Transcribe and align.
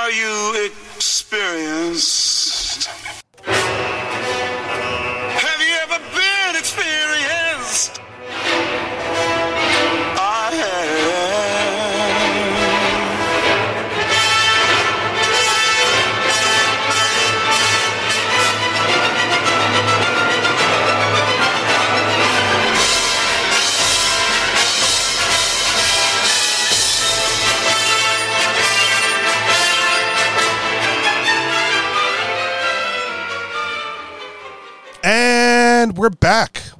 Are 0.00 0.10
you 0.10 0.70
experienced? 0.96 2.88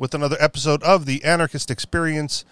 With 0.01 0.15
another 0.15 0.39
episode 0.41 0.83
of 0.83 1.05
the 1.05 1.23
Anarchist 1.23 1.71
Experience, 1.71 2.47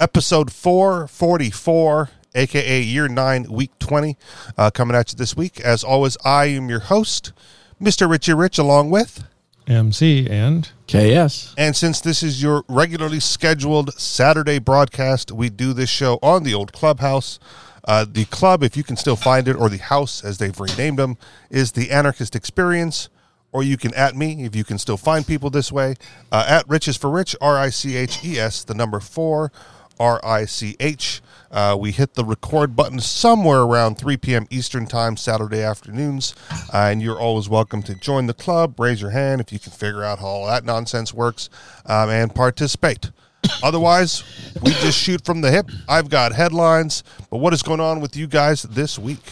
episode 0.00 0.52
444, 0.52 2.10
aka 2.34 2.80
year 2.82 3.06
9, 3.06 3.44
week 3.44 3.70
20, 3.78 4.16
uh, 4.58 4.70
coming 4.72 4.96
at 4.96 5.12
you 5.12 5.16
this 5.16 5.36
week. 5.36 5.60
As 5.60 5.84
always, 5.84 6.16
I 6.24 6.46
am 6.46 6.68
your 6.68 6.80
host, 6.80 7.32
Mr. 7.80 8.10
Richie 8.10 8.34
Rich, 8.34 8.58
along 8.58 8.90
with. 8.90 9.22
MC 9.68 10.28
and 10.28 10.72
KS. 10.88 11.54
And 11.56 11.76
since 11.76 12.00
this 12.00 12.24
is 12.24 12.42
your 12.42 12.64
regularly 12.68 13.20
scheduled 13.20 13.94
Saturday 13.94 14.58
broadcast, 14.58 15.30
we 15.30 15.50
do 15.50 15.72
this 15.72 15.90
show 15.90 16.18
on 16.20 16.42
the 16.42 16.54
old 16.54 16.72
clubhouse. 16.72 17.38
Uh, 17.84 18.06
the 18.10 18.24
club, 18.24 18.64
if 18.64 18.76
you 18.76 18.82
can 18.82 18.96
still 18.96 19.14
find 19.14 19.46
it, 19.46 19.54
or 19.54 19.68
the 19.68 19.78
house 19.78 20.24
as 20.24 20.38
they've 20.38 20.58
renamed 20.58 20.98
them, 20.98 21.16
is 21.48 21.72
the 21.72 21.92
Anarchist 21.92 22.34
Experience. 22.34 23.08
Or 23.50 23.62
you 23.62 23.76
can 23.76 23.94
at 23.94 24.14
me 24.14 24.44
if 24.44 24.54
you 24.54 24.64
can 24.64 24.78
still 24.78 24.96
find 24.98 25.26
people 25.26 25.48
this 25.50 25.72
way. 25.72 25.96
Uh, 26.30 26.44
at 26.46 26.68
Riches 26.68 26.96
for 26.96 27.10
Rich, 27.10 27.34
R 27.40 27.56
I 27.56 27.70
C 27.70 27.96
H 27.96 28.24
E 28.24 28.38
S, 28.38 28.62
the 28.62 28.74
number 28.74 29.00
four, 29.00 29.50
R 29.98 30.20
I 30.24 30.44
C 30.44 30.76
H. 30.78 31.22
Uh, 31.50 31.76
we 31.78 31.92
hit 31.92 32.12
the 32.14 32.24
record 32.24 32.76
button 32.76 33.00
somewhere 33.00 33.62
around 33.62 33.96
3 33.96 34.18
p.m. 34.18 34.46
Eastern 34.50 34.86
Time, 34.86 35.16
Saturday 35.16 35.62
afternoons. 35.62 36.34
Uh, 36.52 36.88
and 36.90 37.00
you're 37.00 37.18
always 37.18 37.48
welcome 37.48 37.82
to 37.84 37.94
join 37.94 38.26
the 38.26 38.34
club. 38.34 38.78
Raise 38.78 39.00
your 39.00 39.10
hand 39.10 39.40
if 39.40 39.50
you 39.50 39.58
can 39.58 39.72
figure 39.72 40.04
out 40.04 40.18
how 40.18 40.26
all 40.26 40.46
that 40.46 40.64
nonsense 40.64 41.14
works 41.14 41.48
um, 41.86 42.10
and 42.10 42.34
participate. 42.34 43.10
Otherwise, 43.62 44.24
we 44.62 44.72
just 44.72 44.98
shoot 44.98 45.24
from 45.24 45.40
the 45.40 45.50
hip. 45.50 45.70
I've 45.88 46.10
got 46.10 46.32
headlines, 46.32 47.02
but 47.30 47.38
what 47.38 47.54
is 47.54 47.62
going 47.62 47.80
on 47.80 48.00
with 48.00 48.14
you 48.14 48.26
guys 48.26 48.64
this 48.64 48.98
week? 48.98 49.22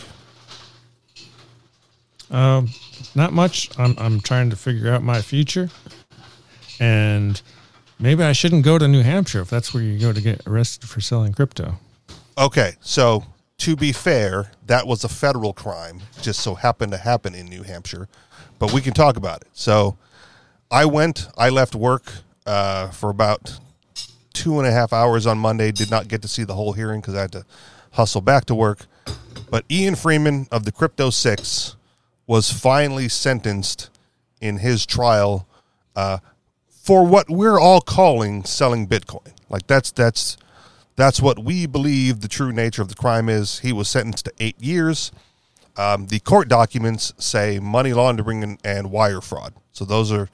um, 2.30 2.68
not 3.14 3.32
much. 3.32 3.70
I'm 3.78 3.94
I'm 3.98 4.20
trying 4.20 4.50
to 4.50 4.56
figure 4.56 4.92
out 4.92 5.02
my 5.02 5.22
future, 5.22 5.70
and 6.80 7.40
maybe 7.98 8.22
I 8.22 8.32
shouldn't 8.32 8.64
go 8.64 8.78
to 8.78 8.88
New 8.88 9.02
Hampshire 9.02 9.40
if 9.40 9.50
that's 9.50 9.72
where 9.72 9.82
you 9.82 9.98
go 9.98 10.12
to 10.12 10.20
get 10.20 10.46
arrested 10.46 10.88
for 10.88 11.00
selling 11.00 11.32
crypto. 11.32 11.74
Okay, 12.38 12.74
so 12.80 13.24
to 13.58 13.76
be 13.76 13.92
fair, 13.92 14.50
that 14.66 14.86
was 14.86 15.04
a 15.04 15.08
federal 15.08 15.52
crime, 15.52 16.00
just 16.20 16.40
so 16.40 16.54
happened 16.54 16.92
to 16.92 16.98
happen 16.98 17.34
in 17.34 17.46
New 17.46 17.62
Hampshire, 17.62 18.08
but 18.58 18.72
we 18.72 18.80
can 18.80 18.92
talk 18.92 19.16
about 19.16 19.40
it. 19.40 19.48
So 19.52 19.96
I 20.70 20.84
went, 20.84 21.28
I 21.38 21.48
left 21.48 21.74
work 21.74 22.12
uh, 22.44 22.90
for 22.90 23.10
about 23.10 23.58
two 24.34 24.58
and 24.58 24.68
a 24.68 24.70
half 24.70 24.92
hours 24.92 25.26
on 25.26 25.38
Monday, 25.38 25.72
did 25.72 25.90
not 25.90 26.08
get 26.08 26.20
to 26.22 26.28
see 26.28 26.44
the 26.44 26.54
whole 26.54 26.74
hearing 26.74 27.00
because 27.00 27.14
I 27.14 27.22
had 27.22 27.32
to 27.32 27.46
hustle 27.92 28.20
back 28.20 28.44
to 28.46 28.54
work. 28.54 28.86
But 29.50 29.64
Ian 29.70 29.94
Freeman 29.94 30.46
of 30.50 30.64
the 30.64 30.72
Crypto 30.72 31.10
Six 31.10 31.76
was 32.26 32.52
finally 32.52 33.08
sentenced 33.08 33.90
in 34.40 34.58
his 34.58 34.84
trial 34.86 35.46
uh, 35.94 36.18
for 36.68 37.04
what 37.06 37.28
we're 37.28 37.58
all 37.58 37.80
calling 37.80 38.44
selling 38.44 38.86
Bitcoin. 38.86 39.32
Like 39.48 39.66
that's 39.66 39.90
that's 39.92 40.36
that's 40.96 41.20
what 41.20 41.38
we 41.38 41.66
believe 41.66 42.20
the 42.20 42.28
true 42.28 42.52
nature 42.52 42.82
of 42.82 42.88
the 42.88 42.94
crime 42.94 43.28
is. 43.28 43.60
He 43.60 43.72
was 43.72 43.88
sentenced 43.88 44.24
to 44.24 44.32
eight 44.40 44.60
years. 44.60 45.12
Um, 45.76 46.06
the 46.06 46.20
court 46.20 46.48
documents 46.48 47.12
say 47.18 47.58
money 47.58 47.92
laundering 47.92 48.42
and, 48.42 48.58
and 48.64 48.90
wire 48.90 49.20
fraud. 49.20 49.52
So 49.72 49.84
those 49.84 50.10
are 50.10 50.28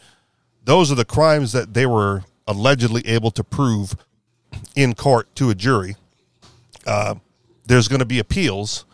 those 0.65 0.93
are 0.93 0.95
the 0.95 1.05
crimes 1.05 1.53
that 1.53 1.75
they 1.75 1.87
were 1.87 2.23
allegedly 2.47 3.07
able 3.07 3.31
to 3.33 3.43
prove 3.43 3.97
in 4.77 4.95
court 4.95 5.35
to 5.37 5.51
a 5.51 5.55
jury. 5.55 5.97
Uh, 6.87 7.17
there's 7.67 7.89
going 7.89 8.01
to 8.01 8.05
be 8.07 8.19
appeals, 8.19 8.85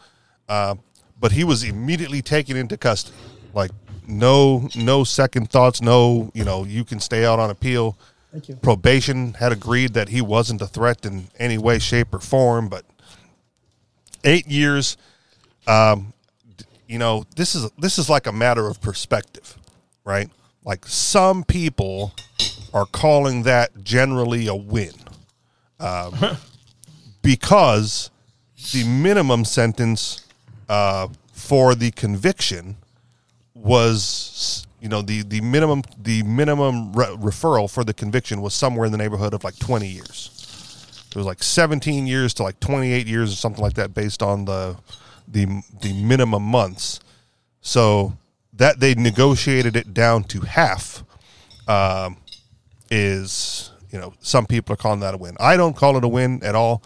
uh, 0.49 0.75
but 1.21 1.33
he 1.33 1.45
was 1.45 1.65
immediately 1.65 2.23
taken 2.23 2.57
into 2.57 2.77
custody. 2.77 3.17
Like 3.55 3.71
no 4.07 4.69
no 4.77 5.05
second 5.05 5.51
thoughts. 5.51 5.81
No, 5.83 6.31
you 6.35 6.45
know 6.45 6.65
you 6.65 6.85
can 6.85 7.01
stay 7.01 7.25
out 7.25 7.39
on 7.39 7.51
appeal 7.51 7.97
Thank 8.33 8.49
you. 8.49 8.57
probation 8.57 9.35
had 9.35 9.53
agreed 9.53 9.95
that 9.95 10.09
he 10.11 10.21
wasn't 10.21 10.61
a 10.63 10.67
threat 10.67 11.05
in 11.07 11.29
any 11.39 11.59
way, 11.59 11.79
shape, 11.79 12.13
or 12.15 12.19
form. 12.19 12.69
But 12.69 12.85
eight 14.25 14.47
years, 14.47 14.97
um, 15.67 16.13
you 16.87 16.99
know, 16.99 17.25
this 17.37 17.55
is 17.55 17.71
this 17.79 17.99
is 17.99 18.09
like 18.09 18.27
a 18.27 18.33
matter 18.33 18.67
of 18.67 18.81
perspective, 18.81 19.57
right? 20.05 20.31
Like 20.65 20.87
some 20.87 21.45
people 21.45 22.15
are 22.75 22.87
calling 22.87 23.45
that 23.45 23.83
generally 23.83 24.47
a 24.47 24.55
win, 24.55 24.93
um, 25.81 26.15
because 27.23 28.11
the 28.73 28.85
minimum 28.85 29.45
sentence 29.45 30.28
uh, 30.69 31.09
for 31.33 31.75
the 31.75 31.91
conviction 31.91 32.77
was 33.55 34.67
you 34.81 34.89
know 34.89 35.03
the 35.03 35.23
the 35.23 35.41
minimum 35.41 35.83
the 36.01 36.23
minimum 36.23 36.93
re- 36.93 37.17
referral 37.17 37.71
for 37.71 37.85
the 37.85 37.95
conviction 37.95 38.41
was 38.41 38.55
somewhere 38.55 38.87
in 38.87 38.93
the 38.93 38.99
neighborhood 38.99 39.35
of 39.35 39.45
like 39.45 39.59
20 39.59 39.87
years. 39.87 41.05
It 41.11 41.17
was 41.17 41.27
like 41.27 41.43
17 41.43 42.07
years 42.07 42.35
to 42.35 42.43
like 42.43 42.61
28 42.61 43.07
years 43.07 43.33
or 43.33 43.37
something 43.37 43.63
like 43.63 43.75
that 43.75 43.95
based 43.95 44.23
on 44.23 44.45
the 44.45 44.77
the 45.27 45.63
the 45.81 45.93
minimum 46.03 46.43
months. 46.43 47.01
So 47.61 48.17
that 48.55 48.81
they 48.81 48.95
negotiated 48.95 49.77
it 49.77 49.95
down 49.95 50.25
to 50.25 50.41
half 50.41 51.05
um, 51.67 52.19
is 52.91 53.73
you 53.91 53.99
know 53.99 54.15
some 54.21 54.47
people 54.47 54.75
are 54.75 54.77
calling 54.77 55.01
that 55.01 55.15
a 55.15 55.17
win. 55.17 55.37
I 55.41 55.57
don't 55.57 55.77
call 55.77 55.97
it 55.97 56.05
a 56.05 56.09
win 56.09 56.43
at 56.45 56.55
all 56.55 56.83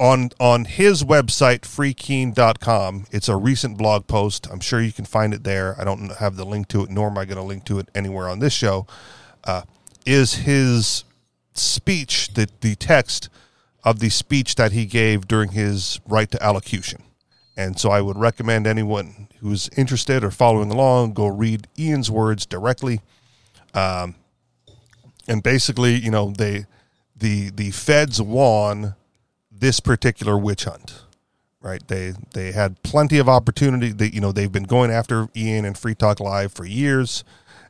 on 0.00 0.30
on 0.40 0.64
his 0.64 1.04
website 1.04 1.60
freekeene.com 1.60 3.06
it's 3.12 3.28
a 3.28 3.36
recent 3.36 3.76
blog 3.76 4.06
post. 4.06 4.48
I'm 4.50 4.58
sure 4.58 4.80
you 4.80 4.92
can 4.92 5.04
find 5.04 5.34
it 5.34 5.44
there. 5.44 5.78
I 5.78 5.84
don't 5.84 6.10
have 6.16 6.36
the 6.36 6.46
link 6.46 6.68
to 6.68 6.82
it 6.82 6.90
nor 6.90 7.08
am 7.08 7.18
i 7.18 7.26
going 7.26 7.36
to 7.36 7.44
link 7.44 7.64
to 7.66 7.78
it 7.78 7.88
anywhere 7.94 8.28
on 8.28 8.38
this 8.40 8.54
show. 8.54 8.86
Uh, 9.44 9.62
is 10.06 10.34
his 10.34 11.04
speech 11.52 12.32
the, 12.32 12.48
the 12.62 12.74
text 12.76 13.28
of 13.84 14.00
the 14.00 14.08
speech 14.08 14.54
that 14.54 14.72
he 14.72 14.86
gave 14.86 15.28
during 15.28 15.50
his 15.50 16.00
right 16.08 16.30
to 16.30 16.42
allocution. 16.42 17.02
And 17.56 17.78
so 17.78 17.90
i 17.90 18.00
would 18.00 18.16
recommend 18.16 18.66
anyone 18.66 19.28
who's 19.40 19.68
interested 19.76 20.24
or 20.24 20.30
following 20.30 20.70
along 20.70 21.12
go 21.12 21.26
read 21.26 21.68
ian's 21.78 22.10
words 22.10 22.46
directly. 22.46 23.02
Um, 23.74 24.14
and 25.28 25.42
basically 25.42 25.94
you 25.96 26.10
know 26.10 26.30
they 26.30 26.64
the 27.14 27.50
the 27.50 27.70
feds 27.70 28.20
won 28.22 28.94
this 29.60 29.80
particular 29.80 30.36
witch 30.36 30.64
hunt 30.64 31.02
right? 31.62 31.86
They 31.88 32.14
they 32.32 32.52
had 32.52 32.82
plenty 32.82 33.18
of 33.18 33.28
opportunity. 33.28 33.92
They 33.92 34.08
you 34.08 34.20
know 34.20 34.32
they've 34.32 34.50
been 34.50 34.64
going 34.64 34.90
after 34.90 35.28
ian 35.36 35.64
and 35.64 35.76
free 35.76 35.94
talk 35.94 36.18
live 36.18 36.52
for 36.52 36.64
years 36.64 37.22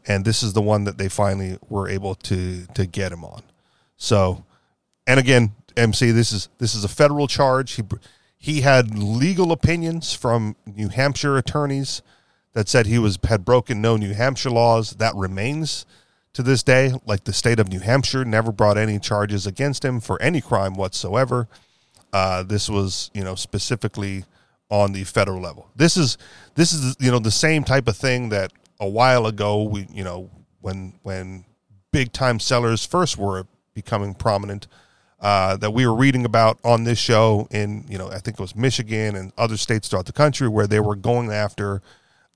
and 0.06 0.24
this 0.24 0.42
is 0.42 0.52
the 0.52 0.62
one 0.62 0.84
that 0.84 0.98
they 0.98 1.08
finally 1.08 1.58
were 1.68 1.88
able 1.88 2.14
to 2.14 2.66
to 2.74 2.86
get 2.86 3.12
him 3.12 3.24
on. 3.24 3.42
So 3.96 4.44
and 5.06 5.20
again 5.20 5.52
mc 5.76 6.10
this 6.10 6.32
is 6.32 6.48
this 6.58 6.74
is 6.74 6.84
a 6.84 6.88
federal 6.88 7.26
charge. 7.26 7.72
He 7.72 7.82
he 8.38 8.60
had 8.62 8.96
legal 8.96 9.52
opinions 9.52 10.14
from 10.14 10.56
new 10.66 10.88
hampshire 10.88 11.36
attorneys 11.36 12.02
that 12.52 12.68
said 12.68 12.86
he 12.86 12.98
was 12.98 13.18
had 13.24 13.44
broken 13.44 13.80
no 13.80 13.96
new 13.96 14.14
hampshire 14.14 14.50
laws. 14.50 14.92
That 14.92 15.14
remains 15.14 15.84
to 16.32 16.42
this 16.42 16.62
day. 16.62 16.92
Like 17.06 17.24
the 17.24 17.32
state 17.32 17.58
of 17.60 17.68
new 17.68 17.80
hampshire 17.80 18.24
never 18.24 18.52
brought 18.52 18.78
any 18.78 18.98
charges 18.98 19.46
against 19.46 19.84
him 19.84 20.00
for 20.00 20.20
any 20.22 20.40
crime 20.40 20.74
whatsoever 20.74 21.48
uh, 22.12 22.42
this 22.42 22.68
was, 22.68 23.10
you 23.14 23.24
know, 23.24 23.34
specifically 23.34 24.24
on 24.70 24.92
the 24.92 25.04
federal 25.04 25.40
level. 25.40 25.68
This 25.76 25.96
is 25.96 26.16
this 26.54 26.72
is 26.72 26.96
you 27.00 27.10
know 27.10 27.18
the 27.18 27.30
same 27.30 27.64
type 27.64 27.88
of 27.88 27.96
thing 27.96 28.28
that 28.30 28.52
a 28.78 28.88
while 28.88 29.26
ago 29.26 29.64
we 29.64 29.86
you 29.92 30.04
know 30.04 30.30
when 30.60 30.94
when 31.02 31.44
big 31.92 32.12
time 32.12 32.38
sellers 32.38 32.86
first 32.86 33.18
were 33.18 33.46
becoming 33.74 34.14
prominent 34.14 34.68
uh, 35.20 35.56
that 35.56 35.72
we 35.72 35.86
were 35.86 35.94
reading 35.94 36.24
about 36.24 36.58
on 36.64 36.84
this 36.84 36.98
show 36.98 37.48
in 37.50 37.84
you 37.88 37.98
know 37.98 38.08
I 38.08 38.18
think 38.18 38.38
it 38.38 38.40
was 38.40 38.54
Michigan 38.54 39.16
and 39.16 39.32
other 39.36 39.56
states 39.56 39.88
throughout 39.88 40.06
the 40.06 40.12
country 40.12 40.48
where 40.48 40.66
they 40.66 40.80
were 40.80 40.96
going 40.96 41.32
after 41.32 41.82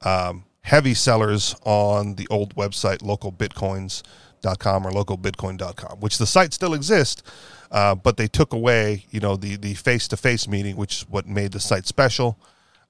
um, 0.03 0.45
heavy 0.63 0.95
sellers 0.95 1.55
on 1.65 2.17
the 2.17 2.27
old 2.31 2.55
website 2.57 2.99
localbitcoins.com 2.99 4.87
or 4.87 4.91
localbitcoin.com, 4.91 6.01
which 6.01 6.19
the 6.19 6.27
site 6.27 6.53
still 6.53 6.75
exists, 6.75 7.23
uh, 7.71 7.95
but 7.95 8.17
they 8.17 8.27
took 8.29 8.53
away 8.53 9.05
you 9.11 9.21
know 9.21 9.37
the 9.37 9.57
the 9.57 9.75
face 9.75 10.09
to 10.09 10.17
face 10.17 10.47
meeting, 10.49 10.77
which 10.77 11.03
is 11.03 11.09
what 11.11 11.27
made 11.27 11.53
the 11.53 11.61
site 11.61 11.87
special. 11.87 12.39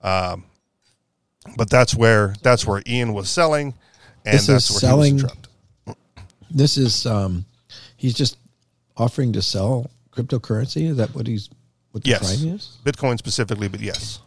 Um, 0.03 0.45
but 1.57 1.69
that's 1.71 1.95
where 1.95 2.35
that's 2.43 2.67
where 2.67 2.83
Ian 2.87 3.13
was 3.13 3.29
selling, 3.31 3.75
and 4.25 4.35
This 4.39 4.47
that's 4.47 4.65
is 4.71 4.71
where 4.73 4.81
selling- 4.81 5.19
he 5.19 5.23
was 5.23 5.33
trapped. 5.33 5.49
This 6.51 6.77
is 6.77 7.05
um, 7.07 7.45
he's 7.97 8.15
just 8.15 8.37
offering 8.97 9.33
to 9.33 9.43
sell 9.43 9.91
cryptocurrency. 10.13 10.89
Is 10.91 10.97
that 10.99 11.15
what 11.15 11.27
he's 11.27 11.51
what 11.91 12.05
the 12.05 12.11
Yes, 12.11 12.21
crime 12.41 12.55
is? 12.55 12.77
Bitcoin 12.85 13.19
specifically, 13.19 13.67
but 13.69 13.81
yes, 13.81 14.21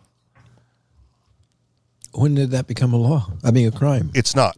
When 2.13 2.35
did 2.35 2.51
that 2.51 2.67
become 2.67 2.93
a 2.93 2.97
law? 2.97 3.31
I 3.43 3.51
mean, 3.51 3.67
a 3.67 3.71
crime. 3.71 4.11
it's 4.13 4.35
not. 4.35 4.57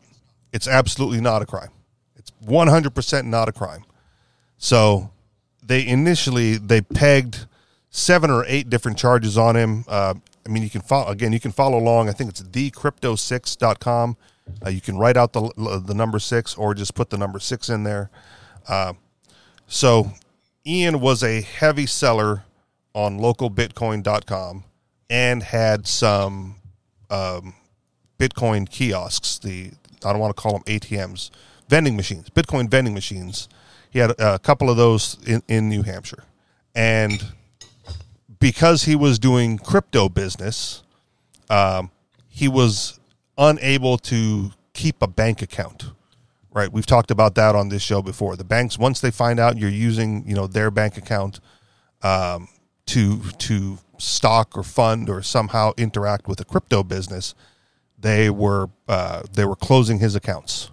It's 0.51 0.67
absolutely 0.67 1.21
not 1.21 1.41
a 1.41 1.45
crime. 1.45 1.69
It's 2.15 2.31
one 2.39 2.67
hundred 2.67 2.95
percent 2.95 3.27
not 3.27 3.49
a 3.49 3.51
crime. 3.51 3.83
So 4.57 5.11
they 5.69 5.87
initially 5.87 6.57
they 6.57 6.81
pegged 6.81 7.45
seven 7.91 8.31
or 8.31 8.43
eight 8.47 8.69
different 8.71 8.97
charges 8.97 9.37
on 9.37 9.55
him. 9.55 9.85
Uh, 9.87 10.15
I 10.45 10.49
mean, 10.49 10.63
you 10.63 10.69
can 10.69 10.81
follow 10.81 11.09
again. 11.11 11.31
You 11.31 11.39
can 11.39 11.51
follow 11.51 11.77
along. 11.77 12.09
I 12.09 12.11
think 12.11 12.31
it's 12.31 12.41
thecrypto6.com. 12.41 14.17
Uh, 14.65 14.69
you 14.69 14.81
can 14.81 14.97
write 14.97 15.15
out 15.15 15.31
the 15.33 15.81
the 15.85 15.93
number 15.93 16.17
six 16.17 16.55
or 16.55 16.73
just 16.73 16.95
put 16.95 17.11
the 17.11 17.19
number 17.19 17.39
six 17.39 17.69
in 17.69 17.83
there. 17.83 18.09
Uh, 18.67 18.93
so 19.67 20.11
Ian 20.65 20.99
was 21.01 21.23
a 21.23 21.41
heavy 21.41 21.85
seller 21.85 22.45
on 22.95 23.19
localbitcoin.com 23.19 24.63
and 25.11 25.43
had 25.43 25.85
some 25.85 26.55
um, 27.11 27.53
Bitcoin 28.17 28.67
kiosks. 28.67 29.37
The 29.37 29.69
I 30.03 30.11
don't 30.13 30.19
want 30.19 30.35
to 30.35 30.41
call 30.41 30.53
them 30.53 30.63
ATMs, 30.63 31.29
vending 31.67 31.95
machines, 31.95 32.27
Bitcoin 32.31 32.71
vending 32.71 32.95
machines. 32.95 33.47
He 33.89 33.99
had 33.99 34.11
a 34.19 34.39
couple 34.39 34.69
of 34.69 34.77
those 34.77 35.17
in, 35.25 35.41
in 35.47 35.69
New 35.69 35.81
Hampshire, 35.83 36.23
and 36.75 37.23
because 38.39 38.83
he 38.83 38.95
was 38.95 39.19
doing 39.19 39.57
crypto 39.57 40.09
business, 40.09 40.83
um, 41.49 41.91
he 42.27 42.47
was 42.47 42.99
unable 43.37 43.97
to 43.97 44.51
keep 44.73 45.01
a 45.01 45.07
bank 45.07 45.41
account. 45.41 45.91
Right, 46.51 46.71
we've 46.71 46.85
talked 46.85 47.11
about 47.11 47.35
that 47.35 47.55
on 47.55 47.69
this 47.69 47.83
show 47.83 48.01
before. 48.01 48.35
The 48.35 48.43
banks, 48.43 48.77
once 48.77 49.01
they 49.01 49.11
find 49.11 49.39
out 49.39 49.57
you're 49.57 49.69
using, 49.69 50.27
you 50.27 50.33
know, 50.33 50.47
their 50.47 50.71
bank 50.71 50.97
account 50.97 51.39
um, 52.01 52.47
to 52.87 53.21
to 53.37 53.77
stock 53.99 54.57
or 54.57 54.63
fund 54.63 55.09
or 55.09 55.21
somehow 55.21 55.73
interact 55.77 56.27
with 56.27 56.39
a 56.39 56.45
crypto 56.45 56.81
business, 56.83 57.35
they 57.99 58.31
were 58.31 58.69
uh, 58.87 59.23
they 59.31 59.45
were 59.45 59.55
closing 59.55 59.99
his 59.99 60.15
accounts, 60.15 60.71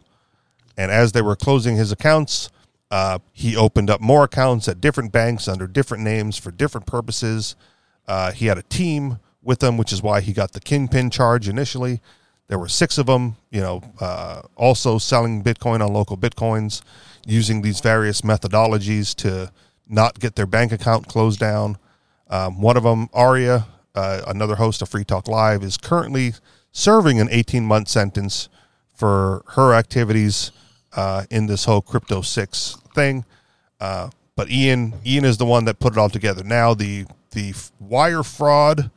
and 0.78 0.90
as 0.90 1.12
they 1.12 1.22
were 1.22 1.36
closing 1.36 1.76
his 1.76 1.92
accounts, 1.92 2.48
uh, 2.90 3.18
he 3.32 3.56
opened 3.56 3.90
up 3.90 4.00
more 4.00 4.24
accounts 4.24 4.68
at 4.68 4.80
different 4.80 5.12
banks 5.12 5.48
under 5.48 5.66
different 5.66 6.04
names 6.04 6.36
for 6.36 6.50
different 6.50 6.86
purposes. 6.86 7.56
Uh, 8.06 8.32
he 8.32 8.46
had 8.46 8.58
a 8.58 8.62
team 8.62 9.18
with 9.42 9.62
him, 9.62 9.76
which 9.76 9.92
is 9.92 10.02
why 10.02 10.20
he 10.20 10.32
got 10.32 10.52
the 10.52 10.60
kingpin 10.60 11.10
charge 11.10 11.48
initially. 11.48 12.00
There 12.48 12.58
were 12.58 12.68
six 12.68 12.96
of 12.96 13.06
them, 13.06 13.36
you 13.50 13.60
know, 13.60 13.82
uh, 14.00 14.42
also 14.54 14.98
selling 14.98 15.42
Bitcoin 15.42 15.84
on 15.84 15.92
local 15.92 16.16
Bitcoins, 16.16 16.82
using 17.26 17.62
these 17.62 17.80
various 17.80 18.20
methodologies 18.20 19.14
to 19.16 19.50
not 19.88 20.20
get 20.20 20.36
their 20.36 20.46
bank 20.46 20.70
account 20.70 21.08
closed 21.08 21.40
down. 21.40 21.78
Um, 22.28 22.60
one 22.60 22.76
of 22.76 22.84
them, 22.84 23.08
Aria, 23.12 23.66
uh, 23.96 24.22
another 24.28 24.56
host 24.56 24.80
of 24.80 24.88
Free 24.88 25.04
Talk 25.04 25.26
Live, 25.26 25.64
is 25.64 25.76
currently 25.76 26.34
serving 26.70 27.20
an 27.20 27.28
18 27.30 27.64
month 27.64 27.88
sentence 27.88 28.48
for 28.94 29.42
her 29.48 29.74
activities 29.74 30.52
uh, 30.96 31.24
in 31.30 31.46
this 31.46 31.64
whole 31.64 31.80
Crypto 31.80 32.22
Six 32.22 32.76
thing. 32.94 33.24
Uh, 33.80 34.10
but 34.34 34.50
Ian, 34.50 34.94
Ian 35.04 35.24
is 35.24 35.38
the 35.38 35.46
one 35.46 35.64
that 35.66 35.78
put 35.78 35.92
it 35.92 35.98
all 35.98 36.10
together. 36.10 36.42
Now 36.42 36.74
the 36.74 37.06
the 37.32 37.54
wire 37.78 38.22
fraud 38.22 38.90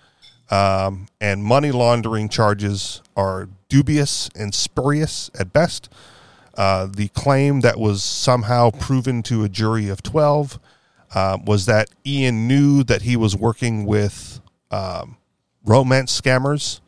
um, 0.50 1.08
and 1.20 1.44
money 1.44 1.72
laundering 1.72 2.30
charges 2.30 3.02
are 3.16 3.50
dubious 3.68 4.30
and 4.36 4.54
spurious 4.54 5.30
at 5.38 5.54
best. 5.54 5.90
Uh, 6.56 6.88
the 6.88 7.10
claim 7.10 7.62
that 7.62 7.80
was 7.80 8.04
somehow 8.04 8.72
proven 8.72 9.22
to 9.24 9.44
a 9.44 9.50
jury 9.50 9.88
of 9.88 10.02
12 10.04 10.60
uh, 11.14 11.38
was 11.46 11.66
that 11.68 11.90
Ian 12.06 12.48
knew 12.48 12.84
that 12.84 13.04
he 13.04 13.16
was 13.16 13.36
working 13.36 13.86
with 13.86 14.42
um, 14.72 15.18
romance 15.64 16.20
scammers 16.20 16.80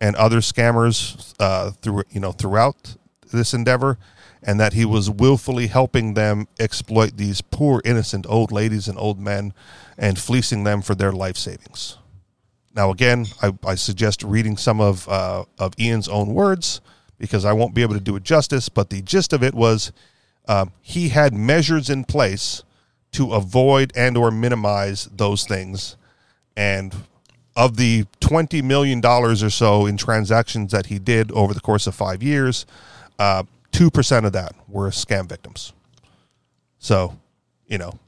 and 0.00 0.16
other 0.16 0.38
scammers 0.38 1.34
uh, 1.38 1.70
through 1.70 2.02
you 2.10 2.20
know 2.20 2.32
throughout 2.32 2.96
this 3.32 3.52
endeavor, 3.54 3.98
and 4.42 4.58
that 4.58 4.72
he 4.72 4.84
was 4.84 5.10
willfully 5.10 5.66
helping 5.66 6.14
them 6.14 6.48
exploit 6.58 7.16
these 7.16 7.40
poor 7.40 7.82
innocent 7.84 8.26
old 8.28 8.50
ladies 8.52 8.88
and 8.88 8.98
old 8.98 9.20
men 9.20 9.52
and 9.98 10.18
fleecing 10.18 10.64
them 10.64 10.82
for 10.82 10.94
their 10.94 11.12
life 11.12 11.36
savings. 11.36 11.98
Now, 12.74 12.90
again, 12.90 13.26
I, 13.42 13.52
I 13.66 13.74
suggest 13.74 14.22
reading 14.22 14.56
some 14.56 14.80
of 14.80 15.08
uh, 15.08 15.44
of 15.58 15.74
Ian's 15.78 16.08
own 16.08 16.34
words 16.34 16.80
because 17.18 17.44
I 17.44 17.52
won't 17.52 17.74
be 17.74 17.82
able 17.82 17.94
to 17.94 18.00
do 18.00 18.16
it 18.16 18.22
justice. 18.22 18.68
But 18.68 18.90
the 18.90 19.02
gist 19.02 19.32
of 19.32 19.42
it 19.42 19.54
was 19.54 19.92
um, 20.48 20.72
he 20.80 21.10
had 21.10 21.34
measures 21.34 21.90
in 21.90 22.04
place 22.04 22.62
to 23.12 23.32
avoid 23.32 23.92
and 23.96 24.16
or 24.16 24.30
minimize 24.30 25.06
those 25.06 25.44
things, 25.44 25.96
and 26.56 26.94
of 27.56 27.76
the 27.76 28.06
twenty 28.20 28.62
million 28.62 29.00
dollars 29.00 29.42
or 29.42 29.50
so 29.50 29.84
in 29.84 29.96
transactions 29.96 30.70
that 30.70 30.86
he 30.86 30.98
did 30.98 31.30
over 31.32 31.52
the 31.52 31.60
course 31.60 31.88
of 31.88 31.94
five 31.94 32.22
years, 32.22 32.66
uh, 33.18 33.42
two 33.72 33.90
percent 33.90 34.26
of 34.26 34.32
that 34.32 34.54
were 34.68 34.90
scam 34.90 35.28
victims. 35.28 35.72
So, 36.78 37.18
you 37.66 37.78
know, 37.78 37.98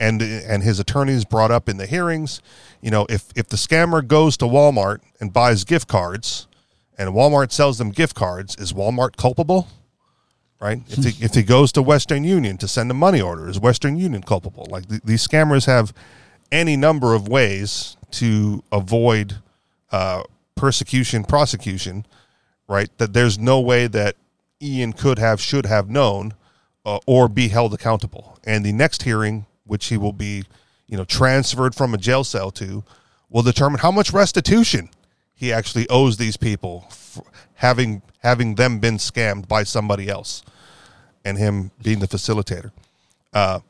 and 0.00 0.22
and 0.22 0.62
his 0.62 0.80
attorneys 0.80 1.24
brought 1.24 1.50
up 1.50 1.68
in 1.68 1.76
the 1.76 1.86
hearings, 1.86 2.40
you 2.80 2.90
know, 2.90 3.06
if 3.08 3.26
if 3.36 3.48
the 3.48 3.56
scammer 3.56 4.06
goes 4.06 4.36
to 4.38 4.46
Walmart 4.46 5.00
and 5.20 5.32
buys 5.32 5.64
gift 5.64 5.88
cards, 5.88 6.46
and 6.98 7.10
Walmart 7.10 7.52
sells 7.52 7.78
them 7.78 7.90
gift 7.90 8.14
cards, 8.14 8.56
is 8.56 8.72
Walmart 8.72 9.16
culpable? 9.16 9.68
Right? 10.60 10.80
If 10.88 11.04
he, 11.04 11.24
if 11.24 11.34
he 11.34 11.42
goes 11.42 11.72
to 11.72 11.82
Western 11.82 12.22
Union 12.22 12.56
to 12.58 12.68
send 12.68 12.90
a 12.90 12.94
money 12.94 13.20
order, 13.20 13.48
is 13.48 13.58
Western 13.58 13.96
Union 13.96 14.22
culpable? 14.22 14.66
Like 14.70 14.88
th- 14.88 15.02
these 15.02 15.26
scammers 15.26 15.66
have 15.66 15.92
any 16.52 16.76
number 16.76 17.14
of 17.14 17.26
ways 17.26 17.96
to 18.12 18.62
avoid 18.70 19.38
uh, 19.90 20.22
persecution, 20.54 21.24
prosecution. 21.24 22.06
Right? 22.68 22.96
That 22.98 23.12
there's 23.12 23.38
no 23.38 23.60
way 23.60 23.88
that 23.88 24.16
Ian 24.62 24.92
could 24.92 25.18
have, 25.18 25.40
should 25.40 25.66
have 25.66 25.90
known, 25.90 26.34
uh, 26.84 26.98
or 27.06 27.28
be 27.28 27.48
held 27.48 27.74
accountable. 27.74 28.38
And 28.44 28.64
the 28.64 28.72
next 28.72 29.02
hearing, 29.02 29.46
which 29.64 29.86
he 29.86 29.96
will 29.96 30.12
be, 30.12 30.44
you 30.86 30.96
know, 30.96 31.04
transferred 31.04 31.74
from 31.74 31.94
a 31.94 31.98
jail 31.98 32.24
cell 32.24 32.50
to, 32.52 32.84
will 33.28 33.42
determine 33.42 33.80
how 33.80 33.90
much 33.90 34.12
restitution 34.12 34.90
he 35.34 35.52
actually 35.52 35.88
owes 35.88 36.16
these 36.16 36.36
people, 36.36 36.86
having 37.54 38.02
having 38.18 38.54
them 38.54 38.78
been 38.78 38.98
scammed 38.98 39.48
by 39.48 39.64
somebody 39.64 40.08
else, 40.08 40.42
and 41.24 41.38
him 41.38 41.72
being 41.82 41.98
the 41.98 42.06
facilitator. 42.06 42.70
Uh, 43.32 43.60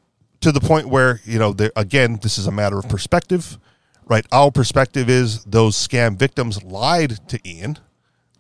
to 0.41 0.53
the 0.53 0.61
point 0.61 0.89
where 0.89 1.21
you 1.25 1.39
know, 1.39 1.53
there, 1.53 1.71
again, 1.77 2.19
this 2.23 2.37
is 2.37 2.47
a 2.47 2.53
matter 2.53 2.79
of 2.79 2.89
perspective, 2.89 3.59
right? 4.07 4.27
Our 4.33 4.51
perspective 4.51 5.09
is 5.09 5.45
those 5.45 5.77
scam 5.77 6.19
victims 6.19 6.63
lied 6.63 7.27
to 7.29 7.41
Ian, 7.49 7.79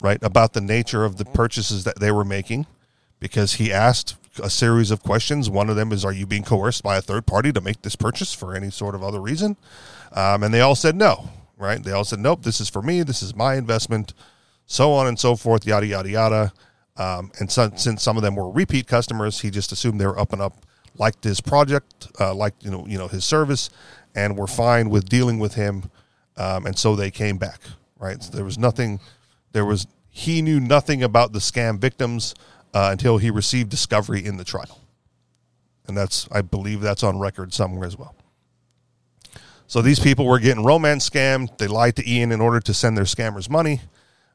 right, 0.02 0.18
about 0.22 0.52
the 0.52 0.60
nature 0.60 1.04
of 1.04 1.16
the 1.16 1.24
purchases 1.24 1.84
that 1.84 2.00
they 2.00 2.12
were 2.12 2.24
making, 2.24 2.66
because 3.20 3.54
he 3.54 3.72
asked 3.72 4.16
a 4.42 4.50
series 4.50 4.90
of 4.90 5.02
questions. 5.02 5.48
One 5.48 5.70
of 5.70 5.76
them 5.76 5.92
is, 5.92 6.04
"Are 6.04 6.12
you 6.12 6.26
being 6.26 6.42
coerced 6.42 6.82
by 6.82 6.96
a 6.96 7.02
third 7.02 7.26
party 7.26 7.52
to 7.52 7.60
make 7.60 7.82
this 7.82 7.96
purchase 7.96 8.34
for 8.34 8.54
any 8.54 8.70
sort 8.70 8.94
of 8.94 9.02
other 9.02 9.20
reason?" 9.20 9.56
Um, 10.12 10.42
and 10.42 10.52
they 10.52 10.60
all 10.60 10.74
said 10.74 10.96
no. 10.96 11.30
Right? 11.56 11.82
They 11.82 11.92
all 11.92 12.04
said, 12.04 12.18
"Nope, 12.18 12.42
this 12.42 12.60
is 12.60 12.68
for 12.68 12.82
me. 12.82 13.02
This 13.02 13.22
is 13.22 13.36
my 13.36 13.54
investment." 13.54 14.12
So 14.66 14.92
on 14.92 15.06
and 15.06 15.18
so 15.18 15.36
forth, 15.36 15.66
yada 15.66 15.86
yada 15.86 16.10
yada. 16.10 16.52
Um, 16.96 17.30
and 17.38 17.50
so, 17.50 17.70
since 17.76 18.02
some 18.02 18.16
of 18.16 18.22
them 18.22 18.34
were 18.34 18.50
repeat 18.50 18.86
customers, 18.86 19.40
he 19.40 19.50
just 19.50 19.72
assumed 19.72 20.00
they 20.00 20.06
were 20.06 20.18
up 20.18 20.32
and 20.32 20.42
up, 20.42 20.66
liked 20.98 21.24
his 21.24 21.40
project, 21.40 22.08
uh, 22.20 22.34
liked 22.34 22.64
you 22.64 22.70
know 22.70 22.84
you 22.86 22.98
know 22.98 23.08
his 23.08 23.24
service, 23.24 23.70
and 24.14 24.36
were 24.36 24.46
fine 24.46 24.90
with 24.90 25.08
dealing 25.08 25.38
with 25.38 25.54
him. 25.54 25.90
Um, 26.36 26.66
and 26.66 26.78
so 26.78 26.96
they 26.96 27.10
came 27.10 27.38
back. 27.38 27.60
Right? 27.98 28.22
So 28.22 28.32
there 28.32 28.44
was 28.44 28.58
nothing. 28.58 28.98
There 29.52 29.64
was 29.64 29.86
he 30.08 30.42
knew 30.42 30.60
nothing 30.60 31.02
about 31.02 31.32
the 31.32 31.38
scam 31.38 31.78
victims 31.78 32.34
uh, 32.74 32.88
until 32.92 33.18
he 33.18 33.30
received 33.30 33.70
discovery 33.70 34.24
in 34.24 34.36
the 34.36 34.44
trial, 34.44 34.80
and 35.86 35.96
that's 35.96 36.28
I 36.30 36.42
believe 36.42 36.80
that's 36.80 37.02
on 37.02 37.18
record 37.18 37.52
somewhere 37.52 37.86
as 37.86 37.96
well. 37.96 38.14
So 39.66 39.80
these 39.80 40.00
people 40.00 40.26
were 40.26 40.38
getting 40.38 40.64
romance 40.64 41.08
scammed. 41.08 41.56
They 41.56 41.66
lied 41.66 41.96
to 41.96 42.08
Ian 42.08 42.30
in 42.30 42.40
order 42.40 42.60
to 42.60 42.74
send 42.74 42.96
their 42.96 43.04
scammers 43.04 43.48
money, 43.48 43.80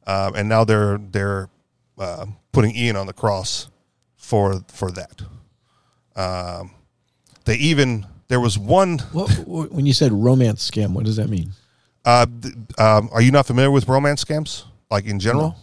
um, 0.08 0.36
and 0.36 0.50
now 0.50 0.64
they're 0.64 0.98
they're 0.98 1.50
uh, 1.98 2.26
putting 2.52 2.76
Ian 2.76 2.96
on 2.96 3.06
the 3.08 3.14
cross 3.14 3.70
for 4.16 4.64
for 4.68 4.92
that. 4.92 5.22
Um, 6.16 6.72
they 7.46 7.56
even 7.56 8.08
there 8.28 8.40
was 8.40 8.58
one. 8.58 9.00
What, 9.12 9.72
when 9.72 9.86
you 9.86 9.94
said 9.94 10.12
romance 10.12 10.70
scam, 10.70 10.94
what 10.94 11.06
does 11.06 11.16
that 11.16 11.30
mean? 11.30 11.52
Uh, 12.04 12.26
um, 12.78 13.10
are 13.12 13.22
you 13.22 13.32
not 13.32 13.46
familiar 13.46 13.72
with 13.72 13.88
romance 13.88 14.24
scams, 14.24 14.64
like 14.90 15.06
in 15.06 15.20
general? 15.20 15.56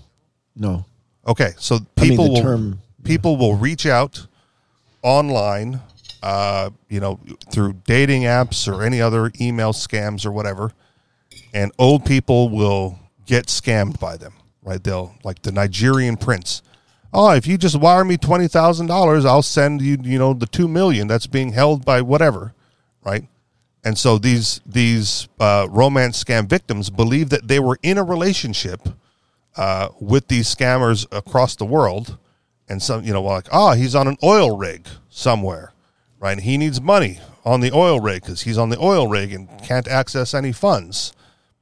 No. 0.56 0.84
Okay, 1.26 1.52
so 1.58 1.76
I 1.76 1.78
mean, 1.78 2.10
people 2.10 2.24
the 2.26 2.30
will 2.32 2.42
term- 2.42 2.80
people 3.02 3.36
will 3.36 3.56
reach 3.56 3.86
out 3.86 4.26
online, 5.02 5.80
uh, 6.22 6.70
you 6.88 7.00
know, 7.00 7.18
through 7.50 7.74
dating 7.86 8.22
apps 8.22 8.70
or 8.70 8.82
any 8.82 9.00
other 9.00 9.30
email 9.40 9.72
scams 9.72 10.26
or 10.26 10.32
whatever, 10.32 10.72
and 11.52 11.72
old 11.78 12.04
people 12.04 12.48
will 12.50 12.98
get 13.26 13.46
scammed 13.46 13.98
by 13.98 14.16
them, 14.16 14.34
right? 14.62 14.82
They'll 14.82 15.14
like 15.24 15.42
the 15.42 15.52
Nigerian 15.52 16.16
prince. 16.16 16.62
Oh, 17.12 17.30
if 17.30 17.46
you 17.46 17.56
just 17.56 17.76
wire 17.76 18.04
me 18.04 18.16
twenty 18.16 18.48
thousand 18.48 18.88
dollars, 18.88 19.24
I'll 19.24 19.42
send 19.42 19.80
you, 19.80 19.96
you 20.02 20.18
know, 20.18 20.34
the 20.34 20.46
two 20.46 20.68
million 20.68 21.06
that's 21.06 21.26
being 21.26 21.52
held 21.52 21.84
by 21.84 22.02
whatever, 22.02 22.52
right? 23.04 23.24
And 23.84 23.96
so 23.96 24.18
these 24.18 24.60
these 24.66 25.28
uh, 25.38 25.68
romance 25.70 26.22
scam 26.22 26.48
victims 26.48 26.90
believe 26.90 27.30
that 27.30 27.48
they 27.48 27.60
were 27.60 27.78
in 27.82 27.98
a 27.98 28.02
relationship 28.04 28.80
uh, 29.56 29.88
with 30.00 30.28
these 30.28 30.52
scammers 30.52 31.06
across 31.12 31.56
the 31.56 31.64
world, 31.64 32.18
and 32.68 32.82
some 32.82 33.04
you 33.04 33.12
know 33.12 33.22
like 33.22 33.46
oh 33.52 33.72
he's 33.72 33.94
on 33.94 34.08
an 34.08 34.16
oil 34.22 34.56
rig 34.56 34.86
somewhere, 35.08 35.72
right? 36.18 36.38
He 36.40 36.58
needs 36.58 36.80
money 36.80 37.20
on 37.44 37.60
the 37.60 37.72
oil 37.72 38.00
rig 38.00 38.22
because 38.22 38.42
he's 38.42 38.58
on 38.58 38.70
the 38.70 38.78
oil 38.78 39.06
rig 39.08 39.32
and 39.32 39.48
can't 39.62 39.86
access 39.88 40.34
any 40.34 40.52
funds, 40.52 41.12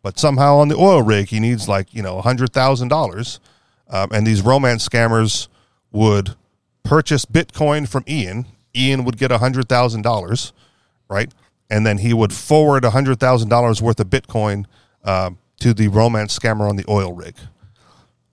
but 0.03 0.19
somehow 0.19 0.57
on 0.57 0.69
the 0.69 0.77
oil 0.77 1.03
rig 1.03 1.29
he 1.29 1.41
needs 1.41 1.69
like 1.69 1.93
you 1.93 2.03
know 2.03 2.19
a 2.19 2.23
hundred 2.23 2.53
thousand 2.53 2.89
dollars, 2.89 3.41
um, 3.89 4.11
and 4.13 4.27
these 4.27 4.43
romance 4.43 4.89
scammers 4.89 5.49
would 5.91 6.35
purchase 6.83 7.25
Bitcoin 7.25 7.89
from 7.89 8.05
Ian. 8.09 8.47
Ian 8.75 9.05
would 9.05 9.19
get 9.19 9.31
a 9.31 9.39
hundred 9.39 9.69
thousand 9.69 10.03
dollars, 10.03 10.53
right? 11.09 11.33
And 11.69 11.87
then 11.87 11.99
he 11.99 12.13
would 12.13 12.33
forward 12.33 12.85
a 12.85 12.91
hundred 12.91 13.21
thousand 13.21 13.49
dollars 13.49 13.81
worth 13.83 14.01
of 14.01 14.09
Bitcoin 14.09 14.67
uh, 15.05 15.31
to 15.61 15.75
the 15.75 15.89
romance 15.89 16.39
scammer 16.39 16.69
on 16.69 16.77
the 16.77 16.85
oil 16.89 17.13
rig. 17.13 17.35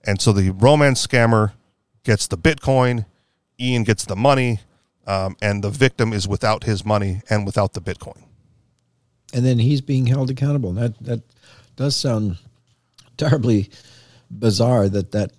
And 0.04 0.20
so 0.20 0.32
the 0.32 0.50
romance 0.50 1.06
scammer 1.06 1.52
gets 2.04 2.26
the 2.26 2.38
Bitcoin, 2.38 3.04
Ian 3.58 3.84
gets 3.84 4.04
the 4.04 4.16
money, 4.16 4.60
um, 5.06 5.36
and 5.42 5.62
the 5.62 5.70
victim 5.70 6.12
is 6.12 6.26
without 6.26 6.64
his 6.64 6.84
money 6.84 7.20
and 7.28 7.44
without 7.46 7.74
the 7.74 7.80
Bitcoin. 7.80 8.22
and 9.32 9.44
then 9.44 9.58
he's 9.58 9.80
being 9.80 10.06
held 10.06 10.30
accountable. 10.30 10.72
That 10.72 10.98
that 11.04 11.20
does 11.76 11.94
sound 11.96 12.36
terribly 13.16 13.70
bizarre. 14.30 14.88
That 14.88 15.12
that 15.12 15.32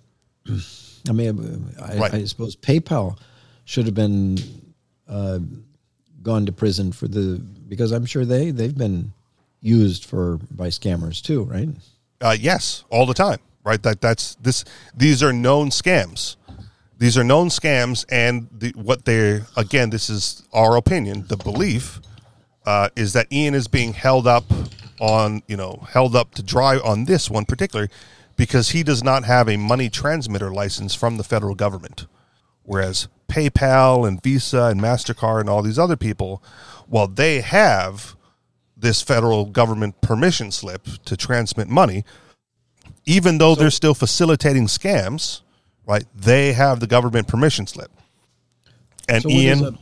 I 1.08 1.12
mean, 1.12 1.74
I, 1.82 1.96
Right. 1.98 2.14
I 2.14 2.24
suppose 2.24 2.54
PayPal 2.56 3.18
should 3.64 3.86
have 3.86 3.94
been 3.94 4.38
uh, 5.08 5.40
gone 6.22 6.46
to 6.46 6.52
prison 6.52 6.92
for 6.92 7.08
the 7.08 7.38
because 7.68 7.90
I'm 7.92 8.06
sure 8.06 8.24
they 8.24 8.50
they've 8.52 8.76
been 8.76 9.12
used 9.60 10.04
for 10.04 10.38
by 10.50 10.68
scammers 10.68 11.20
too, 11.22 11.42
right? 11.44 11.68
Uh, 12.20 12.36
yes, 12.38 12.84
all 12.90 13.04
the 13.06 13.14
time, 13.14 13.38
right? 13.64 13.82
That 13.82 14.00
that's 14.00 14.34
this. 14.36 14.64
These 14.96 15.22
are 15.22 15.32
known 15.32 15.70
scams. 15.70 16.36
These 16.98 17.18
are 17.18 17.24
known 17.24 17.48
scams, 17.48 18.04
and 18.10 18.48
the, 18.56 18.70
what 18.76 19.04
they're 19.04 19.46
again. 19.56 19.90
This 19.90 20.08
is 20.08 20.44
our 20.52 20.76
opinion. 20.76 21.26
The 21.28 21.36
belief 21.36 22.00
uh, 22.64 22.90
is 22.94 23.12
that 23.14 23.32
Ian 23.32 23.54
is 23.54 23.68
being 23.68 23.92
held 23.92 24.26
up 24.26 24.44
on, 25.00 25.42
you 25.48 25.56
know, 25.56 25.84
held 25.90 26.14
up 26.14 26.34
to 26.36 26.42
dry 26.42 26.78
on 26.78 27.06
this 27.06 27.28
one 27.28 27.44
particular 27.44 27.88
because 28.36 28.70
he 28.70 28.82
does 28.82 29.02
not 29.02 29.24
have 29.24 29.48
a 29.48 29.56
money 29.56 29.90
transmitter 29.90 30.52
license 30.52 30.94
from 30.94 31.16
the 31.16 31.24
federal 31.24 31.54
government, 31.54 32.06
whereas 32.62 33.08
PayPal 33.28 34.06
and 34.06 34.22
Visa 34.22 34.64
and 34.64 34.80
Mastercard 34.80 35.40
and 35.40 35.50
all 35.50 35.62
these 35.62 35.78
other 35.78 35.96
people, 35.96 36.42
while 36.86 37.08
they 37.08 37.40
have 37.40 38.14
this 38.76 39.02
federal 39.02 39.46
government 39.46 40.00
permission 40.00 40.50
slip 40.50 40.86
to 41.04 41.16
transmit 41.16 41.68
money, 41.68 42.04
even 43.04 43.38
though 43.38 43.54
they're 43.54 43.70
still 43.70 43.94
facilitating 43.94 44.66
scams, 44.66 45.40
right? 45.86 46.04
They 46.14 46.52
have 46.52 46.80
the 46.80 46.86
government 46.86 47.28
permission 47.28 47.66
slip. 47.66 47.90
And 49.08 49.22
So 49.22 49.30
Ian, 49.30 49.64
a- 49.64 49.78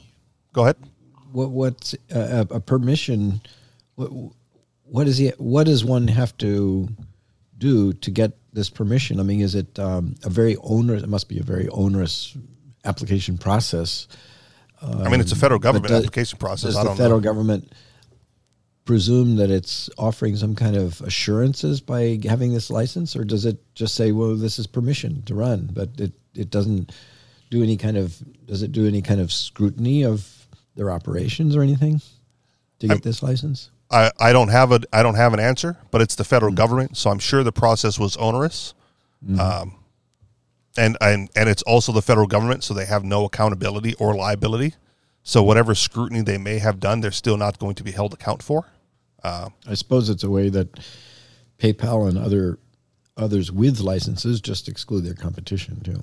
go 0.53 0.63
ahead. 0.63 0.77
What 1.33 1.51
what's 1.51 1.95
a, 2.11 2.47
a 2.51 2.61
permission? 2.61 3.41
What 3.95 4.09
what 4.85 5.07
is 5.07 5.19
he? 5.19 5.29
What 5.39 5.65
does 5.65 5.85
one 5.85 6.09
have 6.09 6.37
to 6.39 6.89
do 7.59 7.93
to 7.93 8.11
get 8.11 8.33
this 8.53 8.71
permission? 8.71 9.21
I 9.21 9.23
mean, 9.23 9.41
is 9.41 9.55
it 9.55 9.79
um, 9.79 10.17
a 10.25 10.31
very 10.31 10.57
onerous? 10.57 11.03
It 11.03 11.09
must 11.09 11.29
be 11.29 11.39
a 11.39 11.43
very 11.45 11.69
onerous 11.69 12.37
application 12.85 13.39
process. 13.39 14.09
I 14.83 15.11
mean, 15.11 15.21
it's 15.21 15.33
a 15.33 15.37
federal 15.37 15.61
government 15.61 15.89
does- 15.89 16.05
application 16.05 16.39
process. 16.39 16.75
Does 16.75 16.77
I 16.79 16.85
the 16.85 16.97
federal 16.97 17.21
know. 17.21 17.25
government 17.25 17.73
presume 18.91 19.37
that 19.37 19.53
it's 19.53 19.89
offering 19.99 20.35
some 20.35 20.57
kind 20.57 20.75
of 20.75 21.01
assurances 21.03 21.81
by 21.81 22.19
having 22.25 22.53
this 22.53 22.71
license, 22.71 23.15
or 23.15 23.23
does 23.23 23.47
it 23.47 23.57
just 23.77 23.95
say, 23.95 24.11
"Well, 24.11 24.35
this 24.35 24.59
is 24.59 24.67
permission 24.67 25.23
to 25.27 25.35
run," 25.37 25.71
but 25.73 25.91
it 25.97 26.13
it 26.35 26.51
doesn't 26.51 26.91
do 27.51 27.63
any 27.63 27.77
kind 27.77 27.97
of 27.97 28.21
does 28.47 28.65
it 28.65 28.73
do 28.73 28.89
any 28.89 29.01
kind 29.01 29.21
of 29.21 29.33
scrutiny 29.33 30.05
of 30.05 30.49
their 30.75 30.91
operations 30.91 31.55
or 31.55 31.63
anything 31.63 32.03
to 32.81 32.89
get 32.89 33.05
this 33.05 33.23
license? 33.23 33.71
I, 33.93 34.11
I 34.19 34.33
don't 34.33 34.49
have 34.49 34.73
a 34.73 34.81
I 34.93 35.05
don't 35.05 35.15
have 35.15 35.35
an 35.35 35.41
answer, 35.41 35.77
but 35.93 36.01
it's 36.01 36.17
the 36.17 36.25
federal 36.25 36.53
government, 36.53 36.97
so 36.97 37.11
I'm 37.11 37.21
sure 37.21 37.45
the 37.45 37.53
process 37.53 37.97
was 37.97 38.17
onerous. 38.17 38.75
Um, 39.39 39.77
and 40.77 40.99
and 41.01 41.31
and 41.37 41.49
it's 41.49 41.63
also 41.63 41.93
the 41.93 42.03
federal 42.03 42.27
government, 42.27 42.65
so 42.65 42.75
they 42.75 42.87
have 42.87 43.05
no 43.05 43.25
accountability 43.25 43.95
or 44.01 44.17
liability. 44.17 44.75
So 45.23 45.45
whatever 45.45 45.77
scrutiny 45.77 46.23
they 46.23 46.39
may 46.39 46.59
have 46.59 46.81
done, 46.81 47.03
they're 47.03 47.13
still 47.13 47.37
not 47.37 47.61
going 47.61 47.77
to 47.77 47.85
be 47.85 47.93
held 47.93 48.15
account 48.15 48.43
for. 48.43 48.67
I 49.23 49.75
suppose 49.75 50.09
it's 50.11 50.25
a 50.25 50.31
way 50.31 50.49
that 50.49 50.81
PayPal 51.59 52.09
and 52.09 52.19
other 52.19 52.59
others 53.17 53.53
with 53.53 53.81
licenses 53.81 54.41
just 54.41 54.69
exclude 54.69 55.05
their 55.05 55.15
competition 55.15 55.81
too. 55.81 56.03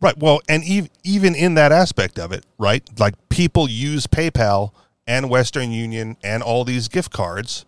Right. 0.00 0.16
Well, 0.16 0.40
and 0.48 0.62
ev- 0.68 0.88
even 1.04 1.34
in 1.34 1.54
that 1.54 1.72
aspect 1.72 2.18
of 2.18 2.32
it, 2.32 2.46
right? 2.58 2.82
Like 2.98 3.14
people 3.28 3.68
use 3.68 4.06
PayPal 4.06 4.72
and 5.06 5.28
Western 5.28 5.72
Union 5.72 6.16
and 6.22 6.42
all 6.42 6.64
these 6.64 6.88
gift 6.88 7.12
cards, 7.12 7.66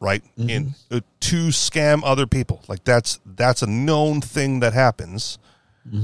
right, 0.00 0.22
in 0.36 0.74
uh, 0.90 1.00
to 1.20 1.48
scam 1.48 2.00
other 2.04 2.26
people. 2.26 2.62
Like 2.66 2.82
that's 2.84 3.20
that's 3.26 3.62
a 3.62 3.66
known 3.66 4.20
thing 4.20 4.60
that 4.60 4.72
happens, 4.72 5.38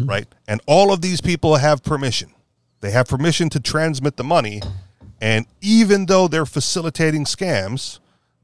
right? 0.07 0.27
And 0.47 0.61
all 0.67 0.93
of 0.93 1.01
these 1.01 1.21
people 1.21 1.57
have 1.57 1.83
permission. 1.83 2.31
They 2.81 2.91
have 2.91 3.09
permission 3.09 3.49
to 3.51 3.61
transmit 3.61 4.17
the 4.17 4.25
money, 4.25 4.61
and 5.25 5.47
even 5.63 6.07
though 6.07 6.29
they're 6.29 6.47
facilitating 6.47 7.25
scams, 7.25 7.99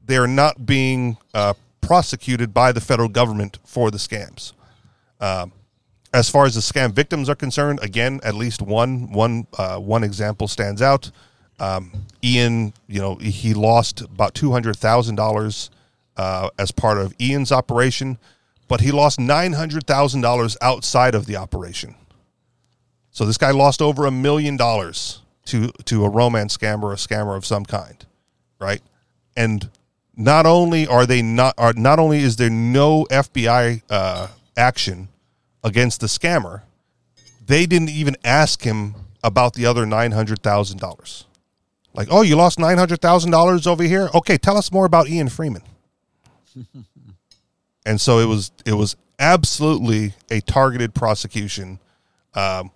they're 0.05 0.27
not 0.27 0.65
being 0.65 1.17
uh, 1.33 1.53
prosecuted 1.81 2.53
by 2.53 2.71
the 2.71 2.81
federal 2.81 3.09
government 3.09 3.59
for 3.65 3.91
the 3.91 3.99
scams 3.99 4.53
as 6.13 6.29
far 6.29 6.45
as 6.45 6.55
the 6.55 6.61
scam 6.61 6.91
victims 6.91 7.29
are 7.29 7.35
concerned, 7.35 7.79
again, 7.81 8.19
at 8.23 8.35
least 8.35 8.61
one 8.61 9.11
one 9.11 9.47
uh, 9.57 9.77
one 9.77 10.03
example 10.03 10.47
stands 10.47 10.81
out. 10.81 11.11
Um, 11.59 11.91
Ian, 12.23 12.73
you 12.87 12.99
know, 12.99 13.15
he 13.15 13.53
lost 13.53 14.01
about 14.01 14.33
two 14.33 14.51
hundred 14.51 14.75
thousand 14.77 15.19
uh, 15.19 15.23
dollars 15.23 15.69
as 16.17 16.71
part 16.71 16.97
of 16.97 17.13
Ian's 17.19 17.51
operation, 17.51 18.17
but 18.67 18.81
he 18.81 18.91
lost 18.91 19.19
nine 19.19 19.53
hundred 19.53 19.87
thousand 19.87 20.21
dollars 20.21 20.57
outside 20.61 21.15
of 21.15 21.25
the 21.25 21.37
operation. 21.37 21.95
So 23.11 23.25
this 23.25 23.37
guy 23.37 23.51
lost 23.51 23.81
over 23.81 24.05
a 24.05 24.11
million 24.11 24.57
dollars 24.57 25.20
to 25.45 25.71
to 25.85 26.05
a 26.05 26.09
romance 26.09 26.57
scam 26.57 26.83
or 26.83 26.93
a 26.93 26.97
scammer 26.97 27.35
of 27.35 27.45
some 27.45 27.65
kind, 27.65 28.05
right? 28.59 28.81
And 29.35 29.69
not 30.15 30.45
only 30.45 30.87
are 30.87 31.05
they 31.05 31.21
not 31.21 31.55
are 31.57 31.73
not 31.73 31.99
only 31.99 32.19
is 32.19 32.35
there 32.35 32.49
no 32.49 33.05
FBI 33.05 33.81
uh, 33.89 34.27
action 34.57 35.09
against 35.63 36.01
the 36.01 36.07
scammer, 36.07 36.61
they 37.45 37.65
didn't 37.65 37.89
even 37.89 38.15
ask 38.23 38.63
him 38.63 38.95
about 39.23 39.53
the 39.53 39.65
other 39.65 39.85
nine 39.85 40.11
hundred 40.11 40.41
thousand 40.41 40.79
dollars. 40.79 41.25
Like, 41.93 42.07
oh, 42.11 42.21
you 42.21 42.35
lost 42.35 42.59
nine 42.59 42.77
hundred 42.77 43.01
thousand 43.01 43.31
dollars 43.31 43.67
over 43.67 43.83
here. 43.83 44.09
Okay, 44.13 44.37
tell 44.37 44.57
us 44.57 44.71
more 44.71 44.85
about 44.85 45.09
Ian 45.09 45.29
Freeman. 45.29 45.63
and 47.85 47.99
so 47.99 48.19
it 48.19 48.25
was 48.25 48.51
it 48.65 48.73
was 48.73 48.95
absolutely 49.19 50.13
a 50.29 50.41
targeted 50.41 50.93
prosecution 50.93 51.79
um, 52.33 52.71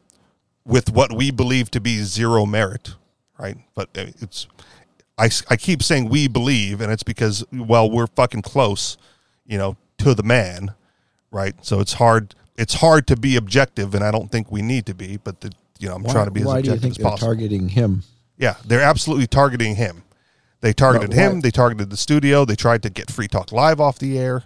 with 0.66 0.92
what 0.92 1.14
we 1.16 1.32
believe 1.32 1.70
to 1.72 1.80
be 1.80 2.00
zero 2.04 2.46
merit, 2.46 2.96
right? 3.38 3.58
But 3.76 3.90
uh, 3.98 4.08
it's 4.22 4.48
I, 5.18 5.30
I 5.50 5.56
keep 5.56 5.82
saying 5.82 6.10
we 6.10 6.28
believe, 6.28 6.82
and 6.82 6.92
it's 6.92 7.04
because 7.04 7.46
well 7.52 7.90
we're 7.90 8.08
fucking 8.08 8.42
close, 8.42 8.98
you 9.46 9.58
know, 9.58 9.78
to 10.00 10.14
the 10.14 10.24
man, 10.24 10.74
right? 11.32 11.56
So 11.64 11.80
it's 11.80 11.94
hard 11.94 12.36
it's 12.58 12.76
hard 12.76 13.08
to 13.08 13.16
be 13.16 13.36
objective, 13.36 13.96
and 13.96 14.04
I 14.04 14.12
don't 14.12 14.32
think 14.32 14.52
we 14.52 14.62
need 14.62 14.86
to 14.88 14.94
be. 14.94 15.18
But 15.18 15.42
the, 15.42 15.52
you 15.80 15.90
know, 15.90 15.96
I'm 15.96 16.04
Why, 16.04 16.14
trying 16.14 16.26
to 16.26 16.32
be 16.32 16.42
as 16.42 16.48
why 16.48 16.62
do 16.62 16.68
you 16.68 16.74
objective 16.74 16.82
think 16.82 16.92
as 16.92 16.98
they're 16.98 17.12
possible. 17.12 17.28
targeting 17.28 17.70
him? 17.70 18.04
Yeah, 18.38 18.56
they're 18.66 18.82
absolutely 18.82 19.28
targeting 19.28 19.76
him. 19.76 20.04
They 20.62 20.74
targeted 20.74 21.14
him. 21.14 21.42
They 21.42 21.52
targeted 21.52 21.90
the 21.90 21.98
studio. 21.98 22.44
They 22.44 22.56
tried 22.56 22.82
to 22.84 22.90
get 22.90 23.12
Free 23.12 23.28
Talk 23.28 23.52
Live 23.52 23.80
off 23.80 24.00
the 24.00 24.18
air. 24.18 24.44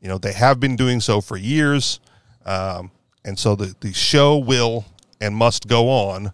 You 0.00 0.08
know, 0.08 0.18
they 0.18 0.32
have 0.32 0.60
been 0.60 0.76
doing 0.76 1.00
so 1.00 1.20
for 1.20 1.36
years, 1.36 1.98
um, 2.44 2.90
and 3.24 3.38
so 3.38 3.54
the 3.54 3.74
the 3.80 3.92
show 3.92 4.36
will 4.36 4.84
and 5.22 5.34
must 5.34 5.68
go 5.68 5.88
on. 5.88 6.32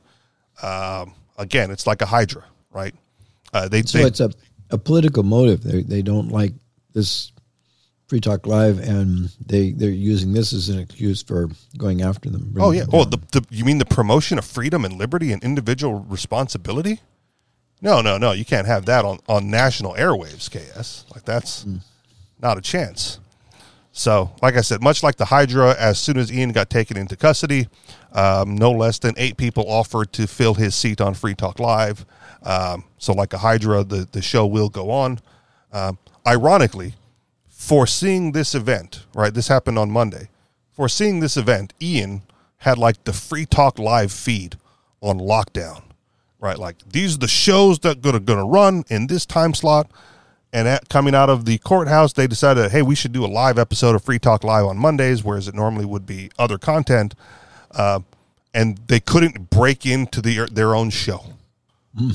Um, 0.63 1.15
again, 1.37 1.71
it's 1.71 1.87
like 1.87 2.03
a 2.03 2.07
hydra, 2.07 2.45
right? 2.73 2.95
Uh, 3.53 3.69
they, 3.69 3.83
So 3.83 3.99
they 3.99 4.05
it's 4.05 4.21
a, 4.21 4.31
a 4.71 4.79
political 4.79 5.23
motive. 5.23 5.63
They 5.63 5.83
they 5.83 6.03
don't 6.03 6.31
like 6.31 6.53
this 6.95 7.33
Free 8.09 8.21
Talk 8.21 8.47
Live, 8.47 8.79
and 8.81 9.31
they 9.47 9.73
they're 9.73 9.91
using 9.91 10.33
this 10.33 10.53
as 10.53 10.69
an 10.69 10.79
excuse 10.79 11.23
for 11.23 11.49
going 11.77 12.03
after 12.03 12.31
them. 12.31 12.55
oh 12.59 12.73
yeah. 12.73 12.85
them 12.85 12.91
Oh, 12.95 13.05
the, 13.05 13.19
the 13.33 13.45
you 13.51 13.65
mean 13.65 13.79
the 13.79 13.85
promotion 13.87 14.39
of 14.39 14.45
freedom 14.45 14.85
and 14.85 14.95
liberty 14.99 15.31
and 15.33 15.43
individual 15.45 16.01
responsibility? 16.01 17.01
No, 17.81 18.01
no, 18.01 18.19
no. 18.19 18.33
You 18.33 18.45
can't 18.45 18.67
have 18.67 18.87
that 18.87 19.05
on 19.05 19.19
on 19.29 19.51
national 19.51 19.95
airwaves, 19.95 20.51
KS. 20.51 21.05
Like 21.15 21.25
that's 21.25 21.63
Hmm. 21.63 21.77
not 22.41 22.59
a 22.59 22.61
chance. 22.61 23.21
So, 23.99 24.31
like 24.43 24.55
I 24.55 24.61
said, 24.61 24.81
much 24.81 25.03
like 25.03 25.17
the 25.17 25.25
Hydra, 25.25 25.75
as 25.77 25.99
soon 25.99 26.19
as 26.19 26.33
Ian 26.33 26.53
got 26.53 26.71
taken 26.71 26.97
into 26.97 27.17
custody, 27.17 27.67
um, 28.13 28.55
no 28.55 28.71
less 28.71 29.01
than 29.01 29.13
eight 29.17 29.37
people 29.37 29.69
offered 29.69 30.13
to 30.13 30.29
fill 30.29 30.55
his 30.55 30.77
seat 30.77 31.01
on 31.01 31.15
Free 31.15 31.35
Talk 31.35 31.59
Live. 31.59 32.07
Um, 32.45 32.85
so, 32.99 33.13
like 33.13 33.33
a 33.33 33.39
Hydra, 33.39 33.83
the, 33.83 34.09
the 34.13 34.23
show 34.23 34.47
will 34.47 34.69
go 34.69 34.93
on. 34.93 35.19
Um, 35.73 35.99
ironically, 36.25 36.95
foreseeing 37.49 38.31
this 38.31 38.55
event, 38.55 39.05
right? 39.17 39.35
This 39.35 39.49
happened 39.49 39.81
on 39.81 39.91
Monday. 39.91 40.29
Foreseeing 40.71 41.19
this 41.19 41.37
event, 41.37 41.75
Ian 41.83 42.23
had 42.59 42.79
like 42.79 43.03
the 43.03 43.13
Free 43.13 43.47
Talk 43.47 43.81
Live 43.81 44.13
feed 44.13 44.59
on 45.01 45.19
lockdown, 45.19 45.83
right? 46.39 46.57
Like 46.57 46.77
these 46.89 47.17
are 47.17 47.19
the 47.19 47.27
shows 47.27 47.81
that 47.81 48.07
are 48.07 48.21
going 48.21 48.39
to 48.39 48.45
run 48.45 48.85
in 48.91 49.09
this 49.09 49.27
time 49.27 49.55
slot. 49.55 49.91
And 50.53 50.67
at, 50.67 50.89
coming 50.89 51.15
out 51.15 51.29
of 51.29 51.45
the 51.45 51.59
courthouse, 51.59 52.15
they 52.15 52.27
decided, 52.27 52.71
hey, 52.71 52.83
we 52.83 52.95
should 52.95 53.13
do 53.13 53.25
a 53.25 53.27
live 53.29 53.59
episode 53.59 53.95
of 53.95 54.03
Free 54.03 54.19
Talk 54.19 54.45
Live 54.45 54.65
on 54.65 54.79
Mondays, 54.79 55.23
whereas 55.23 55.47
it 55.47 55.55
normally 55.55 55.85
would 55.85 56.07
be 56.07 56.31
other 56.39 56.57
content. 56.57 57.15
Uh, 57.71 58.01
and 58.55 58.79
they 58.87 58.99
couldn't 58.99 59.51
break 59.51 59.85
into 59.85 60.23
the, 60.23 60.49
their 60.51 60.75
own 60.75 60.91
show. 60.91 61.23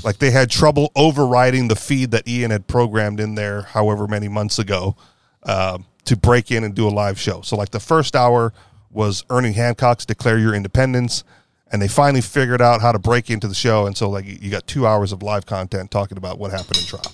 Like 0.03 0.19
they 0.19 0.31
had 0.31 0.49
trouble 0.49 0.91
overriding 0.95 1.67
the 1.67 1.75
feed 1.75 2.11
that 2.11 2.27
Ian 2.27 2.51
had 2.51 2.67
programmed 2.67 3.19
in 3.19 3.35
there, 3.35 3.63
however 3.63 4.07
many 4.07 4.27
months 4.29 4.57
ago, 4.57 4.95
uh, 5.43 5.79
to 6.05 6.15
break 6.15 6.51
in 6.51 6.63
and 6.63 6.73
do 6.73 6.87
a 6.87 6.89
live 6.89 7.19
show. 7.19 7.41
So, 7.41 7.57
like 7.57 7.71
the 7.71 7.79
first 7.79 8.15
hour 8.15 8.53
was 8.91 9.25
Ernie 9.29 9.51
Hancock's 9.51 10.05
"Declare 10.05 10.39
Your 10.39 10.53
Independence," 10.53 11.23
and 11.69 11.81
they 11.81 11.89
finally 11.89 12.21
figured 12.21 12.61
out 12.61 12.81
how 12.81 12.93
to 12.93 12.99
break 12.99 13.29
into 13.29 13.47
the 13.47 13.55
show. 13.55 13.85
And 13.85 13.97
so, 13.97 14.09
like 14.09 14.25
you 14.25 14.49
got 14.49 14.67
two 14.67 14.87
hours 14.87 15.11
of 15.11 15.21
live 15.21 15.45
content 15.45 15.91
talking 15.91 16.17
about 16.17 16.39
what 16.39 16.51
happened 16.51 16.77
in 16.77 16.85
trial. 16.85 17.13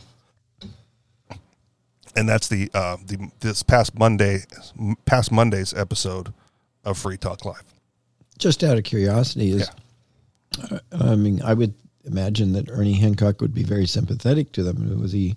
And 2.16 2.28
that's 2.28 2.48
the 2.48 2.70
uh, 2.74 2.98
the 3.06 3.32
this 3.39 3.63
past 3.63 3.98
Monday, 3.98 4.44
past 5.06 5.32
Monday's 5.32 5.74
episode 5.74 6.34
of 6.84 6.98
Free 6.98 7.18
Talk 7.18 7.46
Live. 7.46 7.63
Just 8.38 8.63
out 8.63 8.78
of 8.78 8.84
curiosity, 8.84 9.51
is 9.51 9.70
I 10.92 11.16
mean, 11.16 11.42
I 11.42 11.54
would 11.54 11.74
imagine 12.06 12.54
that 12.54 12.70
Ernie 12.70 12.94
Hancock 12.94 13.42
would 13.42 13.54
be 13.54 13.63
very 13.63 13.86
sympathetic 13.86 14.51
to 14.54 14.63
them. 14.63 15.00
Was 15.01 15.12
he? 15.12 15.36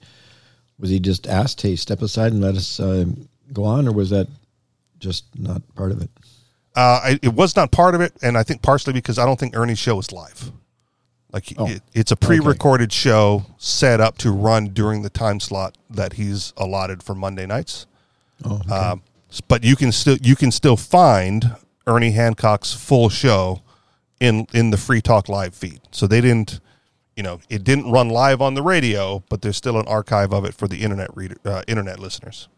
Was 0.79 0.91
he 0.91 0.99
just 0.99 1.26
asked, 1.26 1.61
"Hey, 1.61 1.76
step 1.76 2.02
aside 2.02 2.33
and 2.33 2.41
let 2.41 2.57
us 2.57 2.81
uh, 2.81 3.05
go 3.52 3.64
on," 3.64 3.87
or 3.87 3.93
was 3.93 4.11
that 4.11 4.29
just 4.99 5.25
not 5.38 5.62
part 5.75 5.93
of 5.93 6.00
it? 6.00 6.11
Uh, 6.75 7.00
I, 7.05 7.19
it 7.23 7.35
was 7.35 7.55
not 7.55 7.71
part 7.71 7.95
of 7.95 8.00
it, 8.00 8.14
and 8.23 8.38
I 8.38 8.43
think 8.43 8.62
partially 8.62 8.95
because 8.95 9.19
I 9.19 9.26
don't 9.26 9.38
think 9.38 9.55
Ernie's 9.55 9.79
show 9.79 9.99
is 9.99 10.11
live. 10.11 10.50
Like 11.33 11.53
Oh. 11.57 11.67
it, 11.67 11.83
it's 11.95 12.12
a 12.12 12.17
pre-recorded 12.17 12.93
show 12.93 13.47
set 13.57 14.01
up 14.01 14.19
to 14.19 14.31
run 14.31 14.67
during 14.69 15.03
the 15.03 15.11
time 15.11 15.41
slot 15.41 15.79
that 15.89 16.15
he's 16.15 16.53
allotted 16.57 17.03
for 17.03 17.15
Monday 17.15 17.47
nights. 17.47 17.87
Oh, 18.45 18.57
okay. 18.57 18.75
Um, 18.75 19.03
but 19.49 19.65
you 19.65 19.77
can 19.77 19.93
still 19.93 20.19
you 20.21 20.37
can 20.37 20.51
still 20.51 20.77
find 20.77 21.57
Ernie 21.87 22.11
Hancock's 22.11 22.75
full 22.75 23.09
show 23.09 23.62
in 24.21 24.47
in 24.53 24.71
the 24.71 24.77
Free 24.77 25.01
Talk 25.01 25.29
Live 25.29 25.55
feed. 25.55 25.81
So 25.91 26.07
they 26.07 26.21
didn't, 26.21 26.61
you 27.17 27.23
know, 27.23 27.41
it 27.49 27.65
didn't 27.65 27.91
run 27.91 28.11
live 28.11 28.43
on 28.43 28.53
the 28.55 28.62
radio, 28.62 29.23
but 29.31 29.41
there's 29.41 29.57
still 29.57 29.79
an 29.81 29.87
archive 29.89 30.33
of 30.35 30.45
it 30.45 30.53
for 30.55 30.69
the 30.69 30.83
internet 30.83 31.17
reader, 31.17 31.37
uh, 31.47 31.62
internet 31.67 31.99
listeners. 31.99 32.49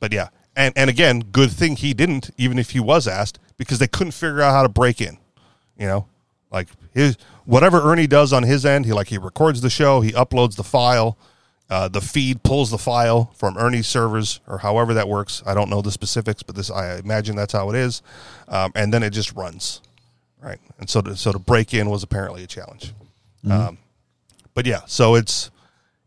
But 0.00 0.12
yeah, 0.12 0.28
and 0.56 0.72
and 0.76 0.88
again, 0.90 1.20
good 1.20 1.50
thing 1.50 1.76
he 1.76 1.92
didn't, 1.94 2.30
even 2.38 2.58
if 2.58 2.70
he 2.70 2.80
was 2.80 3.06
asked, 3.06 3.38
because 3.56 3.78
they 3.78 3.86
couldn't 3.86 4.12
figure 4.12 4.40
out 4.40 4.52
how 4.52 4.62
to 4.62 4.68
break 4.68 5.00
in. 5.00 5.18
You 5.78 5.86
know, 5.86 6.06
like 6.50 6.68
his 6.92 7.16
whatever 7.44 7.80
Ernie 7.80 8.06
does 8.06 8.32
on 8.32 8.42
his 8.42 8.64
end, 8.64 8.86
he 8.86 8.92
like 8.92 9.08
he 9.08 9.18
records 9.18 9.60
the 9.60 9.70
show, 9.70 10.00
he 10.00 10.12
uploads 10.12 10.56
the 10.56 10.64
file, 10.64 11.16
uh, 11.70 11.88
the 11.88 12.00
feed 12.00 12.42
pulls 12.42 12.70
the 12.70 12.78
file 12.78 13.32
from 13.36 13.56
Ernie's 13.56 13.86
servers 13.86 14.40
or 14.46 14.58
however 14.58 14.94
that 14.94 15.08
works. 15.08 15.42
I 15.46 15.54
don't 15.54 15.70
know 15.70 15.80
the 15.80 15.90
specifics, 15.90 16.42
but 16.42 16.54
this 16.54 16.70
I 16.70 16.98
imagine 16.98 17.36
that's 17.36 17.52
how 17.52 17.70
it 17.70 17.76
is, 17.76 18.02
um, 18.48 18.72
and 18.74 18.92
then 18.92 19.02
it 19.02 19.10
just 19.10 19.34
runs, 19.34 19.80
right? 20.42 20.58
And 20.78 20.90
so 20.90 21.00
to, 21.00 21.16
so 21.16 21.32
to 21.32 21.38
break 21.38 21.72
in 21.72 21.88
was 21.88 22.02
apparently 22.02 22.44
a 22.44 22.46
challenge. 22.46 22.92
Um, 23.50 23.78
but 24.54 24.66
yeah, 24.66 24.82
so 24.86 25.14
it's 25.14 25.50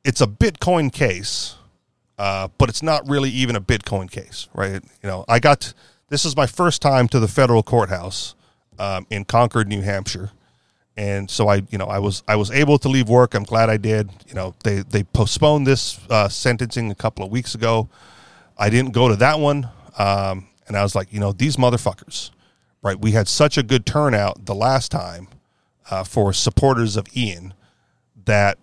it's 0.04 0.22
a 0.22 0.28
Bitcoin 0.28 0.92
case, 0.94 1.56
uh, 2.18 2.48
but 2.58 2.70
it's 2.70 2.84
not 2.84 3.08
really 3.10 3.30
even 3.32 3.56
a 3.56 3.62
Bitcoin 3.62 4.10
case, 4.10 4.48
right? 4.54 4.84
You 5.02 5.10
know, 5.10 5.26
I 5.28 5.40
got 5.40 5.74
this 6.10 6.26
is 6.26 6.36
my 6.36 6.46
first 6.46 6.82
time 6.82 7.08
to 7.10 7.20
the 7.20 7.28
federal 7.28 7.64
courthouse 7.64 8.36
um, 8.78 9.08
in 9.10 9.26
Concord, 9.26 9.68
New 9.68 9.82
Hampshire, 9.82 10.32
and 10.98 11.30
so 11.30 11.50
I, 11.50 11.62
you 11.70 11.78
know, 11.78 11.86
I 11.86 12.00
was 12.00 12.24
I 12.28 12.36
was 12.36 12.52
able 12.52 12.78
to 12.80 12.90
leave 12.90 13.10
work. 13.10 13.34
I'm 13.34 13.44
glad 13.44 13.70
I 13.70 13.78
did. 13.78 14.10
You 14.28 14.34
know, 14.34 14.56
they 14.64 14.82
they 14.82 15.04
postponed 15.04 15.68
this 15.68 16.00
uh, 16.10 16.30
sentencing 16.30 16.90
a 16.92 16.96
couple 16.96 17.26
of 17.26 17.32
weeks 17.32 17.54
ago. 17.56 17.90
I 18.58 18.70
didn't 18.70 18.92
go 18.92 19.10
to 19.10 19.16
that 19.18 19.40
one, 19.40 19.70
um, 19.98 20.48
and 20.68 20.78
I 20.78 20.84
was 20.84 20.96
like, 20.96 21.12
you 21.12 21.20
know, 21.20 21.34
these 21.34 21.58
motherfuckers, 21.58 22.32
right? 22.82 22.98
We 22.98 23.12
had 23.12 23.28
such 23.28 23.58
a 23.58 23.64
good 23.64 23.86
turnout 23.86 24.46
the 24.46 24.56
last 24.56 24.90
time 24.90 25.28
uh, 25.90 26.06
for 26.06 26.32
supporters 26.32 26.96
of 26.96 27.06
Ian 27.16 27.54
that 28.26 28.58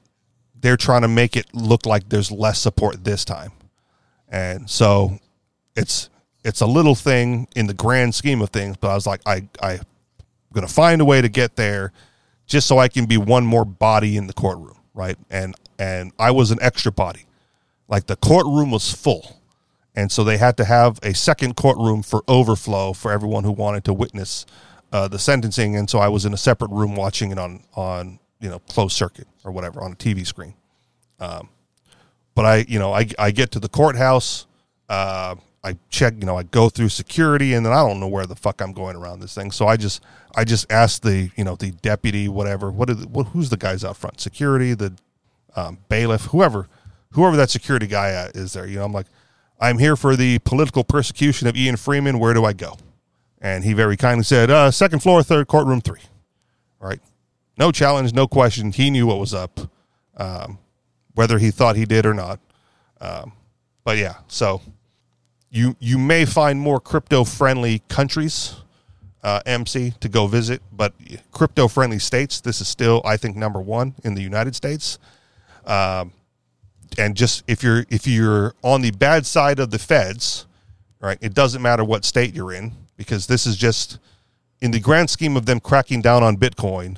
they're 0.59 0.79
trying 0.79 1.03
to 1.03 1.09
make 1.09 1.37
it 1.37 1.47
look 1.53 1.85
like 1.85 2.09
there's 2.09 2.31
less 2.31 2.59
support 2.59 3.05
this 3.05 3.25
time. 3.25 3.53
And 4.29 4.71
so 4.71 5.19
it's 5.77 6.09
it's 6.45 6.63
a 6.63 6.67
little 6.67 6.95
thing 6.95 7.47
in 7.55 7.67
the 7.67 7.75
grand 7.75 8.15
scheme 8.15 8.41
of 8.41 8.49
things, 8.49 8.79
but 8.79 8.89
I 8.91 8.95
was 8.95 9.07
like, 9.07 9.21
I 9.27 9.47
I'm 9.63 9.81
gonna 10.55 10.67
find 10.67 11.03
a 11.03 11.05
way 11.05 11.21
to 11.21 11.29
get 11.29 11.57
there 11.57 11.93
just 12.47 12.67
so 12.67 12.79
I 12.79 12.89
can 12.89 13.07
be 13.07 13.17
one 13.17 13.45
more 13.45 13.65
body 13.65 14.17
in 14.17 14.27
the 14.27 14.33
courtroom, 14.33 14.79
right? 14.95 15.17
And 15.31 15.55
and 15.79 16.13
I 16.19 16.31
was 16.31 16.51
an 16.51 16.59
extra 16.61 16.93
body. 16.93 17.27
Like 17.89 18.07
the 18.07 18.17
courtroom 18.17 18.71
was 18.71 18.93
full. 18.93 19.41
And 19.95 20.11
so 20.11 20.25
they 20.25 20.39
had 20.39 20.57
to 20.57 20.65
have 20.65 20.99
a 21.03 21.13
second 21.13 21.57
courtroom 21.57 22.03
for 22.03 22.23
overflow 22.27 22.95
for 22.95 23.13
everyone 23.13 23.45
who 23.45 23.53
wanted 23.53 23.85
to 23.85 23.93
witness 23.93 24.47
uh, 24.91 25.09
the 25.09 25.19
sentencing. 25.19 25.77
And 25.77 25.91
so 25.91 25.99
I 25.99 26.09
was 26.09 26.25
in 26.25 26.33
a 26.33 26.39
separate 26.39 26.71
room 26.71 26.97
watching 26.97 27.31
it 27.31 27.39
on 27.39 27.65
on 27.75 28.19
you 28.41 28.49
know 28.49 28.59
closed 28.61 28.97
circuit 28.97 29.29
or 29.45 29.53
whatever 29.53 29.81
on 29.83 29.93
a 29.93 29.97
TV 29.97 30.27
screen. 30.27 30.55
Um, 31.21 31.49
but 32.35 32.45
I 32.45 32.65
you 32.69 32.79
know 32.79 32.93
I 32.93 33.07
I 33.19 33.31
get 33.31 33.51
to 33.53 33.61
the 33.61 33.69
courthouse. 33.69 34.47
Uh, 34.89 35.37
I 35.65 35.77
check 35.91 36.15
you 36.19 36.27
know 36.27 36.37
I 36.37 36.43
go 36.43 36.69
through 36.69 36.89
security 36.89 37.55
and 37.55 37.65
then 37.65 37.73
I 37.73 37.87
don't 37.87 38.01
know 38.01 38.09
where 38.09 38.27
the 38.27 38.35
fuck 38.35 38.61
I'm 38.61 38.73
going 38.73 38.97
around 38.97 39.21
this 39.21 39.35
thing. 39.35 39.51
So 39.51 39.67
I 39.67 39.77
just 39.77 40.03
I 40.35 40.45
just 40.45 40.71
asked 40.71 41.03
the 41.03 41.31
you 41.37 41.45
know 41.45 41.57
the 41.57 41.71
deputy 41.71 42.29
whatever 42.29 42.71
what, 42.71 42.89
the, 42.89 43.07
what 43.09 43.29
who's 43.29 43.51
the 43.51 43.57
guys 43.57 43.85
out 43.85 43.97
front 43.97 44.21
security 44.21 44.75
the 44.75 44.95
um, 45.55 45.79
bailiff 45.89 46.27
whoever 46.27 46.69
whoever 47.13 47.37
that 47.37 47.51
security 47.51 47.87
guy 47.87 48.31
is 48.35 48.53
there. 48.53 48.67
You 48.67 48.77
know 48.77 48.85
I'm 48.85 48.93
like 48.93 49.07
I'm 49.61 49.79
here 49.79 49.95
for 49.95 50.17
the 50.17 50.41
political 50.41 50.83
persecution 50.83 51.47
of 51.47 51.57
Ian 51.57 51.77
Freeman. 51.77 52.19
Where 52.19 52.35
do 52.35 52.45
I 52.45 52.53
go? 52.53 52.77
And 53.41 53.65
he 53.65 53.73
very 53.73 53.97
kindly 53.97 54.25
said, 54.25 54.51
uh, 54.51 54.71
second 54.73 55.01
floor, 55.01 55.23
third 55.23 55.47
courtroom 55.47 55.81
three. 55.81 56.01
All 56.81 56.89
right. 56.89 57.01
No 57.57 57.71
challenge, 57.71 58.13
no 58.13 58.27
question. 58.27 58.73
He 58.73 58.91
knew 58.91 59.07
what 59.07 59.19
was 59.19 59.33
up, 59.33 59.61
um, 60.17 60.59
whether 61.15 61.39
he 61.39 61.53
thought 61.53 61.77
he 61.77 61.85
did 61.85 62.07
or 62.07 62.15
not. 62.15 62.41
Um, 63.01 63.33
but 63.85 63.99
yeah, 63.99 64.15
so 64.27 64.63
you 65.53 65.77
you 65.79 65.99
may 65.99 66.25
find 66.25 66.59
more 66.59 66.81
crypto 66.81 67.25
friendly 67.25 67.83
countries, 67.89 68.57
uh, 69.23 69.41
MC, 69.45 69.93
to 70.01 70.09
go 70.09 70.27
visit, 70.27 70.63
but 70.73 70.95
crypto 71.31 71.69
friendly 71.69 71.99
states, 71.99 72.41
this 72.41 72.61
is 72.63 72.67
still, 72.67 73.03
I 73.05 73.19
think, 73.19 73.37
number 73.37 73.61
one 73.61 73.95
in 74.03 74.15
the 74.15 74.23
United 74.23 74.57
States. 74.57 74.99
Um, 75.67 76.13
and 76.99 77.15
just 77.15 77.45
if 77.47 77.63
you're 77.63 77.85
if 77.91 78.07
you're 78.07 78.55
on 78.63 78.81
the 78.81 78.91
bad 78.93 79.27
side 79.27 79.59
of 79.59 79.71
the 79.71 79.79
feds, 79.79 80.47
right? 81.01 81.19
It 81.21 81.35
doesn't 81.35 81.61
matter 81.61 81.85
what 81.85 82.07
state 82.07 82.35
you're 82.35 82.53
in 82.53 82.73
because 82.97 83.27
this 83.27 83.47
is 83.47 83.57
just 83.57 83.99
in 84.63 84.71
the 84.71 84.81
grand 84.81 85.11
scheme 85.11 85.37
of 85.37 85.45
them 85.45 85.61
cracking 85.61 86.01
down 86.01 86.23
on 86.23 86.39
Bitcoin. 86.39 86.97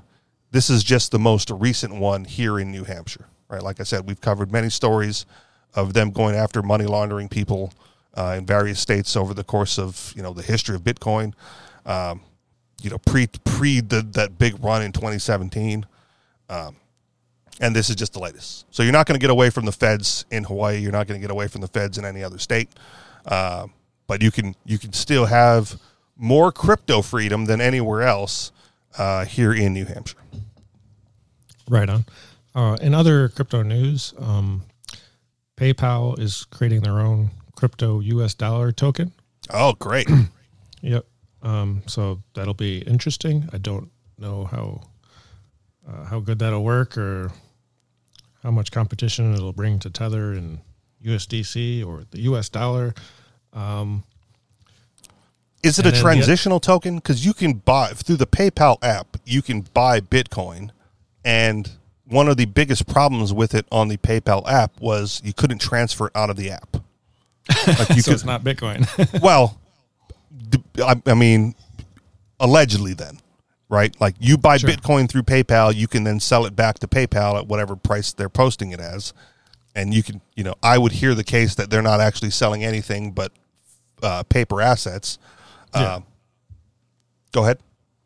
This 0.53 0.71
is 0.71 0.85
just 0.85 1.11
the 1.11 1.19
most 1.19 1.51
recent 1.51 1.97
one 1.97 2.25
here 2.25 2.61
in 2.61 2.71
New 2.71 2.85
Hampshire, 2.85 3.27
right? 3.49 3.63
Like 3.63 3.81
I 3.81 3.83
said, 3.83 4.07
we've 4.07 4.21
covered 4.21 4.53
many 4.53 4.71
stories 4.71 5.27
of 5.75 5.93
them 5.93 6.13
going 6.13 6.37
after 6.37 6.63
money 6.63 6.85
laundering 6.85 7.29
people 7.29 7.73
uh, 8.15 8.35
in 8.39 8.47
various 8.47 8.81
states 8.81 9.17
over 9.17 9.35
the 9.35 9.45
course 9.45 9.79
of 9.79 10.13
you 10.17 10.23
know 10.23 10.33
the 10.33 10.43
history 10.43 10.75
of 10.75 10.83
Bitcoin. 10.83 11.35
Um, 11.87 12.21
you 12.83 12.91
know, 12.91 12.99
pre 12.99 13.27
pre 13.45 13.81
the, 13.81 14.03
that 14.13 14.39
big 14.39 14.63
run 14.63 14.83
in 14.83 14.93
2017 14.93 15.87
and 17.61 17.75
this 17.75 17.89
is 17.91 17.97
just 17.97 18.13
the 18.13 18.19
latest. 18.19 18.67
So 18.71 18.83
you're 18.83 18.93
not 18.93 19.07
going 19.07 19.19
to 19.19 19.23
get 19.23 19.31
away 19.31 19.51
from 19.51 19.65
the 19.65 19.73
feds 19.73 20.25
in 20.31 20.45
Hawaii. 20.45 20.79
You're 20.79 20.93
not 20.93 21.07
going 21.07 21.21
to 21.21 21.23
get 21.23 21.31
away 21.31 21.49
from 21.49 21.61
the 21.61 21.69
feds 21.69 21.99
in 21.99 22.05
any 22.05 22.23
other 22.23 22.39
state. 22.39 22.69
Uh, 23.25 23.69
but 24.07 24.23
you 24.23 24.31
can 24.31 24.55
you 24.65 24.79
can 24.79 24.93
still 24.93 25.27
have 25.27 25.81
more 26.17 26.53
crypto 26.53 27.03
freedom 27.03 27.47
than 27.47 27.61
anywhere 27.61 28.03
else 28.03 28.53
uh, 28.99 29.25
here 29.25 29.53
in 29.53 29.73
New 29.73 29.85
Hampshire. 29.85 30.19
Right 31.69 31.89
on. 31.89 32.05
Uh, 32.55 32.77
in 32.81 32.95
other 32.95 33.29
crypto 33.29 33.63
news, 33.63 34.15
um, 34.19 34.63
PayPal 35.57 36.19
is 36.19 36.45
creating 36.51 36.83
their 36.83 37.01
own 37.01 37.31
crypto 37.55 38.01
US 38.01 38.35
dollar 38.35 38.73
token. 38.73 39.13
Oh, 39.51 39.75
great! 39.75 40.09
Yep. 40.83 41.07
Um, 41.43 41.83
so 41.87 42.23
that'll 42.35 42.53
be 42.53 42.81
interesting. 42.81 43.49
I 43.55 43.57
don't 43.57 43.91
know 44.19 44.45
how 44.45 44.83
uh, 45.89 46.05
how 46.05 46.21
good 46.21 46.39
that'll 46.41 46.63
work 46.63 46.99
or 46.99 47.33
how 48.43 48.51
much 48.51 48.71
competition 48.71 49.33
it'll 49.33 49.55
bring 49.55 49.79
to 49.79 49.89
Tether 49.89 50.33
and 50.33 50.59
USDC 51.03 51.87
or 51.87 52.05
the 52.11 52.21
US 52.23 52.51
dollar. 52.51 52.93
Is 55.63 55.79
it 55.79 55.87
a 55.87 55.91
the- 55.91 55.99
transitional 56.01 56.61
token? 56.61 56.97
Because 56.97 57.25
you 57.25 57.33
can 57.33 57.55
buy 57.55 57.89
through 57.89 58.17
the 58.17 58.27
PayPal 58.27 58.77
app, 58.83 59.17
you 59.25 59.41
can 59.41 59.63
buy 59.73 60.01
Bitcoin, 60.01 60.71
and 61.25 61.71
one 62.07 62.29
of 62.29 62.37
the 62.37 62.45
biggest 62.45 62.87
problems 62.87 63.33
with 63.33 63.55
it 63.55 63.65
on 63.73 63.89
the 63.89 63.97
PayPal 63.97 64.47
app 64.47 64.79
was 64.81 65.23
you 65.25 65.33
couldn't 65.33 65.61
transfer 65.61 66.09
it 66.09 66.13
out 66.15 66.29
of 66.29 66.37
the 66.37 66.51
app. 66.51 66.77
Like 67.67 67.91
you 67.91 68.03
so 68.03 68.11
could, 68.11 68.15
it's 68.15 68.25
not 68.25 68.43
Bitcoin. 68.45 68.87
well, 69.23 69.61
I 71.07 71.15
mean, 71.15 71.55
allegedly, 72.41 72.95
then, 72.95 73.19
right? 73.69 73.99
Like 74.01 74.15
you 74.19 74.37
buy 74.39 74.57
Sure. 74.59 74.71
Bitcoin 74.71 75.09
through 75.09 75.23
PayPal, 75.25 75.75
you 75.75 75.87
can 75.89 76.05
then 76.05 76.21
sell 76.21 76.47
it 76.47 76.55
back 76.57 76.79
to 76.81 76.87
PayPal 76.89 77.39
at 77.39 77.47
whatever 77.47 77.77
price 77.77 78.13
they're 78.13 78.29
posting 78.29 78.73
it 78.73 78.81
as, 78.81 79.13
and 79.75 79.93
you 79.95 80.03
can, 80.03 80.21
you 80.37 80.45
know, 80.45 80.55
I 80.63 80.79
would 80.79 80.93
hear 80.93 81.15
the 81.15 81.25
case 81.25 81.55
that 81.57 81.71
they're 81.71 81.83
not 81.83 82.01
actually 82.01 82.31
selling 82.31 82.65
anything 82.65 83.13
but 83.13 83.33
uh, 84.03 84.23
paper 84.25 84.61
assets. 84.61 85.19
Yeah. 85.75 85.81
Uh, 85.83 86.01
go 87.33 87.43
ahead. 87.43 87.59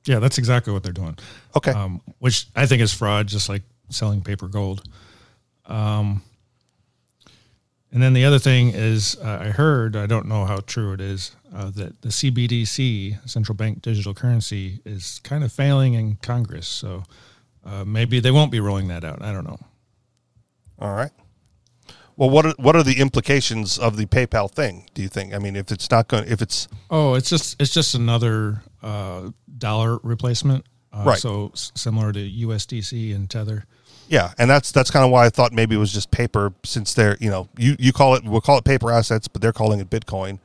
yeah, 0.06 0.18
that's 0.20 0.38
exactly 0.38 0.72
what 0.72 0.82
they're 0.82 0.92
doing. 0.92 1.18
Okay. 1.56 1.72
um, 1.72 2.00
which 2.18 2.46
I 2.56 2.66
think 2.66 2.80
is 2.82 2.94
fraud, 2.94 3.26
just 3.26 3.48
like 3.48 3.62
selling 3.90 4.22
paper 4.22 4.48
gold. 4.48 4.82
Um, 5.66 6.22
and 7.92 8.02
then 8.02 8.12
the 8.12 8.24
other 8.24 8.38
thing 8.38 8.68
is, 8.68 9.16
uh, 9.22 9.38
I 9.40 9.48
heard, 9.50 9.96
I 9.96 10.06
don't 10.06 10.26
know 10.26 10.44
how 10.44 10.58
true 10.60 10.92
it 10.92 11.00
is, 11.00 11.34
uh, 11.54 11.70
that 11.70 12.02
the 12.02 12.08
CBDC, 12.08 13.28
central 13.28 13.56
bank 13.56 13.80
digital 13.82 14.14
currency, 14.14 14.80
is 14.84 15.20
kind 15.24 15.42
of 15.44 15.52
failing 15.52 15.94
in 15.94 16.16
Congress. 16.16 16.68
So 16.68 17.04
uh, 17.64 17.84
maybe 17.84 18.20
they 18.20 18.30
won't 18.30 18.50
be 18.52 18.60
rolling 18.60 18.88
that 18.88 19.04
out. 19.04 19.22
I 19.22 19.32
don't 19.32 19.44
know. 19.46 19.58
All 20.78 20.94
right. 20.94 21.10
Well, 22.16 22.30
what 22.30 22.46
are, 22.46 22.54
what 22.58 22.74
are 22.74 22.82
the 22.82 22.98
implications 23.00 23.78
of 23.78 23.96
the 23.96 24.06
PayPal 24.06 24.50
thing? 24.50 24.88
Do 24.92 25.02
you 25.02 25.08
think? 25.08 25.32
I 25.34 25.38
mean, 25.38 25.54
if 25.54 25.70
it's 25.70 25.88
not 25.90 26.08
going, 26.08 26.24
if 26.28 26.42
it's 26.42 26.66
Oh, 26.90 27.14
it's 27.14 27.30
just 27.30 27.60
it's 27.60 27.72
just 27.72 27.94
another 27.94 28.62
uh, 28.82 29.30
dollar 29.56 29.98
replacement. 30.02 30.66
Uh, 30.92 31.04
Right. 31.06 31.18
So 31.18 31.50
s- 31.54 31.70
similar 31.76 32.12
to 32.12 32.18
USDC 32.18 33.14
and 33.14 33.30
Tether. 33.30 33.66
Yeah, 34.08 34.32
and 34.38 34.48
that's 34.50 34.72
that's 34.72 34.90
kind 34.90 35.04
of 35.04 35.10
why 35.10 35.26
I 35.26 35.28
thought 35.30 35.52
maybe 35.52 35.74
it 35.74 35.78
was 35.78 35.92
just 35.92 36.10
paper, 36.10 36.52
since 36.64 36.94
they're 36.94 37.16
you 37.20 37.30
know 37.30 37.48
you 37.56 37.76
you 37.78 37.92
call 37.92 38.14
it 38.14 38.24
we'll 38.24 38.40
call 38.40 38.58
it 38.58 38.64
paper 38.64 38.90
assets, 38.90 39.28
but 39.28 39.42
they're 39.42 39.52
calling 39.52 39.80
it 39.80 39.90
Bitcoin, 39.90 40.38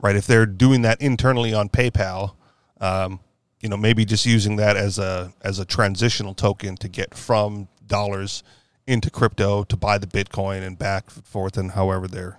right? 0.00 0.14
If 0.14 0.26
they're 0.26 0.46
doing 0.46 0.82
that 0.82 1.00
internally 1.00 1.54
on 1.54 1.68
PayPal, 1.68 2.34
um, 2.80 3.20
you 3.60 3.68
know 3.68 3.76
maybe 3.76 4.04
just 4.04 4.26
using 4.26 4.56
that 4.56 4.76
as 4.76 4.98
a 4.98 5.32
as 5.42 5.58
a 5.58 5.64
transitional 5.64 6.34
token 6.34 6.76
to 6.76 6.88
get 6.88 7.14
from 7.14 7.68
dollars 7.86 8.42
into 8.86 9.10
crypto 9.10 9.64
to 9.64 9.76
buy 9.76 9.98
the 9.98 10.06
Bitcoin 10.06 10.66
and 10.66 10.78
back 10.78 11.04
and 11.14 11.24
forth 11.24 11.56
and 11.56 11.72
however 11.72 12.08
they're 12.08 12.38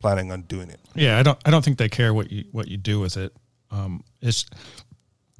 planning 0.00 0.30
on 0.30 0.42
doing 0.42 0.70
it. 0.70 0.80
Yeah, 0.94 1.18
I 1.18 1.22
don't. 1.22 1.38
I 1.44 1.50
don't 1.50 1.64
think 1.64 1.78
they 1.78 1.88
care 1.88 2.14
what 2.14 2.30
you 2.30 2.44
what 2.52 2.68
you 2.68 2.76
do 2.76 3.00
with 3.00 3.16
it. 3.16 3.32
Um, 3.70 4.04
it's. 4.20 4.46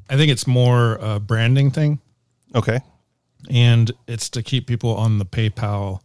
I 0.09 0.17
think 0.17 0.31
it's 0.31 0.47
more 0.47 0.95
a 1.01 1.19
branding 1.19 1.71
thing, 1.73 2.01
Okay. 2.55 2.79
And 3.51 3.91
it's 4.07 4.29
to 4.31 4.43
keep 4.43 4.67
people 4.67 4.95
on 4.97 5.19
the 5.19 5.25
PayPal 5.27 6.01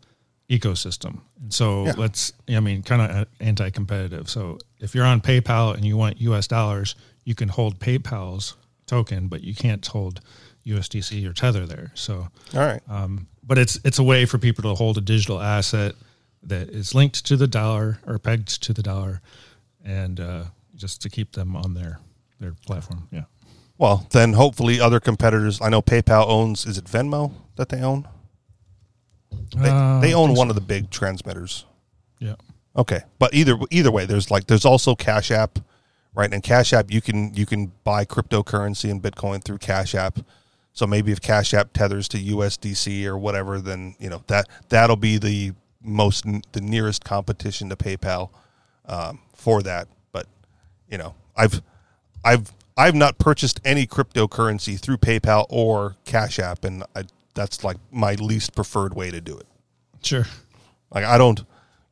ecosystem. 0.49 1.21
And 1.41 1.53
so 1.53 1.85
Yeah. 1.85 1.93
let's. 1.97 2.33
I 2.49 2.59
mean, 2.59 2.83
kind 2.83 3.01
of 3.01 3.27
anti-competitive. 3.39 4.29
So 4.29 4.57
if 4.79 4.93
you're 4.93 5.05
on 5.05 5.21
PayPal 5.21 5.73
and 5.75 5.85
you 5.85 5.97
want 5.97 6.19
U.S. 6.21 6.47
dollars, 6.47 6.95
you 7.23 7.35
can 7.35 7.49
hold 7.49 7.79
PayPal's 7.79 8.55
token, 8.87 9.27
but 9.27 9.41
you 9.43 9.55
can't 9.55 9.85
hold 9.85 10.19
USDC 10.65 11.25
or 11.27 11.33
Tether 11.33 11.65
there. 11.65 11.91
So 11.95 12.27
All 12.53 12.59
right. 12.59 12.81
um, 12.89 13.27
but 13.43 13.57
it's 13.57 13.79
it's 13.83 13.97
a 13.99 14.03
way 14.03 14.25
for 14.25 14.37
people 14.37 14.63
to 14.63 14.75
hold 14.75 14.97
a 14.97 15.01
digital 15.01 15.39
asset 15.41 15.95
that 16.43 16.69
is 16.69 16.93
linked 16.93 17.25
to 17.25 17.37
the 17.37 17.47
dollar 17.47 17.99
or 18.05 18.19
pegged 18.19 18.61
to 18.63 18.73
the 18.73 18.83
dollar, 18.83 19.21
and 19.83 20.19
uh, 20.19 20.43
just 20.75 21.01
to 21.03 21.09
keep 21.09 21.31
them 21.31 21.55
on 21.55 21.73
their 21.73 21.99
their 22.39 22.53
platform. 22.67 23.07
Yeah. 23.11 23.23
Well, 23.81 24.05
then 24.11 24.33
hopefully 24.33 24.79
other 24.79 24.99
competitors. 24.99 25.59
I 25.59 25.69
know 25.69 25.81
PayPal 25.81 26.27
owns. 26.27 26.67
Is 26.67 26.77
it 26.77 26.85
Venmo 26.85 27.33
that 27.55 27.69
they 27.69 27.81
own? 27.81 28.07
They, 29.57 29.69
Uh, 29.71 29.99
they 29.99 30.13
own 30.13 30.35
one 30.35 30.47
so. 30.47 30.49
of 30.51 30.55
the 30.55 30.61
big 30.61 30.91
transmitters. 30.91 31.65
Yeah. 32.19 32.35
Okay, 32.75 33.01
but 33.17 33.33
either 33.33 33.57
either 33.71 33.91
way, 33.91 34.05
there's 34.05 34.29
like 34.29 34.45
there's 34.45 34.65
also 34.65 34.93
Cash 34.93 35.31
App, 35.31 35.57
right? 36.13 36.31
And 36.31 36.43
Cash 36.43 36.73
App, 36.73 36.91
you 36.91 37.01
can 37.01 37.33
you 37.33 37.47
can 37.47 37.71
buy 37.83 38.05
cryptocurrency 38.05 38.91
and 38.91 39.01
Bitcoin 39.01 39.43
through 39.43 39.57
Cash 39.57 39.95
App. 39.95 40.19
So 40.73 40.85
maybe 40.85 41.11
if 41.11 41.19
Cash 41.19 41.51
App 41.55 41.73
tethers 41.73 42.07
to 42.09 42.19
USDC 42.19 43.03
or 43.05 43.17
whatever, 43.17 43.59
then 43.59 43.95
you 43.99 44.11
know 44.11 44.21
that 44.27 44.47
that'll 44.69 44.95
be 44.95 45.17
the 45.17 45.53
most 45.81 46.23
the 46.51 46.61
nearest 46.61 47.03
competition 47.03 47.67
to 47.69 47.75
PayPal 47.75 48.29
um, 48.85 49.21
for 49.33 49.63
that. 49.63 49.87
But 50.11 50.27
you 50.87 50.99
know, 50.99 51.15
I've 51.35 51.63
I've 52.23 52.53
I've 52.77 52.95
not 52.95 53.17
purchased 53.17 53.59
any 53.65 53.85
cryptocurrency 53.85 54.79
through 54.79 54.97
PayPal 54.97 55.45
or 55.49 55.95
Cash 56.05 56.39
App, 56.39 56.63
and 56.63 56.83
I, 56.95 57.03
that's 57.33 57.63
like 57.63 57.77
my 57.91 58.15
least 58.15 58.55
preferred 58.55 58.93
way 58.93 59.11
to 59.11 59.21
do 59.21 59.37
it. 59.37 59.47
Sure. 60.01 60.25
Like 60.93 61.05
I 61.05 61.17
don't, 61.17 61.43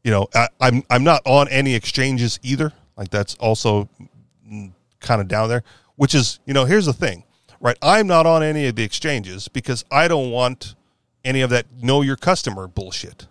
you 0.04 0.12
know, 0.12 0.28
I, 0.34 0.48
I'm 0.60 0.84
I'm 0.90 1.04
not 1.04 1.22
on 1.26 1.48
any 1.50 1.76
exchanges 1.76 2.40
either. 2.44 2.74
Like 2.98 3.10
that's 3.10 3.36
also 3.36 3.90
kind 5.00 5.22
of 5.22 5.28
down 5.28 5.50
there. 5.50 5.64
Which 5.96 6.16
is, 6.16 6.40
you 6.46 6.54
know, 6.54 6.66
here's 6.66 6.86
the 6.86 6.94
thing, 6.94 7.24
right? 7.60 7.78
I'm 7.82 8.08
not 8.08 8.26
on 8.26 8.42
any 8.42 8.68
of 8.68 8.76
the 8.76 8.84
exchanges 8.84 9.48
because 9.48 9.84
I 9.92 10.08
don't 10.08 10.32
want 10.32 10.76
any 11.26 11.42
of 11.42 11.50
that 11.50 11.66
know 11.82 12.02
your 12.02 12.16
customer 12.16 12.68
bullshit, 12.68 13.28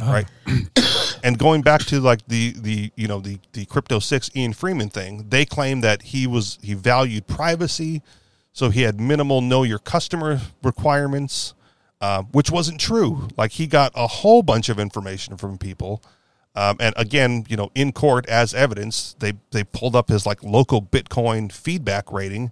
oh. 0.00 0.10
right? 0.10 0.26
and 1.22 1.38
going 1.38 1.62
back 1.62 1.82
to 1.82 2.00
like 2.00 2.26
the 2.28 2.54
the 2.56 2.90
you 2.96 3.08
know 3.08 3.20
the 3.20 3.38
the 3.52 3.64
crypto 3.66 3.98
six 3.98 4.30
Ian 4.34 4.52
Freeman 4.52 4.88
thing, 4.88 5.26
they 5.28 5.44
claim 5.44 5.80
that 5.80 6.02
he 6.02 6.26
was 6.26 6.58
he 6.62 6.74
valued 6.74 7.26
privacy, 7.26 8.02
so 8.52 8.70
he 8.70 8.82
had 8.82 9.00
minimal 9.00 9.40
know 9.40 9.62
your 9.62 9.78
customer 9.78 10.40
requirements, 10.62 11.54
uh, 12.00 12.22
which 12.32 12.50
wasn't 12.50 12.80
true. 12.80 13.28
Like 13.36 13.52
he 13.52 13.66
got 13.66 13.92
a 13.94 14.06
whole 14.06 14.42
bunch 14.42 14.68
of 14.68 14.78
information 14.78 15.36
from 15.36 15.58
people. 15.58 16.02
Um, 16.54 16.76
and 16.80 16.92
again, 16.96 17.44
you 17.48 17.56
know, 17.56 17.70
in 17.74 17.92
court 17.92 18.26
as 18.28 18.52
evidence, 18.54 19.14
they 19.20 19.34
they 19.52 19.64
pulled 19.64 19.94
up 19.94 20.08
his 20.08 20.26
like 20.26 20.42
local 20.42 20.82
Bitcoin 20.82 21.52
feedback 21.52 22.10
rating, 22.10 22.50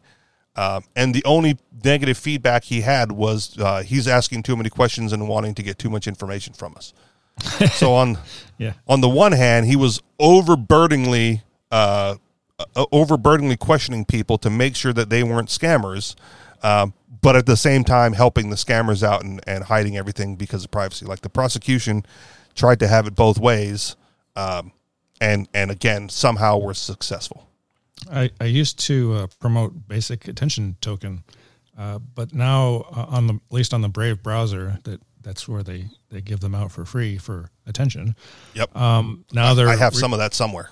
um, 0.55 0.85
and 0.95 1.15
the 1.15 1.25
only 1.25 1.59
negative 1.85 2.17
feedback 2.17 2.65
he 2.65 2.83
had 2.83 3.13
was 3.13 3.59
uh, 3.59 3.83
he's 3.83 4.07
asking 4.07 4.43
too 4.43 4.57
many 4.57 4.71
questions 4.71 5.13
and 5.13 5.29
wanting 5.29 5.55
to 5.55 5.63
get 5.63 5.79
too 5.79 5.91
much 5.91 6.07
information 6.07 6.55
from 6.55 6.75
us. 6.77 6.93
so 7.73 7.95
on 7.95 8.19
Yeah. 8.59 8.73
on 8.89 9.01
the 9.01 9.09
one 9.09 9.33
hand, 9.33 9.67
he 9.67 9.77
was 9.77 10.01
overburdeningly 10.21 11.43
uh, 11.71 12.17
uh, 12.59 12.87
overburdeningly 12.93 13.59
questioning 13.59 14.05
people 14.05 14.39
to 14.39 14.49
make 14.51 14.77
sure 14.77 14.93
that 14.93 15.11
they 15.11 15.23
weren't 15.23 15.49
scammers, 15.49 16.15
um, 16.63 16.95
but 17.21 17.37
at 17.37 17.45
the 17.45 17.57
same 17.57 17.85
time 17.85 18.15
helping 18.15 18.49
the 18.51 18.57
scammers 18.57 19.03
out 19.03 19.23
and, 19.23 19.41
and 19.47 19.65
hiding 19.65 19.97
everything 19.97 20.37
because 20.37 20.65
of 20.65 20.71
privacy. 20.71 21.05
Like 21.05 21.21
the 21.21 21.29
prosecution 21.29 22.07
tried 22.55 22.81
to 22.81 22.89
have 22.89 23.07
it 23.07 23.15
both 23.15 23.39
ways, 23.39 23.97
um, 24.37 24.73
and 25.21 25.49
and 25.53 25.71
again 25.71 26.09
somehow 26.09 26.59
were 26.59 26.75
successful. 26.75 27.47
I, 28.11 28.31
I 28.41 28.45
used 28.45 28.79
to 28.87 29.15
uh, 29.15 29.27
promote 29.41 29.89
basic 29.89 30.29
attention 30.29 30.77
token, 30.81 31.25
uh, 31.77 31.99
but 31.99 32.33
now 32.33 32.85
uh, 32.95 33.07
on 33.09 33.27
the 33.27 33.35
at 33.35 33.41
least 33.53 33.75
on 33.75 33.81
the 33.83 33.89
Brave 33.89 34.23
browser, 34.23 34.79
that 34.85 35.01
that's 35.27 35.49
where 35.49 35.63
they 35.65 35.89
they 36.09 36.21
give 36.21 36.39
them 36.41 36.55
out 36.55 36.71
for 36.71 36.85
free 36.85 37.19
for 37.19 37.51
attention. 37.67 38.15
Yep, 38.55 38.77
Um, 38.77 39.25
now 39.33 39.55
they're 39.55 39.69
I 39.69 39.77
have 39.77 39.95
re- 39.95 40.01
some 40.01 40.13
of 40.13 40.21
that 40.21 40.33
somewhere. 40.35 40.71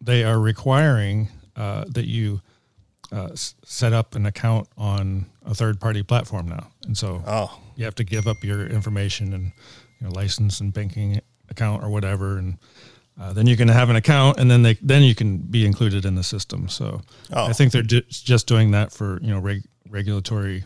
they 0.00 0.24
are 0.24 0.40
requiring 0.40 1.28
uh, 1.56 1.84
that 1.88 2.06
you 2.08 2.40
uh, 3.12 3.28
s- 3.32 3.54
set 3.64 3.92
up 3.92 4.14
an 4.14 4.24
account 4.24 4.66
on 4.78 5.26
a 5.44 5.54
third 5.54 5.78
party 5.78 6.02
platform 6.02 6.48
now, 6.48 6.70
and 6.86 6.96
so 6.96 7.22
Oh, 7.26 7.60
you 7.76 7.84
have 7.84 7.94
to 7.96 8.04
give 8.04 8.26
up 8.26 8.42
your 8.42 8.66
information 8.66 9.34
and 9.34 9.52
you 10.00 10.06
know, 10.08 10.10
license 10.20 10.60
and 10.60 10.72
banking 10.72 11.20
account 11.50 11.82
or 11.84 11.90
whatever, 11.90 12.38
and 12.38 12.56
uh, 13.20 13.34
then 13.34 13.46
you 13.46 13.56
can 13.58 13.68
have 13.68 13.90
an 13.90 13.96
account, 13.96 14.38
and 14.40 14.50
then 14.50 14.62
they 14.62 14.74
then 14.80 15.02
you 15.02 15.14
can 15.14 15.36
be 15.36 15.66
included 15.66 16.06
in 16.06 16.14
the 16.14 16.22
system. 16.24 16.68
So 16.68 17.02
Oh. 17.30 17.44
I 17.46 17.52
think 17.52 17.72
they're 17.72 17.82
ju- 17.94 18.08
just 18.08 18.46
doing 18.46 18.70
that 18.70 18.90
for 18.92 19.18
you 19.20 19.28
know 19.34 19.38
reg- 19.40 19.68
regulatory 19.90 20.64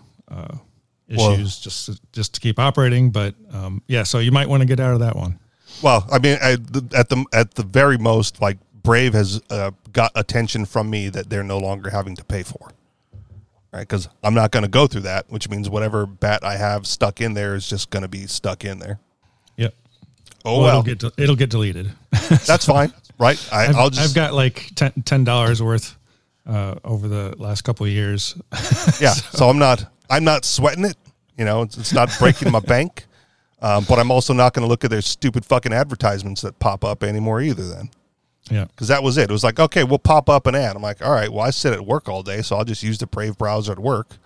uh, 1.10 1.14
Well- 1.16 1.32
issues, 1.32 1.58
just 1.58 1.86
to, 1.86 2.00
just 2.12 2.34
to 2.34 2.40
keep 2.40 2.58
operating. 2.58 3.10
But 3.10 3.34
um, 3.52 3.82
yeah, 3.86 4.02
so 4.02 4.18
you 4.18 4.32
might 4.32 4.48
want 4.48 4.62
to 4.62 4.66
get 4.66 4.80
out 4.80 4.94
of 4.94 5.00
that 5.00 5.16
one. 5.16 5.38
Well, 5.82 6.06
I 6.10 6.18
mean, 6.18 6.38
I, 6.40 6.52
at 6.52 7.08
the 7.08 7.24
at 7.32 7.54
the 7.54 7.62
very 7.62 7.98
most, 7.98 8.40
like 8.40 8.58
Brave 8.82 9.14
has 9.14 9.42
uh, 9.50 9.72
got 9.92 10.12
attention 10.14 10.64
from 10.64 10.88
me 10.88 11.08
that 11.08 11.28
they're 11.28 11.42
no 11.42 11.58
longer 11.58 11.90
having 11.90 12.16
to 12.16 12.24
pay 12.24 12.42
for, 12.42 12.70
right? 13.72 13.80
Because 13.80 14.08
I'm 14.22 14.32
not 14.34 14.52
going 14.52 14.62
to 14.62 14.70
go 14.70 14.86
through 14.86 15.02
that, 15.02 15.28
which 15.28 15.48
means 15.50 15.68
whatever 15.68 16.06
bat 16.06 16.44
I 16.44 16.56
have 16.56 16.86
stuck 16.86 17.20
in 17.20 17.34
there 17.34 17.54
is 17.54 17.68
just 17.68 17.90
going 17.90 18.02
to 18.02 18.08
be 18.08 18.26
stuck 18.26 18.64
in 18.64 18.78
there. 18.78 19.00
Yep. 19.56 19.74
Oh 20.44 20.52
well, 20.52 20.60
well, 20.60 20.68
it'll 20.70 20.82
get 20.82 20.98
de- 20.98 21.22
it'll 21.22 21.36
get 21.36 21.50
deleted. 21.50 21.92
that's 22.46 22.64
fine, 22.64 22.92
right? 23.18 23.48
I, 23.52 23.66
I've, 23.66 23.76
I'll 23.76 23.90
just 23.90 24.10
I've 24.10 24.14
got 24.14 24.32
like 24.32 24.70
ten 25.04 25.24
dollars 25.24 25.62
worth 25.62 25.96
uh, 26.46 26.76
over 26.84 27.08
the 27.08 27.34
last 27.38 27.62
couple 27.62 27.84
of 27.84 27.92
years. 27.92 28.34
yeah. 29.00 29.10
So 29.10 29.48
I'm 29.48 29.58
not 29.58 29.84
I'm 30.10 30.24
not 30.24 30.44
sweating 30.44 30.84
it. 30.84 30.96
You 31.36 31.44
know, 31.44 31.62
it's, 31.62 31.76
it's 31.76 31.92
not 31.92 32.10
breaking 32.18 32.50
my 32.52 32.60
bank. 32.66 33.04
Um, 33.62 33.84
but 33.88 33.98
I'm 33.98 34.10
also 34.10 34.34
not 34.34 34.52
going 34.52 34.64
to 34.64 34.68
look 34.68 34.84
at 34.84 34.90
their 34.90 35.00
stupid 35.00 35.44
fucking 35.44 35.72
advertisements 35.72 36.42
that 36.42 36.58
pop 36.58 36.84
up 36.84 37.02
anymore 37.02 37.40
either. 37.40 37.66
Then, 37.66 37.90
Yeah. 38.50 38.64
because 38.66 38.88
that 38.88 39.02
was 39.02 39.16
it. 39.16 39.30
It 39.30 39.32
was 39.32 39.42
like, 39.42 39.58
okay, 39.58 39.82
we'll 39.82 39.98
pop 39.98 40.28
up 40.28 40.46
an 40.46 40.54
ad. 40.54 40.76
I'm 40.76 40.82
like, 40.82 41.04
all 41.04 41.10
right, 41.12 41.30
well, 41.32 41.44
I 41.44 41.50
sit 41.50 41.72
at 41.72 41.84
work 41.86 42.06
all 42.08 42.22
day, 42.22 42.42
so 42.42 42.56
I'll 42.56 42.64
just 42.66 42.82
use 42.82 42.98
the 42.98 43.06
Brave 43.06 43.38
browser 43.38 43.72
at 43.72 43.78
work, 43.78 44.18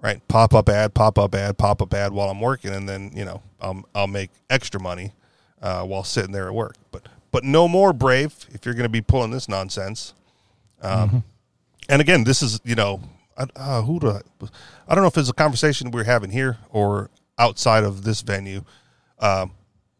right? 0.00 0.20
Pop 0.26 0.52
up 0.52 0.68
ad, 0.68 0.94
pop 0.94 1.16
up 1.16 1.32
ad, 1.36 1.58
pop 1.58 1.80
up 1.80 1.94
ad 1.94 2.12
while 2.12 2.28
I'm 2.28 2.40
working, 2.40 2.74
and 2.74 2.88
then 2.88 3.12
you 3.14 3.24
know, 3.24 3.40
um, 3.60 3.84
I'll 3.94 4.08
make 4.08 4.30
extra 4.50 4.80
money 4.80 5.12
uh, 5.62 5.84
while 5.84 6.02
sitting 6.04 6.32
there 6.32 6.48
at 6.48 6.54
work. 6.54 6.74
But 6.90 7.08
but 7.30 7.44
no 7.44 7.68
more 7.68 7.92
Brave 7.92 8.34
if 8.50 8.66
you're 8.66 8.74
going 8.74 8.82
to 8.82 8.88
be 8.90 9.00
pulling 9.00 9.30
this 9.30 9.48
nonsense. 9.48 10.12
Um, 10.82 11.22
And 11.88 12.00
again, 12.00 12.24
this 12.24 12.42
is 12.42 12.60
you 12.64 12.74
know, 12.74 13.00
uh, 13.36 13.82
who 13.82 14.00
do 14.00 14.10
I, 14.10 14.20
I 14.88 14.94
don't 14.94 15.02
know 15.02 15.08
if 15.08 15.16
it's 15.16 15.28
a 15.28 15.34
conversation 15.34 15.90
we're 15.90 16.04
having 16.04 16.30
here 16.30 16.58
or 16.70 17.10
outside 17.38 17.84
of 17.84 18.04
this 18.04 18.20
venue, 18.22 18.64
um, 19.18 19.52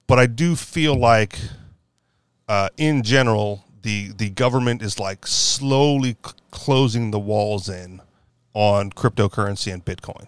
but 0.06 0.18
I 0.18 0.26
do 0.26 0.56
feel 0.56 0.94
like 0.94 1.38
uh, 2.48 2.68
in 2.76 3.02
general, 3.02 3.64
the 3.82 4.12
the 4.12 4.30
government 4.30 4.82
is 4.82 4.98
like 4.98 5.26
slowly 5.26 6.16
c- 6.24 6.32
closing 6.50 7.10
the 7.10 7.18
walls 7.18 7.68
in 7.68 8.00
on 8.54 8.90
cryptocurrency 8.90 9.72
and 9.72 9.84
Bitcoin, 9.84 10.26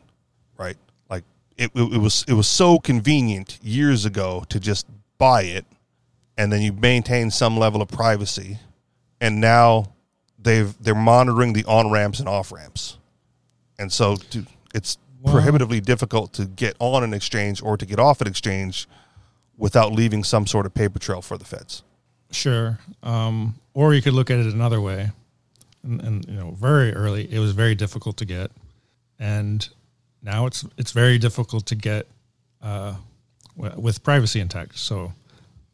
right? 0.56 0.76
Like 1.10 1.24
it, 1.56 1.70
it, 1.74 1.94
it 1.94 1.98
was 1.98 2.24
it 2.26 2.34
was 2.34 2.48
so 2.48 2.78
convenient 2.78 3.58
years 3.62 4.04
ago 4.04 4.44
to 4.48 4.58
just 4.58 4.86
buy 5.18 5.42
it, 5.42 5.66
and 6.38 6.52
then 6.52 6.62
you 6.62 6.72
maintain 6.72 7.30
some 7.30 7.56
level 7.56 7.82
of 7.82 7.88
privacy, 7.88 8.58
and 9.20 9.40
now 9.40 9.93
they've 10.44 10.74
they're 10.82 10.94
monitoring 10.94 11.52
the 11.52 11.64
on 11.64 11.90
ramps 11.90 12.20
and 12.20 12.28
off 12.28 12.52
ramps, 12.52 12.98
and 13.78 13.92
so 13.92 14.16
to, 14.16 14.46
it's 14.74 14.98
prohibitively 15.24 15.80
difficult 15.80 16.32
to 16.34 16.44
get 16.44 16.76
on 16.78 17.02
an 17.02 17.14
exchange 17.14 17.62
or 17.62 17.76
to 17.76 17.86
get 17.86 17.98
off 17.98 18.20
an 18.20 18.28
exchange 18.28 18.86
without 19.56 19.92
leaving 19.92 20.22
some 20.22 20.46
sort 20.46 20.66
of 20.66 20.74
paper 20.74 20.98
trail 20.98 21.22
for 21.22 21.38
the 21.38 21.44
feds. 21.44 21.82
Sure. 22.30 22.78
Um, 23.02 23.54
or 23.72 23.94
you 23.94 24.02
could 24.02 24.12
look 24.12 24.30
at 24.30 24.38
it 24.38 24.52
another 24.52 24.80
way. 24.80 25.10
And, 25.82 26.00
and 26.02 26.24
you 26.28 26.34
know, 26.34 26.50
very 26.52 26.92
early, 26.94 27.32
it 27.32 27.38
was 27.38 27.52
very 27.52 27.74
difficult 27.74 28.16
to 28.18 28.24
get, 28.24 28.50
and 29.18 29.68
now 30.22 30.46
it's 30.46 30.64
it's 30.78 30.92
very 30.92 31.18
difficult 31.18 31.66
to 31.66 31.74
get 31.74 32.06
uh, 32.62 32.94
wi- 33.56 33.76
with 33.76 34.02
privacy 34.02 34.40
intact. 34.40 34.78
So 34.78 35.12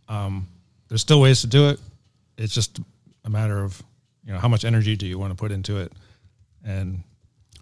um, 0.09 0.49
there's 0.89 1.01
still 1.01 1.21
ways 1.21 1.41
to 1.43 1.47
do 1.47 1.69
it. 1.69 1.81
It's 2.37 2.53
just 2.53 2.81
a 3.25 3.31
matter 3.31 3.63
of 3.63 3.83
you 4.25 4.33
know 4.33 4.39
how 4.39 4.49
much 4.49 4.65
energy 4.65 4.97
do 4.97 5.07
you 5.07 5.19
want 5.19 5.31
to 5.33 5.37
put 5.37 5.51
into 5.51 5.79
it, 5.79 5.93
and 6.65 7.03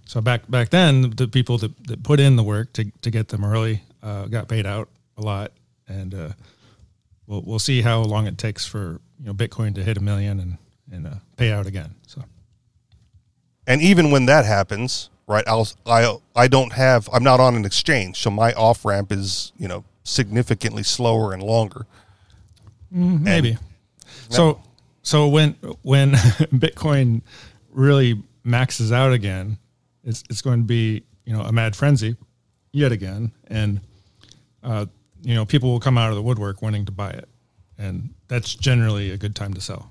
so 0.06 0.20
back 0.20 0.50
back 0.50 0.70
then, 0.70 1.10
the 1.16 1.28
people 1.28 1.58
that, 1.58 1.86
that 1.86 2.02
put 2.02 2.18
in 2.18 2.36
the 2.36 2.42
work 2.42 2.72
to 2.74 2.90
to 3.02 3.10
get 3.10 3.28
them 3.28 3.44
early 3.44 3.82
uh, 4.02 4.24
got 4.26 4.48
paid 4.48 4.66
out 4.66 4.88
a 5.16 5.22
lot, 5.22 5.52
and 5.86 6.14
uh, 6.14 6.28
we'll 7.26 7.42
we'll 7.42 7.58
see 7.58 7.82
how 7.82 8.00
long 8.00 8.26
it 8.26 8.38
takes 8.38 8.66
for 8.66 9.00
you 9.20 9.26
know 9.26 9.34
Bitcoin 9.34 9.74
to 9.74 9.82
hit 9.82 9.96
a 9.96 10.00
million 10.00 10.40
and 10.40 10.58
and 10.90 11.06
uh, 11.06 11.14
pay 11.36 11.52
out 11.52 11.66
again. 11.66 11.94
So 12.06 12.24
And 13.66 13.82
even 13.82 14.10
when 14.10 14.26
that 14.26 14.46
happens, 14.46 15.10
right? 15.26 15.44
I'll 15.46 15.68
I 15.86 16.16
I 16.34 16.48
don't 16.48 16.72
have 16.72 17.08
I'm 17.12 17.22
not 17.22 17.38
on 17.38 17.54
an 17.54 17.64
exchange, 17.64 18.18
so 18.18 18.30
my 18.30 18.52
off 18.54 18.84
ramp 18.84 19.12
is 19.12 19.52
you 19.58 19.68
know 19.68 19.84
significantly 20.04 20.82
slower 20.82 21.32
and 21.32 21.42
longer. 21.42 21.86
maybe. 22.90 23.58
So 24.30 24.62
so 25.08 25.26
when 25.26 25.52
when 25.80 26.12
Bitcoin 26.12 27.22
really 27.70 28.22
maxes 28.44 28.92
out 28.92 29.12
again, 29.12 29.56
it's 30.04 30.22
it's 30.28 30.42
going 30.42 30.60
to 30.60 30.66
be 30.66 31.02
you 31.24 31.32
know 31.32 31.40
a 31.40 31.50
mad 31.50 31.74
frenzy 31.74 32.14
yet 32.72 32.92
again, 32.92 33.32
and 33.46 33.80
uh, 34.62 34.84
you 35.22 35.34
know 35.34 35.46
people 35.46 35.70
will 35.70 35.80
come 35.80 35.96
out 35.96 36.10
of 36.10 36.16
the 36.16 36.20
woodwork 36.20 36.60
wanting 36.60 36.84
to 36.84 36.92
buy 36.92 37.08
it, 37.08 37.26
and 37.78 38.10
that's 38.28 38.54
generally 38.54 39.10
a 39.10 39.16
good 39.16 39.34
time 39.34 39.54
to 39.54 39.62
sell. 39.62 39.90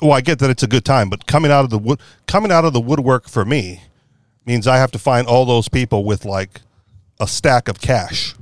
Well, 0.00 0.12
I 0.12 0.20
get 0.20 0.38
that 0.38 0.50
it's 0.50 0.62
a 0.62 0.68
good 0.68 0.84
time, 0.84 1.10
but 1.10 1.26
coming 1.26 1.50
out 1.50 1.64
of 1.64 1.70
the 1.70 1.78
wood 1.78 1.98
coming 2.28 2.52
out 2.52 2.64
of 2.64 2.72
the 2.72 2.80
woodwork 2.80 3.28
for 3.28 3.44
me 3.44 3.82
means 4.46 4.68
I 4.68 4.76
have 4.76 4.92
to 4.92 5.00
find 5.00 5.26
all 5.26 5.44
those 5.44 5.68
people 5.68 6.04
with 6.04 6.24
like 6.24 6.60
a 7.18 7.26
stack 7.26 7.66
of 7.66 7.80
cash. 7.80 8.36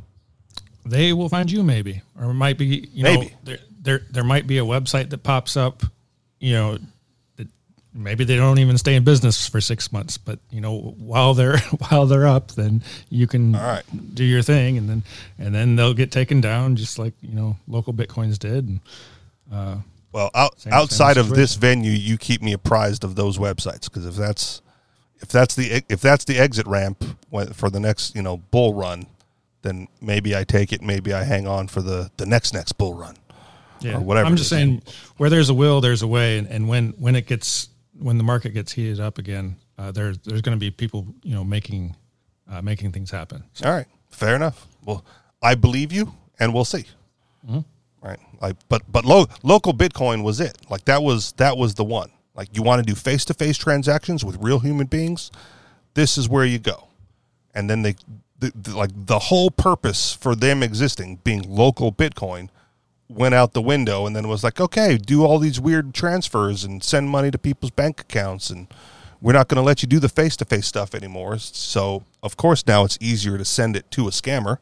they 0.84 1.14
will 1.14 1.30
find 1.30 1.50
you 1.50 1.62
maybe 1.62 2.02
or 2.20 2.32
it 2.32 2.34
might 2.34 2.58
be 2.58 2.86
you 2.92 3.02
know 3.02 3.14
Maybe. 3.18 3.34
there, 3.44 3.58
there 3.80 4.00
there 4.10 4.24
might 4.24 4.46
be 4.46 4.58
a 4.58 4.64
website 4.64 5.08
that 5.08 5.22
pops 5.22 5.56
up 5.56 5.84
you 6.42 6.54
know 6.54 6.78
maybe 7.94 8.24
they 8.24 8.36
don't 8.36 8.58
even 8.58 8.78
stay 8.78 8.94
in 8.94 9.04
business 9.04 9.46
for 9.46 9.60
six 9.60 9.92
months 9.92 10.16
but 10.16 10.38
you 10.50 10.60
know 10.60 10.94
while 10.98 11.34
they're 11.34 11.58
while 11.88 12.06
they're 12.06 12.26
up 12.26 12.50
then 12.52 12.82
you 13.10 13.26
can 13.26 13.52
right. 13.52 13.82
do 14.14 14.24
your 14.24 14.40
thing 14.42 14.78
and 14.78 14.88
then 14.88 15.02
and 15.38 15.54
then 15.54 15.76
they'll 15.76 15.92
get 15.92 16.10
taken 16.10 16.40
down 16.40 16.74
just 16.74 16.98
like 16.98 17.12
you 17.20 17.34
know 17.34 17.56
local 17.68 17.92
bitcoins 17.92 18.38
did 18.38 18.66
and 18.66 18.80
uh, 19.52 19.76
Well, 20.12 20.30
out, 20.34 20.60
Same- 20.60 20.72
outside 20.72 21.14
same 21.16 21.24
of 21.24 21.30
this 21.30 21.54
venue, 21.56 21.90
you 21.92 22.16
keep 22.16 22.42
me 22.42 22.52
apprised 22.52 23.04
of 23.04 23.14
those 23.16 23.38
websites 23.38 23.84
because 23.84 24.06
if 24.06 24.14
that's 24.14 24.62
if 25.20 25.28
that's 25.28 25.54
the 25.54 25.82
if 25.88 26.00
that's 26.00 26.24
the 26.24 26.38
exit 26.38 26.66
ramp 26.66 27.04
for 27.52 27.70
the 27.70 27.80
next 27.80 28.14
you 28.14 28.22
know 28.22 28.38
bull 28.38 28.74
run, 28.74 29.06
then 29.62 29.88
maybe 30.00 30.34
I 30.34 30.44
take 30.44 30.72
it. 30.72 30.82
Maybe 30.82 31.12
I 31.12 31.24
hang 31.24 31.46
on 31.46 31.68
for 31.68 31.82
the 31.82 32.10
the 32.16 32.26
next 32.26 32.54
next 32.54 32.72
bull 32.72 32.94
run. 32.94 33.16
Yeah 33.84 33.96
or 33.96 34.00
whatever 34.00 34.26
i'm 34.26 34.36
just 34.36 34.50
saying 34.50 34.82
where 35.16 35.30
there's 35.30 35.48
a 35.48 35.54
will 35.54 35.80
there's 35.80 36.02
a 36.02 36.06
way 36.06 36.38
and, 36.38 36.48
and 36.48 36.68
when 36.68 36.90
when 36.98 37.14
it 37.16 37.26
gets 37.26 37.68
when 37.98 38.18
the 38.18 38.24
market 38.24 38.50
gets 38.50 38.72
heated 38.72 39.00
up 39.00 39.18
again 39.18 39.56
uh, 39.78 39.90
there's 39.92 40.18
there's 40.18 40.40
going 40.42 40.56
to 40.56 40.60
be 40.60 40.70
people 40.70 41.06
you 41.22 41.34
know 41.34 41.44
making 41.44 41.94
uh, 42.50 42.60
making 42.62 42.92
things 42.92 43.10
happen 43.10 43.42
All 43.64 43.72
right, 43.72 43.86
fair 44.10 44.36
enough. 44.36 44.66
Well, 44.84 45.04
I 45.42 45.54
believe 45.54 45.92
you, 45.92 46.12
and 46.38 46.52
we'll 46.52 46.64
see. 46.66 46.84
Right, 48.02 48.18
like, 48.40 48.56
but 48.68 48.82
but 48.90 49.04
lo- 49.04 49.26
local 49.44 49.72
Bitcoin 49.72 50.24
was 50.24 50.40
it. 50.40 50.58
Like 50.68 50.84
that 50.86 51.02
was 51.02 51.32
that 51.32 51.56
was 51.56 51.74
the 51.74 51.84
one. 51.84 52.10
Like 52.34 52.48
you 52.56 52.62
want 52.62 52.84
to 52.84 52.84
do 52.84 52.96
face 52.96 53.24
to 53.26 53.34
face 53.34 53.56
transactions 53.56 54.24
with 54.24 54.36
real 54.40 54.58
human 54.58 54.86
beings, 54.88 55.30
this 55.94 56.18
is 56.18 56.28
where 56.28 56.44
you 56.44 56.58
go. 56.58 56.88
And 57.54 57.68
then 57.70 57.82
they, 57.82 57.94
the, 58.38 58.50
the, 58.54 58.76
like 58.76 58.90
the 58.94 59.18
whole 59.18 59.50
purpose 59.50 60.12
for 60.14 60.34
them 60.34 60.62
existing, 60.62 61.20
being 61.22 61.42
local 61.46 61.92
Bitcoin, 61.92 62.48
went 63.14 63.34
out 63.34 63.52
the 63.52 63.62
window. 63.62 64.06
And 64.06 64.14
then 64.14 64.28
was 64.28 64.44
like, 64.44 64.60
okay, 64.60 64.96
do 64.98 65.24
all 65.24 65.38
these 65.38 65.60
weird 65.60 65.94
transfers 65.94 66.64
and 66.64 66.82
send 66.82 67.10
money 67.10 67.30
to 67.30 67.38
people's 67.38 67.70
bank 67.70 68.00
accounts, 68.00 68.50
and 68.50 68.66
we're 69.20 69.32
not 69.32 69.48
going 69.48 69.56
to 69.56 69.62
let 69.62 69.82
you 69.82 69.88
do 69.88 69.98
the 69.98 70.08
face 70.08 70.36
to 70.38 70.44
face 70.44 70.66
stuff 70.66 70.94
anymore. 70.94 71.38
So 71.38 72.04
of 72.22 72.36
course 72.36 72.66
now 72.66 72.84
it's 72.84 72.98
easier 73.00 73.38
to 73.38 73.44
send 73.44 73.76
it 73.76 73.90
to 73.92 74.08
a 74.08 74.10
scammer, 74.10 74.58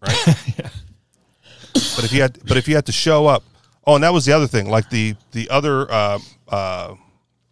right? 0.00 0.70
But 1.72 2.04
if 2.04 2.12
you 2.12 2.22
had, 2.22 2.38
but 2.46 2.56
if 2.56 2.66
you 2.68 2.74
had 2.74 2.86
to 2.86 2.92
show 2.92 3.26
up, 3.26 3.44
oh, 3.86 3.94
and 3.94 4.04
that 4.04 4.12
was 4.12 4.24
the 4.24 4.32
other 4.32 4.46
thing. 4.46 4.68
Like 4.68 4.90
the 4.90 5.14
the 5.32 5.48
other, 5.50 5.90
uh, 5.90 6.18
uh, 6.48 6.94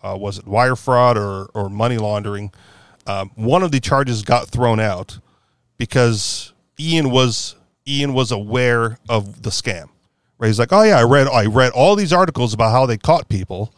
uh, 0.03 0.17
was 0.19 0.39
it 0.39 0.47
wire 0.47 0.77
fraud 0.77 1.17
or 1.17 1.47
or 1.55 1.69
money 1.69 1.99
laundering? 1.99 2.53
Um, 3.07 3.31
one 3.37 3.63
of 3.63 3.71
the 3.71 3.81
charges 3.81 4.23
got 4.23 4.49
thrown 4.49 4.81
out 4.81 5.19
because 5.77 6.53
Ian 6.79 7.11
was 7.11 7.57
Ian 7.87 8.13
was 8.13 8.33
aware 8.33 8.99
of 9.09 9.43
the 9.43 9.51
scam. 9.51 9.89
Right? 10.39 10.49
He's 10.49 10.59
like, 10.59 10.73
oh 10.73 10.83
yeah, 10.83 10.99
I 10.99 11.03
read 11.03 11.27
I 11.29 11.47
read 11.47 11.73
all 11.73 11.97
these 11.97 12.13
articles 12.13 12.55
about 12.55 12.71
how 12.71 12.87
they 12.87 12.97
caught 12.97 13.29
people, 13.29 13.75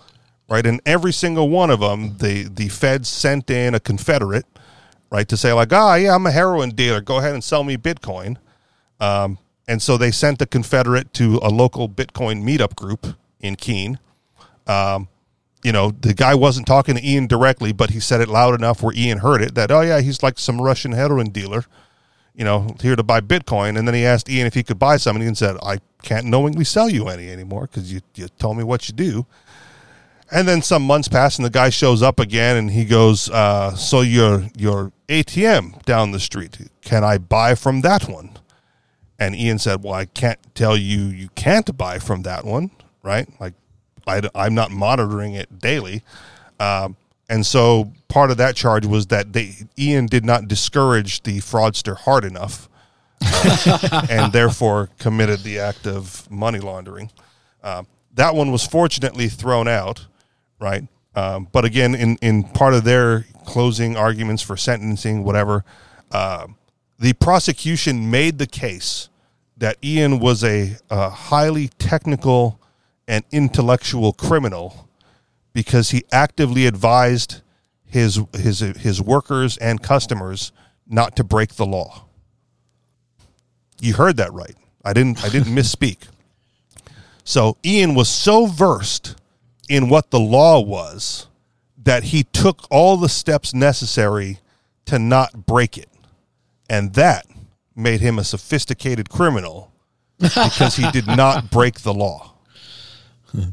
right? 0.48 0.66
And 0.66 0.80
every 0.84 1.12
single 1.12 1.48
one 1.48 1.70
of 1.70 1.80
them, 1.80 2.18
the 2.18 2.44
the 2.44 2.68
feds 2.68 3.08
sent 3.08 3.50
in 3.50 3.74
a 3.74 3.80
Confederate, 3.80 4.46
right, 5.10 5.28
to 5.28 5.36
say 5.36 5.52
like, 5.52 5.72
ah, 5.72 5.94
yeah, 5.94 6.14
I'm 6.14 6.26
a 6.26 6.30
heroin 6.30 6.70
dealer. 6.70 7.00
Go 7.00 7.18
ahead 7.18 7.32
and 7.32 7.42
sell 7.42 7.64
me 7.64 7.76
Bitcoin. 7.76 8.36
Um, 9.00 9.38
and 9.66 9.80
so 9.80 9.96
they 9.96 10.10
sent 10.10 10.38
the 10.38 10.46
Confederate 10.46 11.14
to 11.14 11.38
a 11.42 11.48
local 11.48 11.88
Bitcoin 11.88 12.42
meetup 12.42 12.74
group 12.74 13.06
in 13.40 13.56
Keene. 13.56 13.98
Um, 14.66 15.08
you 15.62 15.72
know, 15.72 15.90
the 15.90 16.14
guy 16.14 16.34
wasn't 16.34 16.66
talking 16.66 16.96
to 16.96 17.06
Ian 17.06 17.26
directly, 17.26 17.72
but 17.72 17.90
he 17.90 18.00
said 18.00 18.20
it 18.20 18.28
loud 18.28 18.54
enough 18.54 18.82
where 18.82 18.94
Ian 18.94 19.18
heard 19.18 19.42
it 19.42 19.54
that, 19.54 19.70
oh, 19.70 19.82
yeah, 19.82 20.00
he's 20.00 20.22
like 20.22 20.38
some 20.38 20.60
Russian 20.60 20.92
heroin 20.92 21.30
dealer, 21.30 21.64
you 22.34 22.44
know, 22.44 22.74
here 22.80 22.96
to 22.96 23.02
buy 23.02 23.20
Bitcoin. 23.20 23.78
And 23.78 23.86
then 23.86 23.94
he 23.94 24.04
asked 24.04 24.28
Ian 24.28 24.46
if 24.46 24.54
he 24.54 24.62
could 24.62 24.78
buy 24.78 24.96
some, 24.96 25.16
and 25.16 25.24
Ian 25.24 25.34
said, 25.34 25.56
I 25.62 25.78
can't 26.02 26.26
knowingly 26.26 26.64
sell 26.64 26.88
you 26.88 27.08
any 27.08 27.30
anymore 27.30 27.62
because 27.62 27.92
you, 27.92 28.00
you 28.14 28.28
told 28.38 28.56
me 28.56 28.64
what 28.64 28.88
you 28.88 28.94
do. 28.94 29.26
And 30.32 30.46
then 30.46 30.62
some 30.62 30.82
months 30.82 31.08
pass, 31.08 31.38
and 31.38 31.44
the 31.44 31.50
guy 31.50 31.70
shows 31.70 32.02
up 32.02 32.20
again, 32.20 32.56
and 32.56 32.70
he 32.70 32.84
goes, 32.84 33.28
uh, 33.30 33.74
"So 33.74 34.00
your 34.00 34.44
your 34.56 34.92
ATM 35.08 35.82
down 35.84 36.12
the 36.12 36.20
street? 36.20 36.56
Can 36.82 37.02
I 37.02 37.18
buy 37.18 37.56
from 37.56 37.80
that 37.80 38.08
one?" 38.08 38.38
And 39.18 39.34
Ian 39.34 39.58
said, 39.58 39.82
"Well, 39.82 39.94
I 39.94 40.04
can't 40.04 40.38
tell 40.54 40.76
you 40.76 41.00
you 41.00 41.30
can't 41.34 41.76
buy 41.76 41.98
from 41.98 42.22
that 42.22 42.44
one, 42.44 42.70
right? 43.02 43.28
Like, 43.40 43.54
I, 44.06 44.22
am 44.34 44.54
not 44.54 44.70
monitoring 44.70 45.34
it 45.34 45.58
daily." 45.58 46.04
Um, 46.60 46.96
and 47.28 47.44
so 47.44 47.92
part 48.08 48.30
of 48.30 48.36
that 48.36 48.54
charge 48.54 48.86
was 48.86 49.06
that 49.06 49.32
they 49.32 49.54
Ian 49.78 50.06
did 50.06 50.24
not 50.24 50.46
discourage 50.46 51.22
the 51.22 51.38
fraudster 51.38 51.96
hard 51.96 52.24
enough, 52.24 52.68
and 54.10 54.32
therefore 54.32 54.90
committed 54.98 55.40
the 55.40 55.58
act 55.58 55.86
of 55.86 56.30
money 56.30 56.58
laundering. 56.58 57.10
Um, 57.62 57.86
that 58.14 58.34
one 58.34 58.50
was 58.50 58.66
fortunately 58.66 59.28
thrown 59.28 59.68
out, 59.68 60.06
right? 60.60 60.86
Um, 61.14 61.48
but 61.50 61.64
again, 61.64 61.94
in 61.94 62.16
in 62.22 62.44
part 62.44 62.74
of 62.74 62.84
their 62.84 63.26
closing 63.44 63.96
arguments 63.96 64.42
for 64.42 64.56
sentencing, 64.56 65.24
whatever, 65.24 65.64
um, 66.12 66.56
the 66.98 67.12
prosecution 67.14 68.10
made 68.10 68.38
the 68.38 68.46
case 68.46 69.08
that 69.56 69.76
Ian 69.82 70.20
was 70.20 70.42
a, 70.42 70.76
a 70.88 71.10
highly 71.10 71.68
technical 71.78 72.60
and 73.06 73.24
intellectual 73.32 74.12
criminal 74.12 74.88
because 75.52 75.90
he 75.90 76.04
actively 76.12 76.66
advised 76.66 77.42
his 77.84 78.20
his 78.34 78.60
his 78.60 79.02
workers 79.02 79.56
and 79.56 79.82
customers 79.82 80.52
not 80.86 81.16
to 81.16 81.24
break 81.24 81.56
the 81.56 81.66
law. 81.66 82.04
You 83.80 83.94
heard 83.94 84.16
that 84.18 84.32
right. 84.32 84.56
I 84.84 84.92
didn't 84.92 85.24
I 85.24 85.28
didn't 85.28 85.54
misspeak. 85.54 85.98
So 87.22 87.58
Ian 87.64 87.94
was 87.94 88.08
so 88.08 88.46
versed 88.46 89.14
in 89.68 89.88
what 89.88 90.10
the 90.10 90.18
law 90.18 90.58
was 90.58 91.28
that 91.84 92.04
he 92.04 92.24
took 92.24 92.66
all 92.70 92.96
the 92.96 93.10
steps 93.10 93.54
necessary 93.54 94.40
to 94.86 94.98
not 94.98 95.46
break 95.46 95.78
it. 95.78 95.88
And 96.68 96.94
that 96.94 97.26
made 97.76 98.00
him 98.00 98.18
a 98.18 98.24
sophisticated 98.24 99.10
criminal 99.10 99.70
because 100.18 100.74
he 100.74 100.90
did 100.90 101.06
not 101.06 101.50
break 101.50 101.80
the 101.80 101.94
law. 101.94 102.34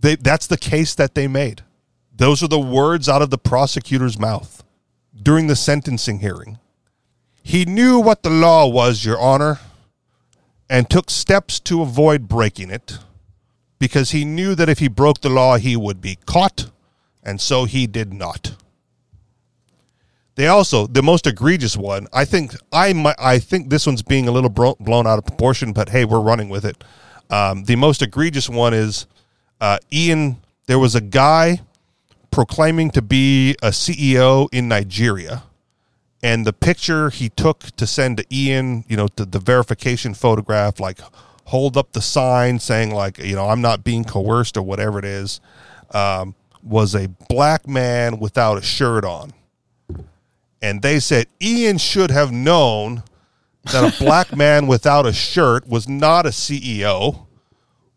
They, 0.00 0.16
that's 0.16 0.48
the 0.48 0.58
case 0.58 0.94
that 0.96 1.14
they 1.14 1.26
made. 1.26 1.62
Those 2.14 2.42
are 2.42 2.48
the 2.48 2.58
words 2.60 3.08
out 3.08 3.22
of 3.22 3.30
the 3.30 3.38
prosecutor's 3.38 4.18
mouth 4.18 4.62
during 5.22 5.46
the 5.46 5.56
sentencing 5.56 6.18
hearing. 6.18 6.58
He 7.46 7.66
knew 7.66 8.00
what 8.00 8.22
the 8.22 8.30
law 8.30 8.66
was, 8.66 9.04
Your 9.04 9.20
Honor, 9.20 9.60
and 10.70 10.88
took 10.88 11.10
steps 11.10 11.60
to 11.60 11.82
avoid 11.82 12.26
breaking 12.26 12.70
it 12.70 12.98
because 13.78 14.12
he 14.12 14.24
knew 14.24 14.54
that 14.54 14.70
if 14.70 14.78
he 14.78 14.88
broke 14.88 15.20
the 15.20 15.28
law, 15.28 15.58
he 15.58 15.76
would 15.76 16.00
be 16.00 16.16
caught, 16.24 16.70
and 17.22 17.38
so 17.38 17.66
he 17.66 17.86
did 17.86 18.14
not. 18.14 18.56
They 20.36 20.46
also 20.46 20.86
the 20.86 21.02
most 21.02 21.26
egregious 21.26 21.76
one. 21.76 22.08
I 22.14 22.24
think 22.24 22.56
I 22.72 22.94
might, 22.94 23.16
I 23.18 23.38
think 23.38 23.68
this 23.68 23.86
one's 23.86 24.02
being 24.02 24.26
a 24.26 24.32
little 24.32 24.48
blown 24.48 25.06
out 25.06 25.18
of 25.18 25.26
proportion, 25.26 25.74
but 25.74 25.90
hey, 25.90 26.06
we're 26.06 26.20
running 26.20 26.48
with 26.48 26.64
it. 26.64 26.82
Um, 27.28 27.64
the 27.64 27.76
most 27.76 28.00
egregious 28.00 28.48
one 28.48 28.72
is 28.72 29.06
uh, 29.60 29.78
Ian. 29.92 30.38
There 30.66 30.78
was 30.78 30.94
a 30.94 31.02
guy 31.02 31.60
proclaiming 32.30 32.90
to 32.92 33.02
be 33.02 33.54
a 33.62 33.68
CEO 33.68 34.48
in 34.50 34.66
Nigeria, 34.66 35.42
and 36.24 36.44
the 36.44 36.52
picture 36.52 37.10
he 37.10 37.28
took 37.28 37.60
to 37.76 37.86
send 37.86 38.16
to 38.16 38.26
Ian, 38.32 38.84
you 38.88 38.96
know, 38.96 39.08
to 39.08 39.24
the 39.24 39.38
verification 39.38 40.14
photograph, 40.14 40.80
like 40.80 40.98
hold 41.44 41.76
up 41.76 41.92
the 41.92 42.02
sign 42.02 42.58
saying 42.58 42.90
like, 42.90 43.18
you 43.18 43.36
know, 43.36 43.48
I'm 43.48 43.60
not 43.60 43.84
being 43.84 44.04
coerced 44.04 44.56
or 44.56 44.62
whatever 44.62 44.98
it 44.98 45.04
is, 45.04 45.40
um, 45.92 46.34
was 46.62 46.94
a 46.94 47.08
black 47.28 47.68
man 47.68 48.18
without 48.18 48.58
a 48.58 48.62
shirt 48.62 49.04
on 49.04 49.32
and 50.64 50.80
they 50.80 50.98
said 50.98 51.26
Ian 51.42 51.76
should 51.76 52.10
have 52.10 52.32
known 52.32 53.02
that 53.64 53.84
a 53.84 54.02
black 54.02 54.34
man 54.36 54.66
without 54.66 55.04
a 55.04 55.12
shirt 55.12 55.68
was 55.68 55.86
not 55.86 56.24
a 56.24 56.30
CEO, 56.30 57.26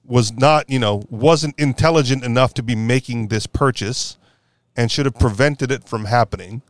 was 0.04 0.34
not, 0.34 0.70
you 0.70 0.78
know, 0.78 1.04
wasn't 1.10 1.58
intelligent 1.58 2.26
enough 2.26 2.54
to 2.56 2.62
be 2.62 2.76
making 2.76 3.30
this 3.30 3.48
purchase 3.48 4.18
and 4.76 4.92
should 4.92 5.06
have 5.06 5.18
prevented 5.18 5.72
it 5.72 5.88
from 5.88 6.06
happening. 6.06 6.62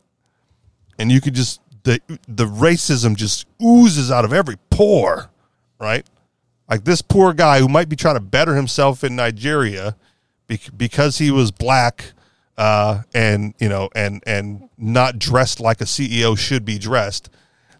And 0.98 1.12
you 1.12 1.20
could 1.20 1.34
just 1.34 1.60
the 1.84 2.00
the 2.26 2.46
racism 2.46 3.16
just 3.16 3.46
oozes 3.62 4.10
out 4.10 4.24
of 4.24 4.32
every 4.32 4.56
pore, 4.70 5.30
right? 5.80 6.06
Like 6.68 6.84
this 6.84 7.02
poor 7.02 7.32
guy 7.32 7.60
who 7.60 7.68
might 7.68 7.88
be 7.88 7.96
trying 7.96 8.16
to 8.16 8.20
better 8.20 8.54
himself 8.54 9.02
in 9.04 9.16
Nigeria 9.16 9.96
because 10.76 11.18
he 11.18 11.30
was 11.30 11.50
black 11.50 12.12
uh, 12.58 13.02
and 13.14 13.54
you 13.60 13.68
know, 13.68 13.88
and 13.94 14.22
and 14.26 14.68
not 14.76 15.18
dressed 15.18 15.60
like 15.60 15.80
a 15.80 15.84
CEO 15.84 16.36
should 16.36 16.64
be 16.64 16.76
dressed, 16.76 17.30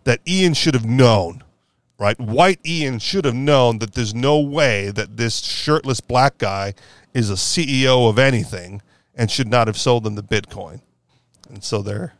that 0.05 0.21
Ian 0.27 0.55
should 0.55 0.75
have 0.75 0.87
known, 0.87 1.43
right? 1.99 2.19
White 2.19 2.61
Ian 2.65 3.01
should 3.01 3.25
have 3.25 3.35
known 3.35 3.81
that 3.81 3.95
there's 3.95 4.15
no 4.15 4.39
way 4.39 4.91
that 4.93 5.17
this 5.17 5.41
shirtless 5.41 6.01
black 6.01 6.39
guy 6.39 6.75
is 7.13 7.29
a 7.29 7.35
CEO 7.35 8.09
of 8.09 8.19
anything 8.19 8.81
and 9.17 9.31
should 9.31 9.49
not 9.49 9.67
have 9.67 9.77
sold 9.77 10.05
them 10.05 10.15
the 10.15 10.23
Bitcoin. 10.23 10.81
And 11.51 11.65
so 11.65 11.83
there, 11.83 12.15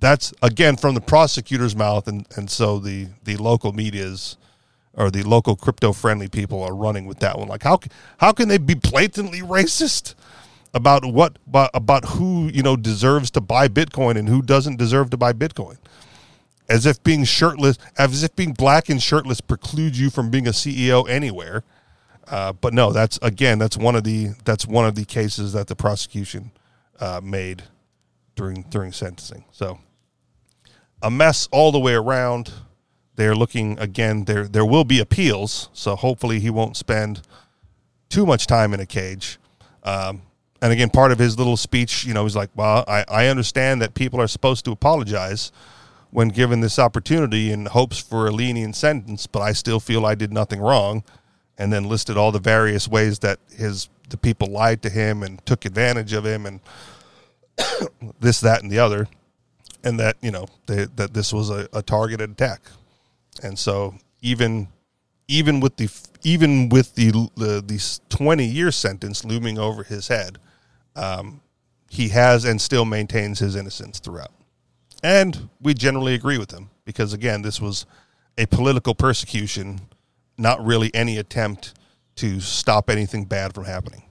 that's 0.00 0.32
again 0.42 0.76
from 0.76 0.94
the 0.94 1.00
prosecutor's 1.00 1.76
mouth, 1.76 2.08
and 2.08 2.26
and 2.36 2.50
so 2.50 2.78
the 2.78 3.08
the 3.24 3.36
local 3.36 3.72
media's 3.72 4.36
or 4.94 5.10
the 5.10 5.22
local 5.22 5.54
crypto 5.54 5.92
friendly 5.92 6.28
people 6.28 6.62
are 6.62 6.74
running 6.74 7.06
with 7.06 7.20
that 7.20 7.38
one. 7.38 7.48
Like 7.48 7.62
how 7.62 7.78
how 8.18 8.32
can 8.32 8.48
they 8.48 8.58
be 8.58 8.74
blatantly 8.74 9.40
racist? 9.40 10.14
about 10.72 11.04
what 11.04 11.36
about, 11.46 12.04
who 12.04 12.48
you 12.52 12.62
know 12.62 12.76
deserves 12.76 13.30
to 13.32 13.40
buy 13.40 13.68
Bitcoin 13.68 14.16
and 14.16 14.28
who 14.28 14.42
doesn't 14.42 14.76
deserve 14.76 15.10
to 15.10 15.16
buy 15.16 15.32
Bitcoin. 15.32 15.76
As 16.68 16.86
if 16.86 17.02
being 17.02 17.24
shirtless, 17.24 17.78
as 17.98 18.22
if 18.22 18.34
being 18.36 18.52
black 18.52 18.88
and 18.88 19.02
shirtless 19.02 19.40
precludes 19.40 20.00
you 20.00 20.08
from 20.08 20.30
being 20.30 20.46
a 20.46 20.52
CEO 20.52 21.08
anywhere. 21.08 21.64
Uh, 22.28 22.52
but 22.52 22.72
no, 22.72 22.92
that's 22.92 23.18
again, 23.22 23.58
that's 23.58 23.76
one 23.76 23.96
of 23.96 24.04
the 24.04 24.30
that's 24.44 24.66
one 24.66 24.86
of 24.86 24.94
the 24.94 25.04
cases 25.04 25.52
that 25.52 25.66
the 25.66 25.74
prosecution 25.74 26.52
uh, 27.00 27.20
made 27.22 27.64
during 28.36 28.62
during 28.70 28.92
sentencing. 28.92 29.44
So 29.50 29.80
a 31.02 31.10
mess 31.10 31.48
all 31.50 31.72
the 31.72 31.78
way 31.78 31.94
around. 31.94 32.52
They're 33.16 33.34
looking 33.34 33.78
again. 33.78 34.24
There 34.24 34.46
there 34.46 34.64
will 34.64 34.84
be 34.84 35.00
appeals, 35.00 35.68
so 35.72 35.96
hopefully 35.96 36.40
he 36.40 36.50
won't 36.50 36.76
spend 36.76 37.22
too 38.08 38.26
much 38.26 38.46
time 38.46 38.72
in 38.74 38.80
a 38.80 38.86
cage. 38.86 39.38
Um, 39.82 40.22
and 40.62 40.72
again, 40.72 40.90
part 40.90 41.12
of 41.12 41.18
his 41.18 41.38
little 41.38 41.56
speech, 41.56 42.04
you 42.04 42.12
know, 42.12 42.24
he's 42.24 42.36
like, 42.36 42.50
well, 42.54 42.84
I, 42.86 43.04
I 43.08 43.26
understand 43.28 43.80
that 43.80 43.94
people 43.94 44.20
are 44.20 44.28
supposed 44.28 44.64
to 44.66 44.72
apologize 44.72 45.52
when 46.10 46.28
given 46.28 46.60
this 46.60 46.78
opportunity 46.78 47.50
in 47.50 47.66
hopes 47.66 47.98
for 47.98 48.26
a 48.26 48.30
lenient 48.30 48.76
sentence, 48.76 49.26
but 49.26 49.40
I 49.40 49.52
still 49.52 49.80
feel 49.80 50.04
I 50.04 50.14
did 50.14 50.32
nothing 50.32 50.60
wrong. 50.60 51.04
And 51.56 51.70
then 51.70 51.84
listed 51.84 52.16
all 52.16 52.32
the 52.32 52.38
various 52.38 52.88
ways 52.88 53.18
that 53.18 53.38
his 53.54 53.90
the 54.08 54.16
people 54.16 54.48
lied 54.48 54.82
to 54.82 54.90
him 54.90 55.22
and 55.22 55.44
took 55.46 55.64
advantage 55.64 56.14
of 56.14 56.24
him 56.24 56.46
and 56.46 56.60
this, 58.20 58.40
that, 58.40 58.62
and 58.62 58.70
the 58.70 58.78
other. 58.78 59.08
And 59.82 59.98
that, 59.98 60.16
you 60.20 60.30
know, 60.30 60.46
they, 60.66 60.84
that 60.96 61.14
this 61.14 61.32
was 61.32 61.50
a, 61.50 61.68
a 61.72 61.82
targeted 61.82 62.30
attack. 62.30 62.62
And 63.42 63.58
so 63.58 63.94
even 64.20 64.68
even 65.28 65.60
with 65.60 65.76
the 65.76 65.88
even 66.22 66.68
with 66.68 66.94
the 66.96 67.10
the, 67.36 67.62
the 67.64 68.00
20 68.08 68.44
year 68.44 68.70
sentence 68.70 69.24
looming 69.24 69.58
over 69.58 69.82
his 69.84 70.08
head, 70.08 70.38
um, 70.96 71.40
he 71.88 72.08
has 72.08 72.44
and 72.44 72.60
still 72.60 72.84
maintains 72.84 73.38
his 73.38 73.56
innocence 73.56 73.98
throughout. 73.98 74.32
And 75.02 75.48
we 75.60 75.74
generally 75.74 76.14
agree 76.14 76.38
with 76.38 76.50
him 76.50 76.70
because, 76.84 77.12
again, 77.12 77.42
this 77.42 77.60
was 77.60 77.86
a 78.36 78.46
political 78.46 78.94
persecution, 78.94 79.80
not 80.36 80.64
really 80.64 80.90
any 80.94 81.18
attempt 81.18 81.74
to 82.16 82.40
stop 82.40 82.90
anything 82.90 83.24
bad 83.24 83.54
from 83.54 83.64
happening. 83.64 84.02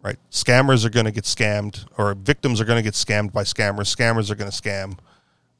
Right? 0.00 0.18
Scammers 0.30 0.84
are 0.84 0.90
going 0.90 1.06
to 1.06 1.12
get 1.12 1.24
scammed, 1.24 1.84
or 1.98 2.14
victims 2.14 2.60
are 2.60 2.64
going 2.64 2.78
to 2.78 2.82
get 2.82 2.94
scammed 2.94 3.32
by 3.32 3.42
scammers. 3.42 3.94
Scammers 3.94 4.30
are 4.30 4.36
going 4.36 4.50
to 4.50 4.56
scam, 4.56 4.96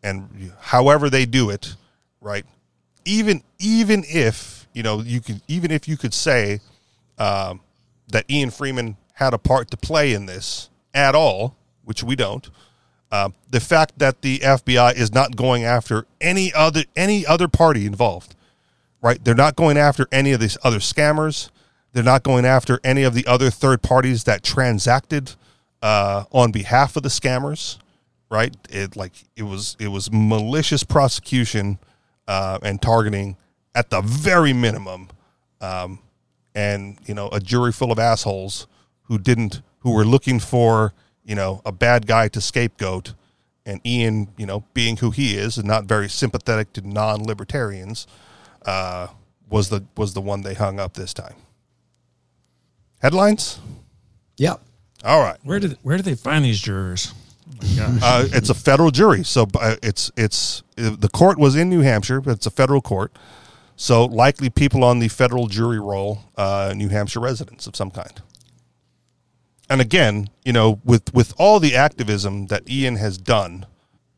and 0.03 0.53
however 0.61 1.11
they 1.11 1.27
do 1.27 1.51
it, 1.51 1.75
right? 2.21 2.45
Even 3.05 3.43
even 3.59 4.05
if 4.07 4.67
you 4.73 4.83
know 4.83 5.01
you 5.01 5.21
could, 5.21 5.41
even 5.49 5.71
if 5.71 5.89
you 5.89 5.97
could 5.97 6.15
say 6.15 6.61
um, 7.19 7.61
that 8.09 8.25
Ian 8.31 8.51
Freeman 8.51 8.97
had 9.15 9.35
a 9.35 9.39
part 9.39 9.71
to 9.71 9.77
play 9.77 10.13
in 10.13 10.27
this 10.27 10.71
at 10.95 11.15
all, 11.15 11.57
which 11.85 12.03
we 12.03 12.15
don't. 12.17 12.49
Uh, 13.11 13.31
the 13.51 13.61
fact 13.61 13.99
that 13.99 14.21
the 14.21 14.39
FBI 14.41 14.95
is 14.95 15.13
not 15.15 15.35
going 15.35 15.65
after 15.65 16.07
any 16.21 16.53
other 16.53 16.85
any 16.95 17.27
other 17.27 17.49
party 17.49 17.87
involved, 17.87 18.35
right? 19.01 19.23
They're 19.25 19.35
not 19.35 19.57
going 19.57 19.79
after 19.79 20.07
any 20.13 20.33
of 20.33 20.41
these 20.41 20.59
other 20.63 20.79
scammers. 20.79 21.51
They're 21.93 22.05
not 22.05 22.23
going 22.23 22.45
after 22.45 22.81
any 22.85 23.03
of 23.03 23.15
the 23.15 23.27
other 23.27 23.51
third 23.51 23.83
parties 23.83 24.25
that 24.25 24.43
transacted 24.43 25.33
uh, 25.83 26.25
on 26.33 26.53
behalf 26.53 26.97
of 26.97 27.03
the 27.03 27.09
scammers, 27.09 27.79
right? 28.31 28.55
It 28.71 28.97
like 28.97 29.13
it 29.37 29.45
was 29.45 29.77
it 29.79 29.89
was 29.89 30.11
malicious 30.13 30.85
prosecution 30.85 31.79
uh, 32.27 32.59
and 32.63 32.81
targeting 32.81 33.37
at 33.75 33.91
the 33.91 34.01
very 34.01 34.53
minimum, 34.53 35.09
um, 35.61 35.99
and 36.55 36.99
you 37.07 37.15
know 37.15 37.29
a 37.31 37.41
jury 37.41 37.73
full 37.73 37.93
of 37.93 37.99
assholes 37.99 38.67
who 39.03 39.19
didn't 39.19 39.63
who 39.81 39.93
were 39.93 40.05
looking 40.05 40.41
for 40.41 40.93
you 41.25 41.35
know 41.35 41.63
a 41.65 41.73
bad 41.73 42.07
guy 42.07 42.29
to 42.29 42.41
scapegoat 42.41 43.15
and 43.65 43.81
ian 43.87 44.29
you 44.37 44.47
know 44.47 44.65
being 44.75 44.97
who 44.97 45.11
he 45.11 45.37
is 45.37 45.59
and 45.59 45.67
not 45.67 45.85
very 45.85 46.09
sympathetic 46.09 46.73
to 46.73 46.81
non-libertarians 46.87 48.07
uh, 48.67 49.07
was 49.49 49.69
the 49.69 49.85
was 49.97 50.15
the 50.15 50.21
one 50.21 50.41
they 50.43 50.55
hung 50.55 50.81
up 50.81 50.95
this 50.95 51.13
time 51.15 51.35
headlines 53.01 53.61
Yep. 54.39 54.61
all 55.05 55.21
right 55.21 55.39
Where 55.43 55.59
did 55.61 55.79
where 55.83 55.97
do 55.97 56.03
they 56.03 56.15
find 56.15 56.45
these 56.45 56.61
jurors? 56.61 57.13
Uh, 58.03 58.27
it's 58.33 58.51
a 58.51 58.55
federal 58.55 58.91
jury 58.91 59.25
so 59.25 59.47
uh, 59.61 59.77
it's 59.83 60.11
it's 60.17 60.63
the 60.77 61.09
court 61.13 61.39
was 61.39 61.57
in 61.57 61.69
new 61.69 61.81
hampshire 61.81 62.21
but 62.21 62.33
it's 62.33 62.47
a 62.47 62.51
federal 62.51 62.81
court 62.81 63.13
so 63.77 64.05
likely 64.05 64.51
people 64.51 64.85
on 64.85 64.99
the 64.99 65.09
federal 65.09 65.47
jury 65.47 65.81
roll 65.81 66.21
uh, 66.37 66.73
new 66.77 66.89
hampshire 66.89 67.21
residents 67.21 67.67
of 67.67 67.75
some 67.75 67.91
kind 67.91 68.21
and 69.71 69.81
again, 69.81 70.29
you 70.45 70.53
know, 70.53 70.81
with 70.85 71.13
with 71.15 71.35
all 71.39 71.61
the 71.61 71.77
activism 71.77 72.47
that 72.47 72.69
Ian 72.69 72.97
has 72.97 73.19
done 73.19 73.67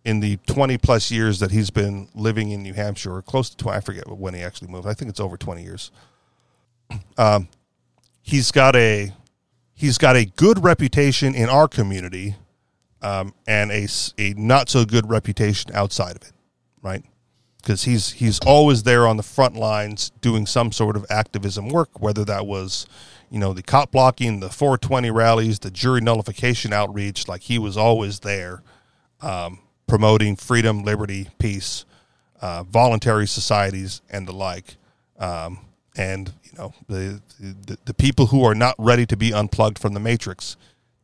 in 0.04 0.20
the 0.20 0.38
20 0.46 0.78
plus 0.78 1.10
years 1.10 1.40
that 1.40 1.50
he's 1.50 1.70
been 1.70 2.08
living 2.14 2.50
in 2.50 2.62
New 2.62 2.72
Hampshire, 2.72 3.16
or 3.16 3.22
close 3.22 3.50
to 3.50 3.56
20, 3.56 3.76
I 3.76 3.80
forget 3.80 4.08
when 4.08 4.34
he 4.34 4.40
actually 4.40 4.68
moved. 4.68 4.86
I 4.86 4.94
think 4.94 5.10
it's 5.10 5.20
over 5.20 5.36
20 5.36 5.62
years. 5.62 5.90
Um, 7.16 7.46
he's 8.20 8.50
got 8.50 8.74
a 8.74 9.12
he's 9.74 9.96
got 9.96 10.16
a 10.16 10.24
good 10.24 10.64
reputation 10.64 11.36
in 11.36 11.48
our 11.48 11.68
community, 11.68 12.34
um, 13.02 13.34
and 13.46 13.70
a 13.70 14.34
not 14.34 14.68
so 14.68 14.84
good 14.84 15.08
reputation 15.08 15.70
outside 15.74 16.16
of 16.16 16.22
it, 16.22 16.32
right? 16.82 17.04
Because 17.58 17.84
he's 17.84 18.12
he's 18.12 18.38
always 18.40 18.82
there 18.82 19.06
on 19.06 19.16
the 19.16 19.22
front 19.22 19.56
lines 19.56 20.10
doing 20.20 20.46
some 20.46 20.72
sort 20.72 20.96
of 20.96 21.06
activism 21.10 21.68
work, 21.68 22.00
whether 22.00 22.24
that 22.24 22.46
was, 22.46 22.86
you 23.30 23.38
know, 23.38 23.52
the 23.52 23.62
cop 23.62 23.90
blocking, 23.90 24.40
the 24.40 24.48
420 24.50 25.10
rallies, 25.10 25.58
the 25.58 25.70
jury 25.70 26.00
nullification 26.00 26.72
outreach. 26.72 27.28
Like 27.28 27.42
he 27.42 27.58
was 27.58 27.76
always 27.76 28.20
there, 28.20 28.62
um, 29.20 29.60
promoting 29.86 30.36
freedom, 30.36 30.82
liberty, 30.84 31.28
peace, 31.38 31.84
uh, 32.40 32.62
voluntary 32.64 33.26
societies, 33.26 34.00
and 34.10 34.26
the 34.26 34.32
like. 34.32 34.76
Um, 35.18 35.60
and 35.96 36.32
you 36.44 36.52
know 36.56 36.72
the, 36.88 37.20
the 37.38 37.78
the 37.84 37.94
people 37.94 38.26
who 38.26 38.44
are 38.44 38.54
not 38.54 38.74
ready 38.78 39.04
to 39.06 39.16
be 39.16 39.32
unplugged 39.32 39.78
from 39.78 39.92
the 39.92 40.00
matrix 40.00 40.56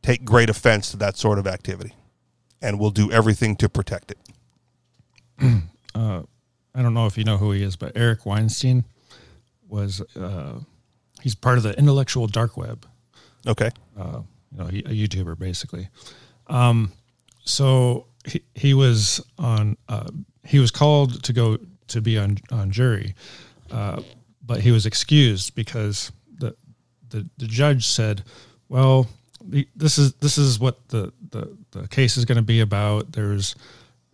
take 0.07 0.23
great 0.23 0.49
offense 0.49 0.89
to 0.91 0.97
that 0.97 1.17
sort 1.17 1.37
of 1.37 1.45
activity, 1.45 1.93
and 2.61 2.79
will 2.79 2.91
do 2.91 3.11
everything 3.11 3.57
to 3.57 3.67
protect 3.67 4.11
it. 4.11 4.17
I 5.95 6.81
don't 6.83 6.93
know 6.93 7.07
if 7.07 7.17
you 7.17 7.23
know 7.23 7.37
who 7.37 7.51
he 7.51 7.61
is, 7.63 7.75
but 7.75 7.91
Eric 7.95 8.25
Weinstein 8.25 8.85
was 9.67 9.99
uh, 10.15 10.59
he's 11.21 11.35
part 11.35 11.57
of 11.57 11.63
the 11.63 11.77
intellectual 11.77 12.27
dark 12.27 12.55
web. 12.55 12.85
Okay. 13.45 13.69
uh, 13.99 14.21
you 14.51 14.57
know, 14.57 14.65
he- 14.67 14.79
a 14.85 15.07
YouTuber 15.07 15.37
basically. 15.37 15.89
Um, 16.47 16.93
so 17.43 18.05
he, 18.25 18.43
he 18.55 18.73
was 18.73 19.21
on, 19.37 19.75
uh, 19.89 20.09
he 20.45 20.59
was 20.59 20.71
called 20.71 21.23
to 21.23 21.33
go 21.33 21.57
to 21.87 22.01
be 22.01 22.17
on, 22.17 22.37
on 22.51 22.71
jury, 22.71 23.15
uh, 23.71 24.01
but 24.45 24.61
he 24.61 24.71
was 24.71 24.85
excused 24.85 25.55
because 25.55 26.11
the, 26.39 26.55
the, 27.09 27.27
the 27.37 27.47
judge 27.47 27.87
said, 27.87 28.23
well, 28.69 29.07
this 29.75 29.97
is, 29.97 30.13
this 30.13 30.37
is 30.37 30.59
what 30.59 30.87
the, 30.89 31.11
the, 31.31 31.55
the 31.71 31.87
case 31.87 32.17
is 32.17 32.25
going 32.25 32.37
to 32.37 32.41
be 32.41 32.59
about. 32.59 33.11
There's 33.11 33.55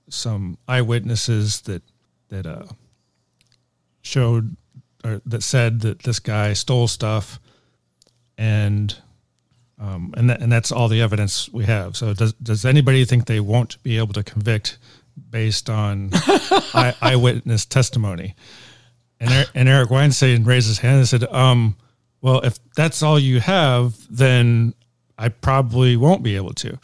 some 0.09 0.57
eyewitnesses 0.67 1.61
that, 1.61 1.81
that, 2.29 2.45
uh, 2.45 2.65
showed 4.03 4.55
or 5.03 5.21
that 5.25 5.43
said 5.43 5.81
that 5.81 5.99
this 6.03 6.19
guy 6.19 6.53
stole 6.53 6.87
stuff 6.87 7.39
and 8.37 8.95
um, 9.79 10.13
and 10.15 10.29
that, 10.29 10.41
and 10.41 10.51
that's 10.51 10.71
all 10.71 10.87
the 10.87 11.01
evidence 11.01 11.49
we 11.49 11.65
have. 11.65 11.97
So 11.97 12.13
does 12.13 12.33
does 12.33 12.63
anybody 12.63 13.03
think 13.05 13.25
they 13.25 13.39
won't 13.39 13.81
be 13.83 13.97
able 13.97 14.13
to 14.13 14.23
convict 14.23 14.77
based 15.29 15.69
on 15.69 16.09
eye, 16.13 16.95
eyewitness 17.01 17.65
testimony? 17.65 18.35
And 19.19 19.31
Er- 19.31 19.51
and 19.55 19.67
Eric 19.67 19.89
Weinstein 19.89 20.43
raised 20.43 20.67
his 20.67 20.79
hand 20.79 20.99
and 20.99 21.07
said, 21.07 21.23
um, 21.25 21.75
"Well, 22.21 22.41
if 22.41 22.59
that's 22.75 23.03
all 23.03 23.19
you 23.19 23.39
have, 23.39 23.95
then 24.09 24.73
I 25.17 25.29
probably 25.29 25.95
won't 25.97 26.23
be 26.23 26.35
able 26.35 26.53
to." 26.55 26.77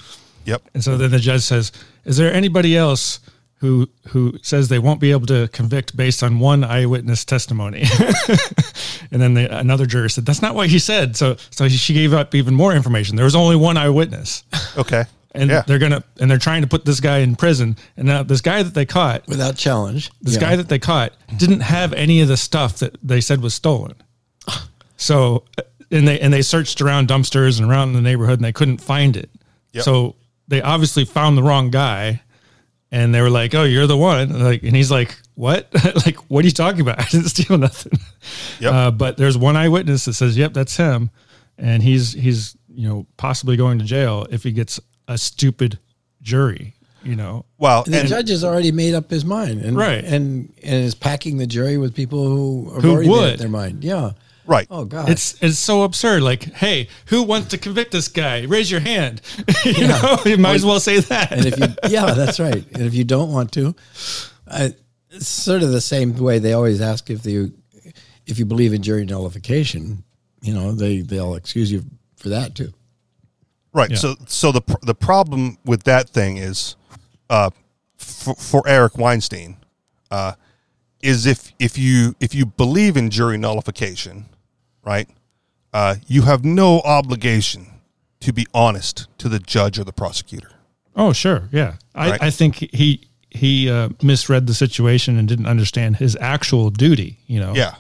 Yep. 0.45 0.61
And 0.73 0.83
so 0.83 0.97
then 0.97 1.11
the 1.11 1.19
judge 1.19 1.41
says, 1.41 1.71
"Is 2.05 2.17
there 2.17 2.33
anybody 2.33 2.75
else 2.77 3.19
who 3.55 3.89
who 4.09 4.33
says 4.41 4.69
they 4.69 4.79
won't 4.79 4.99
be 5.01 5.11
able 5.11 5.27
to 5.27 5.47
convict 5.49 5.95
based 5.97 6.23
on 6.23 6.39
one 6.39 6.63
eyewitness 6.63 7.25
testimony?" 7.25 7.83
and 9.11 9.21
then 9.21 9.33
the, 9.33 9.57
another 9.59 9.85
juror 9.85 10.09
said, 10.09 10.25
"That's 10.25 10.41
not 10.41 10.55
what 10.55 10.69
he 10.69 10.79
said." 10.79 11.15
So 11.15 11.35
so 11.51 11.67
she 11.67 11.93
gave 11.93 12.13
up 12.13 12.33
even 12.35 12.53
more 12.55 12.73
information. 12.73 13.15
There 13.15 13.25
was 13.25 13.35
only 13.35 13.55
one 13.55 13.77
eyewitness, 13.77 14.43
Okay. 14.77 15.03
and 15.33 15.49
yeah. 15.49 15.63
they're 15.67 15.79
gonna 15.79 16.03
and 16.19 16.29
they're 16.31 16.37
trying 16.37 16.61
to 16.61 16.67
put 16.67 16.85
this 16.85 16.99
guy 16.99 17.19
in 17.19 17.35
prison. 17.35 17.75
And 17.97 18.07
now 18.07 18.23
this 18.23 18.41
guy 18.41 18.63
that 18.63 18.73
they 18.73 18.85
caught, 18.85 19.27
without 19.27 19.55
challenge. 19.57 20.09
this 20.21 20.35
Yeah. 20.35 20.41
guy 20.41 20.55
that 20.55 20.69
they 20.69 20.79
caught, 20.79 21.13
didn't 21.37 21.61
have 21.61 21.93
any 21.93 22.21
of 22.21 22.27
the 22.27 22.37
stuff 22.37 22.77
that 22.79 22.95
they 23.03 23.21
said 23.21 23.41
was 23.41 23.53
stolen. 23.53 23.95
So 25.01 25.45
and 25.91 26.07
they 26.07 26.19
and 26.19 26.33
they 26.33 26.41
searched 26.41 26.81
around 26.81 27.07
dumpsters 27.07 27.59
and 27.59 27.69
around 27.69 27.93
the 27.93 28.01
neighborhood 28.01 28.39
and 28.39 28.45
they 28.45 28.51
couldn't 28.53 28.79
find 28.79 29.15
it. 29.17 29.29
Yep. 29.73 29.83
So 29.83 30.15
they 30.47 30.61
obviously 30.61 31.05
found 31.05 31.37
the 31.37 31.43
wrong 31.43 31.69
guy, 31.69 32.21
and 32.91 33.13
they 33.13 33.21
were 33.21 33.29
like, 33.29 33.53
"Oh, 33.55 33.63
you're 33.63 33.87
the 33.87 33.97
one." 33.97 34.41
Like, 34.43 34.63
and 34.63 34.75
he's 34.75 34.89
like, 34.91 35.15
"What? 35.35 35.67
like, 36.05 36.17
what 36.29 36.43
are 36.43 36.47
you 36.47 36.51
talking 36.53 36.81
about? 36.81 36.99
I 37.01 37.05
didn't 37.05 37.29
steal 37.29 37.57
nothing." 37.57 37.99
Yep. 38.59 38.73
Uh, 38.73 38.91
but 38.91 39.17
there's 39.17 39.37
one 39.37 39.55
eyewitness 39.55 40.05
that 40.05 40.13
says, 40.13 40.37
"Yep, 40.37 40.53
that's 40.53 40.75
him," 40.77 41.09
and 41.57 41.83
he's 41.83 42.13
he's 42.13 42.55
you 42.73 42.87
know 42.87 43.05
possibly 43.17 43.57
going 43.57 43.79
to 43.79 43.85
jail 43.85 44.25
if 44.31 44.43
he 44.43 44.51
gets 44.51 44.79
a 45.07 45.17
stupid 45.17 45.79
jury. 46.21 46.75
You 47.01 47.15
know, 47.15 47.45
well, 47.57 47.83
And 47.85 47.93
the 47.93 47.99
and, 48.01 48.09
judge 48.09 48.27
has 48.29 48.43
already 48.43 48.73
made 48.73 48.93
up 48.93 49.09
his 49.09 49.23
mind, 49.23 49.61
and 49.61 49.77
Right. 49.77 50.03
and 50.03 50.51
and 50.61 50.83
is 50.83 50.95
packing 50.95 51.37
the 51.37 51.47
jury 51.47 51.77
with 51.77 51.95
people 51.95 52.25
who 52.27 52.73
have 52.73 52.83
Who 52.83 52.91
already 52.91 53.07
made 53.07 53.13
would. 53.15 53.33
up 53.35 53.39
their 53.39 53.47
mind. 53.49 53.83
Yeah. 53.85 54.11
Right. 54.49 54.67
Oh 54.69 54.85
God. 54.85 55.09
It's 55.09 55.41
it's 55.41 55.59
so 55.59 55.83
absurd. 55.83 56.23
Like, 56.23 56.43
hey, 56.53 56.89
who 57.05 57.23
wants 57.23 57.49
to 57.49 57.57
convict 57.57 57.91
this 57.91 58.07
guy? 58.07 58.43
Raise 58.43 58.69
your 58.69 58.81
hand. 58.81 59.21
you 59.65 59.87
know, 59.87 60.17
you 60.25 60.37
might 60.37 60.55
as 60.55 60.65
well 60.65 60.79
say 60.79 60.99
that. 60.99 61.31
and 61.31 61.45
if 61.45 61.57
you 61.57 61.67
yeah, 61.89 62.13
that's 62.13 62.39
right. 62.39 62.65
And 62.73 62.83
if 62.83 62.93
you 62.93 63.03
don't 63.03 63.31
want 63.31 63.51
to, 63.53 63.75
I, 64.47 64.73
it's 65.11 65.27
sort 65.27 65.63
of 65.63 65.71
the 65.71 65.81
same 65.81 66.15
way 66.17 66.39
they 66.39 66.53
always 66.53 66.81
ask 66.81 67.09
if 67.09 67.25
you 67.25 67.53
if 68.25 68.39
you 68.39 68.45
believe 68.45 68.73
in 68.73 68.81
jury 68.81 69.05
nullification. 69.05 70.03
You 70.41 70.53
know, 70.53 70.71
they 70.71 71.01
they'll 71.01 71.35
excuse 71.35 71.71
you 71.71 71.83
for 72.15 72.29
that 72.29 72.55
too. 72.55 72.73
Right. 73.73 73.91
Yeah. 73.91 73.97
So 73.97 74.15
so 74.25 74.51
the 74.51 74.61
pr- 74.61 74.83
the 74.83 74.95
problem 74.95 75.57
with 75.63 75.83
that 75.83 76.09
thing 76.09 76.37
is, 76.37 76.75
uh, 77.29 77.51
for, 77.97 78.35
for 78.35 78.63
Eric 78.67 78.97
Weinstein, 78.97 79.57
uh, 80.09 80.33
is 81.01 81.25
if 81.25 81.51
if 81.59 81.77
you 81.77 82.15
if 82.19 82.33
you 82.33 82.45
believe 82.45 82.97
in 82.97 83.09
jury 83.09 83.37
nullification, 83.37 84.25
right, 84.85 85.09
uh, 85.73 85.95
you 86.07 86.23
have 86.23 86.43
no 86.43 86.79
obligation 86.81 87.67
to 88.21 88.33
be 88.33 88.45
honest 88.53 89.07
to 89.17 89.29
the 89.29 89.39
judge 89.39 89.79
or 89.79 89.83
the 89.83 89.93
prosecutor. 89.93 90.51
oh, 90.95 91.13
sure, 91.13 91.47
yeah. 91.51 91.75
I, 91.95 92.11
Right. 92.11 92.23
I 92.23 92.29
think 92.29 92.55
he 92.73 93.07
he 93.31 93.69
uh, 93.69 93.89
misread 94.01 94.47
the 94.47 94.53
situation 94.53 95.17
and 95.17 95.27
didn't 95.27 95.45
understand 95.45 95.97
his 95.97 96.17
actual 96.19 96.69
duty. 96.71 97.19
You 97.27 97.39
know. 97.39 97.53
Yeah. 97.55 97.75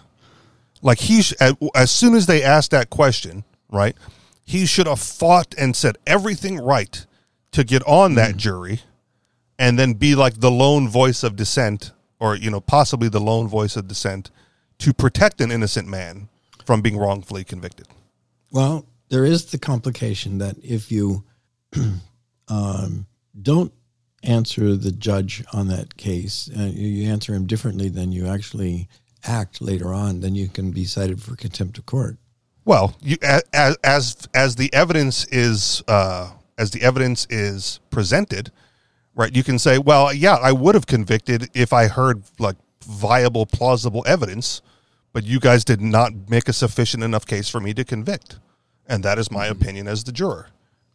Like 0.81 0.99
he, 0.99 1.23
sh- 1.23 1.33
as, 1.41 1.55
as 1.75 1.91
soon 1.91 2.15
as 2.15 2.25
they 2.27 2.41
asked 2.41 2.71
that 2.71 2.89
question, 2.89 3.43
right, 3.69 3.97
he 4.45 4.65
should 4.65 4.87
have 4.87 4.99
fought 5.01 5.53
and 5.57 5.75
said 5.75 5.97
everything 6.07 6.57
right 6.57 7.05
to 7.51 7.63
get 7.65 7.83
on 7.85 8.15
that 8.15 8.37
jury, 8.37 8.81
and 9.57 9.77
then 9.77 9.93
be 9.93 10.15
like 10.15 10.39
the 10.39 10.51
lone 10.51 10.87
voice 10.87 11.23
of 11.23 11.35
dissent, 11.35 11.91
or 12.19 12.35
you 12.35 12.49
know, 12.49 12.61
possibly 12.61 13.09
the 13.09 13.19
lone 13.19 13.47
voice 13.47 13.75
of 13.75 13.87
dissent, 13.87 14.31
to 14.77 14.93
protect 14.93 15.41
an 15.41 15.51
innocent 15.51 15.87
man 15.87 16.29
from 16.69 16.81
being 16.81 16.99
wrongfully 16.99 17.43
convicted. 17.43 17.87
Well, 18.51 18.85
there 19.09 19.25
is 19.25 19.45
the 19.45 19.57
complication 19.57 20.37
that 20.37 20.55
if 20.61 20.91
you 20.91 21.23
um, 22.47 23.07
don't 23.41 23.73
answer 24.21 24.75
the 24.75 24.91
judge 24.91 25.43
on 25.51 25.67
that 25.69 25.97
case, 25.97 26.47
uh, 26.55 26.69
you 26.71 26.87
you 26.87 27.09
answer 27.09 27.33
him 27.33 27.47
differently 27.47 27.89
than 27.89 28.11
you 28.11 28.27
actually 28.27 28.87
act 29.23 29.63
later 29.63 29.95
on, 29.95 30.19
then 30.19 30.35
you 30.35 30.47
can 30.47 30.69
be 30.69 30.85
cited 30.85 31.23
for 31.23 31.35
contempt 31.35 31.79
of 31.79 31.87
court. 31.87 32.17
Well, 32.65 32.95
you, 33.01 33.17
as 33.23 33.75
as 33.83 34.27
as 34.35 34.55
the 34.55 34.71
evidence 34.71 35.25
is 35.31 35.81
uh, 35.87 36.29
as 36.59 36.69
the 36.69 36.83
evidence 36.83 37.25
is 37.31 37.79
presented, 37.89 38.51
right? 39.15 39.35
You 39.35 39.43
can 39.43 39.57
say, 39.57 39.79
well, 39.79 40.13
yeah, 40.13 40.35
I 40.35 40.51
would 40.51 40.75
have 40.75 40.85
convicted 40.85 41.49
if 41.55 41.73
I 41.73 41.87
heard 41.87 42.21
like 42.37 42.57
viable, 42.83 43.47
plausible 43.47 44.03
evidence, 44.05 44.61
but 45.13 45.23
you 45.25 45.39
guys 45.39 45.63
did 45.63 45.81
not 45.81 46.11
make 46.29 46.47
a 46.47 46.53
sufficient 46.53 47.03
enough 47.03 47.25
case 47.25 47.49
for 47.49 47.59
me 47.59 47.73
to 47.73 47.83
convict, 47.83 48.39
and 48.87 49.03
that 49.03 49.17
is 49.17 49.31
my 49.31 49.45
opinion 49.47 49.87
as 49.87 50.03
the 50.03 50.11
juror, 50.11 50.47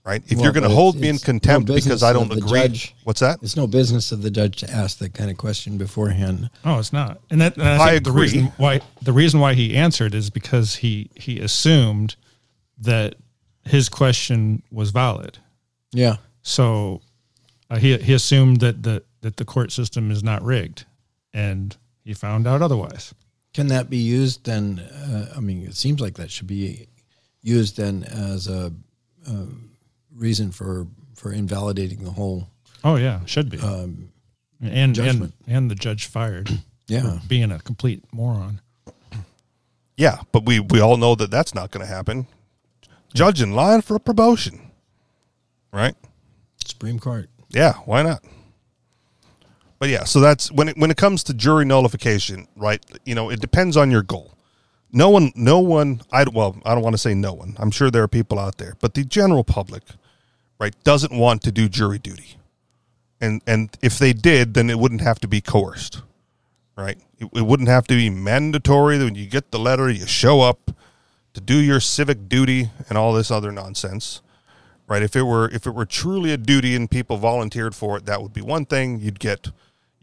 right? 0.05 0.23
If 0.23 0.31
Mm-hmm. 0.31 0.37
Well, 0.37 0.45
you're 0.45 0.53
going 0.53 0.69
to 0.69 0.75
hold 0.75 0.97
me 0.97 1.09
in 1.09 1.17
it's 1.17 1.25
no 1.25 1.33
contempt 1.33 1.69
because 1.75 2.03
I 2.03 2.13
don't 2.13 2.29
the 2.29 2.37
agree, 2.37 2.61
judge. 2.61 2.95
what's 3.05 3.21
that? 3.21 3.39
It's 3.43 3.57
no 3.57 3.67
business 3.67 4.13
of 4.13 4.23
the 4.23 4.31
judge 4.31 4.57
to 4.59 4.71
ask 4.71 4.99
that 4.99 5.15
kind 5.15 5.31
of 5.31 5.37
question 5.37 5.79
beforehand. 5.79 6.51
Oh, 6.65 6.79
it's 6.79 6.93
not. 6.93 7.21
And 7.31 7.41
that 7.41 7.57
and 7.57 7.69
I, 7.69 7.87
I 7.87 7.91
think 7.93 8.05
the 8.05 8.13
reason 8.13 8.53
why 8.57 8.81
the 9.03 9.13
reason 9.13 9.41
why 9.41 9.55
he 9.55 9.77
answered 9.77 10.15
is 10.15 10.31
because 10.31 10.77
he 10.77 11.11
he 11.15 11.41
assumed 11.41 12.17
that 12.79 13.17
his 13.65 13.89
question 13.89 14.63
was 14.71 14.91
valid. 14.91 15.39
Yeah. 15.93 16.17
So 16.43 17.01
uh, 17.71 17.79
he 17.79 17.97
he 17.99 18.13
assumed 18.13 18.61
that 18.61 18.83
the 18.83 19.03
that 19.23 19.39
the 19.39 19.45
court 19.45 19.73
system 19.73 20.11
is 20.11 20.23
not 20.23 20.43
rigged, 20.43 20.85
and 21.33 21.77
he 22.05 22.13
found 22.13 22.47
out 22.47 22.61
otherwise. 22.61 23.15
Can 23.55 23.69
that 23.69 23.89
be 23.89 23.97
used 23.99 24.45
then? 24.45 24.81
Uh, 24.81 25.33
I 25.37 25.41
mean, 25.41 25.65
it 25.65 25.75
seems 25.75 26.01
like 26.01 26.15
that 26.15 26.31
should 26.31 26.47
be 26.49 26.89
used 27.43 27.77
then 27.77 28.05
as 28.05 28.49
a, 28.49 28.73
uh 29.27 29.47
reason 30.15 30.51
for 30.53 30.87
for 31.15 31.33
invalidating 31.33 32.05
the 32.05 32.11
whole. 32.11 32.49
Oh 32.83 32.97
yeah, 32.97 33.21
should 33.25 33.49
be. 33.49 33.59
and 33.59 34.11
and 34.61 34.95
judgment. 34.95 35.35
and 35.47 35.71
the 35.71 35.75
judge 35.75 36.07
fired 36.07 36.51
Yeah. 36.89 37.19
for 37.19 37.27
being 37.29 37.51
a 37.51 37.59
complete 37.61 38.05
moron. 38.13 38.61
Yeah, 39.97 40.19
but 40.33 40.45
we 40.45 40.61
we 40.61 40.81
all 40.81 40.97
know 40.97 41.15
that 41.15 41.31
that's 41.31 41.55
not 41.55 41.71
going 41.71 41.87
to 41.87 41.93
happen. 41.93 42.27
Judge 43.15 43.41
in 43.41 43.53
line 43.53 43.81
for 43.81 43.95
a 43.95 44.01
promotion, 44.01 44.71
right? 45.73 45.95
Supreme 46.67 46.99
Court. 46.99 47.29
Yeah, 47.49 47.75
why 47.85 48.03
not? 48.03 48.25
But 49.85 49.91
yeah, 49.91 50.05
so 50.05 50.19
that's 50.21 50.51
when 50.51 50.71
it 50.71 50.79
when 50.79 50.91
it 50.91 50.97
comes 50.97 51.23
to 51.25 51.35
jury 51.35 51.67
nullification, 51.67 52.49
right? 52.57 52.83
You 53.05 53.15
know, 53.15 53.29
it 53.29 53.43
depends 53.43 53.77
on 53.77 53.91
your 53.91 54.01
goal. 54.01 54.33
no 54.93 55.11
one, 55.11 55.31
no 55.37 55.61
one. 55.61 56.01
I 56.11 56.25
well, 56.25 56.57
I 56.65 56.73
don't 56.73 56.83
want 56.83 56.95
to 56.95 56.99
say 56.99 57.13
no 57.13 57.35
one. 57.35 57.55
I'm 57.59 57.71
sure 57.71 57.91
there 57.91 58.03
are 58.03 58.09
people 58.09 58.39
out 58.39 58.57
there, 58.57 58.79
but 58.81 58.95
the 58.95 59.05
general 59.05 59.45
public, 59.45 59.83
right, 60.59 60.75
doesn't 60.85 61.13
want 61.13 61.43
to 61.43 61.53
do 61.53 61.69
jury 61.69 61.99
duty, 61.99 62.39
and 63.21 63.43
and 63.47 63.77
if 63.83 63.99
they 63.99 64.15
did, 64.15 64.55
then 64.55 64.71
it 64.71 64.79
wouldn't 64.79 65.03
have 65.03 65.21
to 65.21 65.29
be 65.29 65.43
coerced, 65.43 66.01
right? 66.79 66.97
It, 67.19 67.29
it 67.35 67.43
wouldn't 67.43 67.69
have 67.69 67.87
to 67.89 67.95
be 67.95 68.09
mandatory. 68.09 68.97
That 68.97 69.05
when 69.05 69.17
you 69.17 69.27
get 69.27 69.51
the 69.51 69.59
letter, 69.59 69.91
you 69.91 70.07
show 70.07 70.41
up 70.41 70.71
to 71.35 71.43
do 71.43 71.59
your 71.59 71.79
civic 71.79 72.27
duty 72.27 72.71
and 72.89 72.97
all 72.97 73.13
this 73.13 73.31
other 73.31 73.53
nonsense 73.53 74.23
right 74.87 75.03
if 75.03 75.15
it 75.15 75.25
were 75.25 75.51
if 75.51 75.67
it 75.67 75.75
were 75.75 75.85
truly 75.87 76.33
a 76.33 76.37
duty 76.37 76.75
and 76.75 76.91
people 76.91 77.17
volunteered 77.17 77.75
for 77.75 77.97
it 77.97 78.07
that 78.07 78.23
would 78.23 78.33
be 78.33 78.43
one 78.43 78.65
thing 78.65 79.01
you'd 79.01 79.19
get 79.19 79.51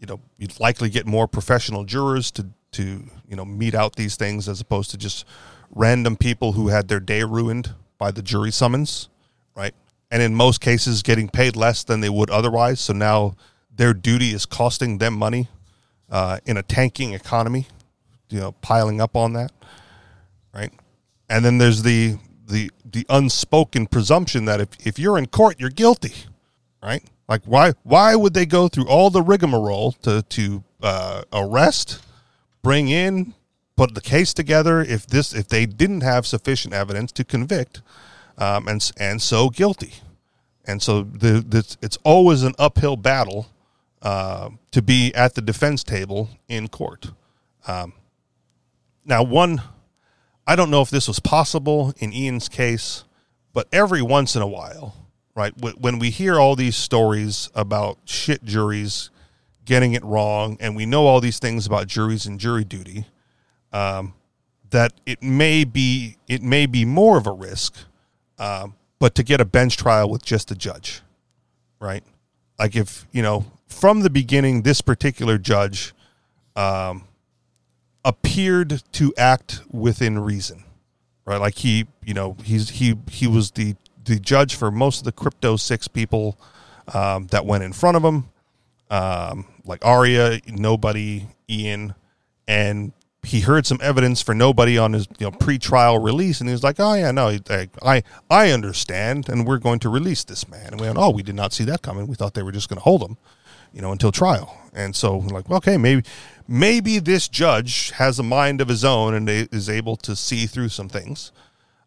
you 0.02 0.08
know 0.08 0.20
you'd 0.38 0.60
likely 0.60 0.89
get 0.89 1.06
more 1.06 1.28
professional 1.28 1.86
jurors 1.86 2.32
to 2.32 2.47
to 2.74 3.06
you 3.30 3.36
know 3.36 3.45
mete 3.45 3.76
out 3.76 3.95
these 3.95 4.18
things 4.18 4.49
as 4.49 4.60
opposed 4.60 4.91
to 4.91 4.97
just 4.97 5.26
random 5.70 6.18
people 6.18 6.52
who 6.54 6.68
had 6.68 6.89
their 6.89 6.99
day 6.99 7.24
ruined 7.24 7.74
by 7.97 8.12
the 8.12 8.22
jury 8.22 8.52
summons 8.52 9.08
right? 9.56 9.74
And 10.10 10.22
in 10.22 10.36
most 10.36 10.60
cases 10.62 11.04
getting 11.04 11.30
paid 11.30 11.56
less 11.56 11.84
than 11.84 12.02
they 12.02 12.10
would 12.10 12.30
otherwise. 12.30 12.80
So 12.80 12.93
now 12.93 13.36
their 13.74 13.93
duty 13.93 14.34
is 14.34 14.45
costing 14.45 14.97
them 14.97 15.14
money 15.14 15.47
uh, 16.10 16.39
in 16.45 16.58
a 16.58 16.64
tanking 16.64 17.14
economy 17.14 17.68
you 18.30 18.39
know 18.39 18.54
piling 18.62 18.99
up 18.99 19.16
on 19.16 19.34
that 19.34 19.52
right? 20.54 20.72
And 21.30 21.45
then 21.45 21.58
there's 21.58 21.84
the 21.84 22.18
the 22.47 22.72
the 22.84 23.06
unspoken 23.10 23.88
presumption 23.88 24.45
that 24.45 24.60
if, 24.60 24.70
if 24.86 24.99
you're 24.99 25.18
in 25.18 25.28
court 25.28 25.60
you're 25.60 25.70
guilty 25.70 26.14
right 26.84 27.04
like 27.32 27.43
why 27.45 27.71
why 27.84 28.13
would 28.13 28.34
they 28.34 28.45
go 28.45 28.67
through 28.67 28.88
all 28.88 29.09
the 29.09 29.21
rigmarole 29.21 29.93
to 29.93 30.21
to 30.23 30.63
uh, 30.84 31.23
arrest 31.32 32.01
bring 32.61 32.89
in 32.89 33.34
put 33.77 33.95
the 33.95 34.01
case 34.01 34.34
together 34.34 34.82
if 34.82 35.07
this 35.07 35.34
if 35.34 35.47
they 35.47 35.65
didn't 35.65 36.01
have 36.01 36.27
sufficient 36.27 36.73
evidence 36.73 37.11
to 37.13 37.23
convict 37.23 37.82
um, 38.38 38.67
and 38.67 38.91
and 38.97 39.21
so 39.21 39.49
guilty? 39.49 39.93
And 40.65 40.82
so 40.82 41.03
the, 41.03 41.39
the 41.39 41.77
it's 41.82 41.97
always 42.03 42.43
an 42.43 42.53
uphill 42.59 42.97
battle 42.97 43.47
uh, 44.01 44.49
to 44.71 44.82
be 44.82 45.13
at 45.15 45.34
the 45.34 45.41
defense 45.41 45.84
table 45.84 46.29
in 46.49 46.67
court. 46.67 47.11
Um, 47.65 47.93
now 49.05 49.23
one 49.23 49.61
I 50.45 50.57
don't 50.57 50.69
know 50.69 50.82
if 50.82 50.89
this 50.89 51.07
was 51.07 51.19
possible 51.21 51.93
in 51.97 52.11
Ian's 52.13 52.49
case, 52.49 53.05
but 53.53 53.67
every 53.71 54.01
once 54.01 54.36
in 54.36 54.41
a 54.41 54.47
while, 54.47 55.01
right, 55.36 55.53
when 55.57 55.99
we 55.99 56.09
hear 56.09 56.39
all 56.39 56.55
these 56.55 56.75
stories 56.75 57.49
about 57.55 57.97
shit 58.05 58.43
juries 58.43 59.09
getting 59.65 59.93
it 59.93 60.03
wrong, 60.03 60.57
and 60.59 60.75
we 60.75 60.86
know 60.86 61.05
all 61.07 61.21
these 61.21 61.39
things 61.39 61.65
about 61.65 61.88
juries 61.88 62.25
and 62.25 62.39
jury 62.39 62.63
duty, 62.63 63.05
um, 63.71 64.13
that 64.69 64.93
it 65.05 65.21
may 65.21 65.63
be 65.63 66.17
it 66.27 66.41
may 66.41 66.65
be 66.65 66.86
more 66.86 67.17
of 67.17 67.27
a 67.27 67.32
risk, 67.32 67.75
um, 68.39 68.75
but 68.99 69.15
to 69.15 69.23
get 69.23 69.41
a 69.41 69.45
bench 69.45 69.77
trial 69.77 70.09
with 70.09 70.23
just 70.23 70.51
a 70.51 70.55
judge, 70.55 71.01
right? 71.79 72.03
Like 72.59 72.75
if 72.75 73.07
you 73.11 73.21
know 73.21 73.45
from 73.67 74.01
the 74.01 74.09
beginning, 74.09 74.61
this 74.63 74.82
particular 74.82 75.38
judge. 75.38 75.93
Um, 76.55 77.07
appeared 78.03 78.82
to 78.93 79.13
act 79.17 79.61
within 79.71 80.19
reason, 80.19 80.63
right? 81.25 81.39
Like 81.39 81.57
he, 81.57 81.88
you 82.03 82.13
know, 82.13 82.36
he's 82.43 82.69
he 82.69 82.97
he 83.09 83.27
was 83.27 83.51
the 83.51 83.75
the 84.06 84.20
judge 84.20 84.56
for 84.56 84.72
most 84.72 84.99
of 84.99 85.04
the 85.06 85.12
crypto 85.12 85.56
six 85.56 85.88
people 85.88 86.39
um, 86.93 87.28
that 87.28 87.45
went 87.45 87.64
in 87.64 87.74
front 87.74 87.97
of 87.97 88.04
him, 88.04 88.30
um, 88.89 89.45
like 89.64 89.86
Aria, 89.86 90.39
nobody, 90.47 91.28
Ian, 91.49 91.95
and 92.47 92.93
he 93.24 93.41
heard 93.41 93.68
some 93.68 93.78
evidence 93.82 94.22
for 94.22 94.34
nobody 94.34 94.78
on 94.78 94.93
his 94.93 95.08
you 95.20 95.28
know 95.28 95.32
pre-trial 95.32 95.99
release, 95.99 96.39
and 96.39 96.49
he 96.49 96.54
was 96.54 96.64
like, 96.64 96.80
"Oh 96.80 96.93
yeah, 96.95 97.12
no, 97.12 97.38
I 97.84 98.04
I, 98.30 98.52
understand, 98.52 99.30
and 99.30 99.45
we're 99.45 99.60
going 99.60 99.80
to 99.80 99.89
release 99.89 100.24
this 100.24 100.47
man." 100.49 100.68
And 100.72 100.82
we 100.82 100.88
went, 100.88 100.97
"Oh, 100.97 101.12
we 101.12 101.24
did 101.24 101.36
not 101.36 101.54
see 101.54 101.64
that 101.66 101.82
coming. 101.82 102.08
We 102.08 102.16
thought 102.16 102.34
they 102.34 102.43
were 102.43 102.52
just 102.52 102.70
going 102.70 102.80
to 102.80 102.84
hold 102.84 103.04
him." 103.04 103.18
you 103.74 103.82
know, 103.82 103.91
until 103.91 104.12
trial. 104.12 104.58
And 104.74 104.95
so, 104.95 105.18
like, 105.18 105.49
okay, 105.49 105.78
maybe 105.78 106.04
maybe 106.47 106.99
this 106.99 107.28
judge 107.28 107.91
has 107.91 108.20
a 108.20 108.24
mind 108.24 108.62
of 108.62 108.68
his 108.68 108.84
own 108.84 109.14
and 109.14 109.30
is 109.30 109.70
able 109.70 109.95
to 109.97 110.16
see 110.16 110.45
through 110.45 110.70
some 110.70 110.89
things. 110.89 111.32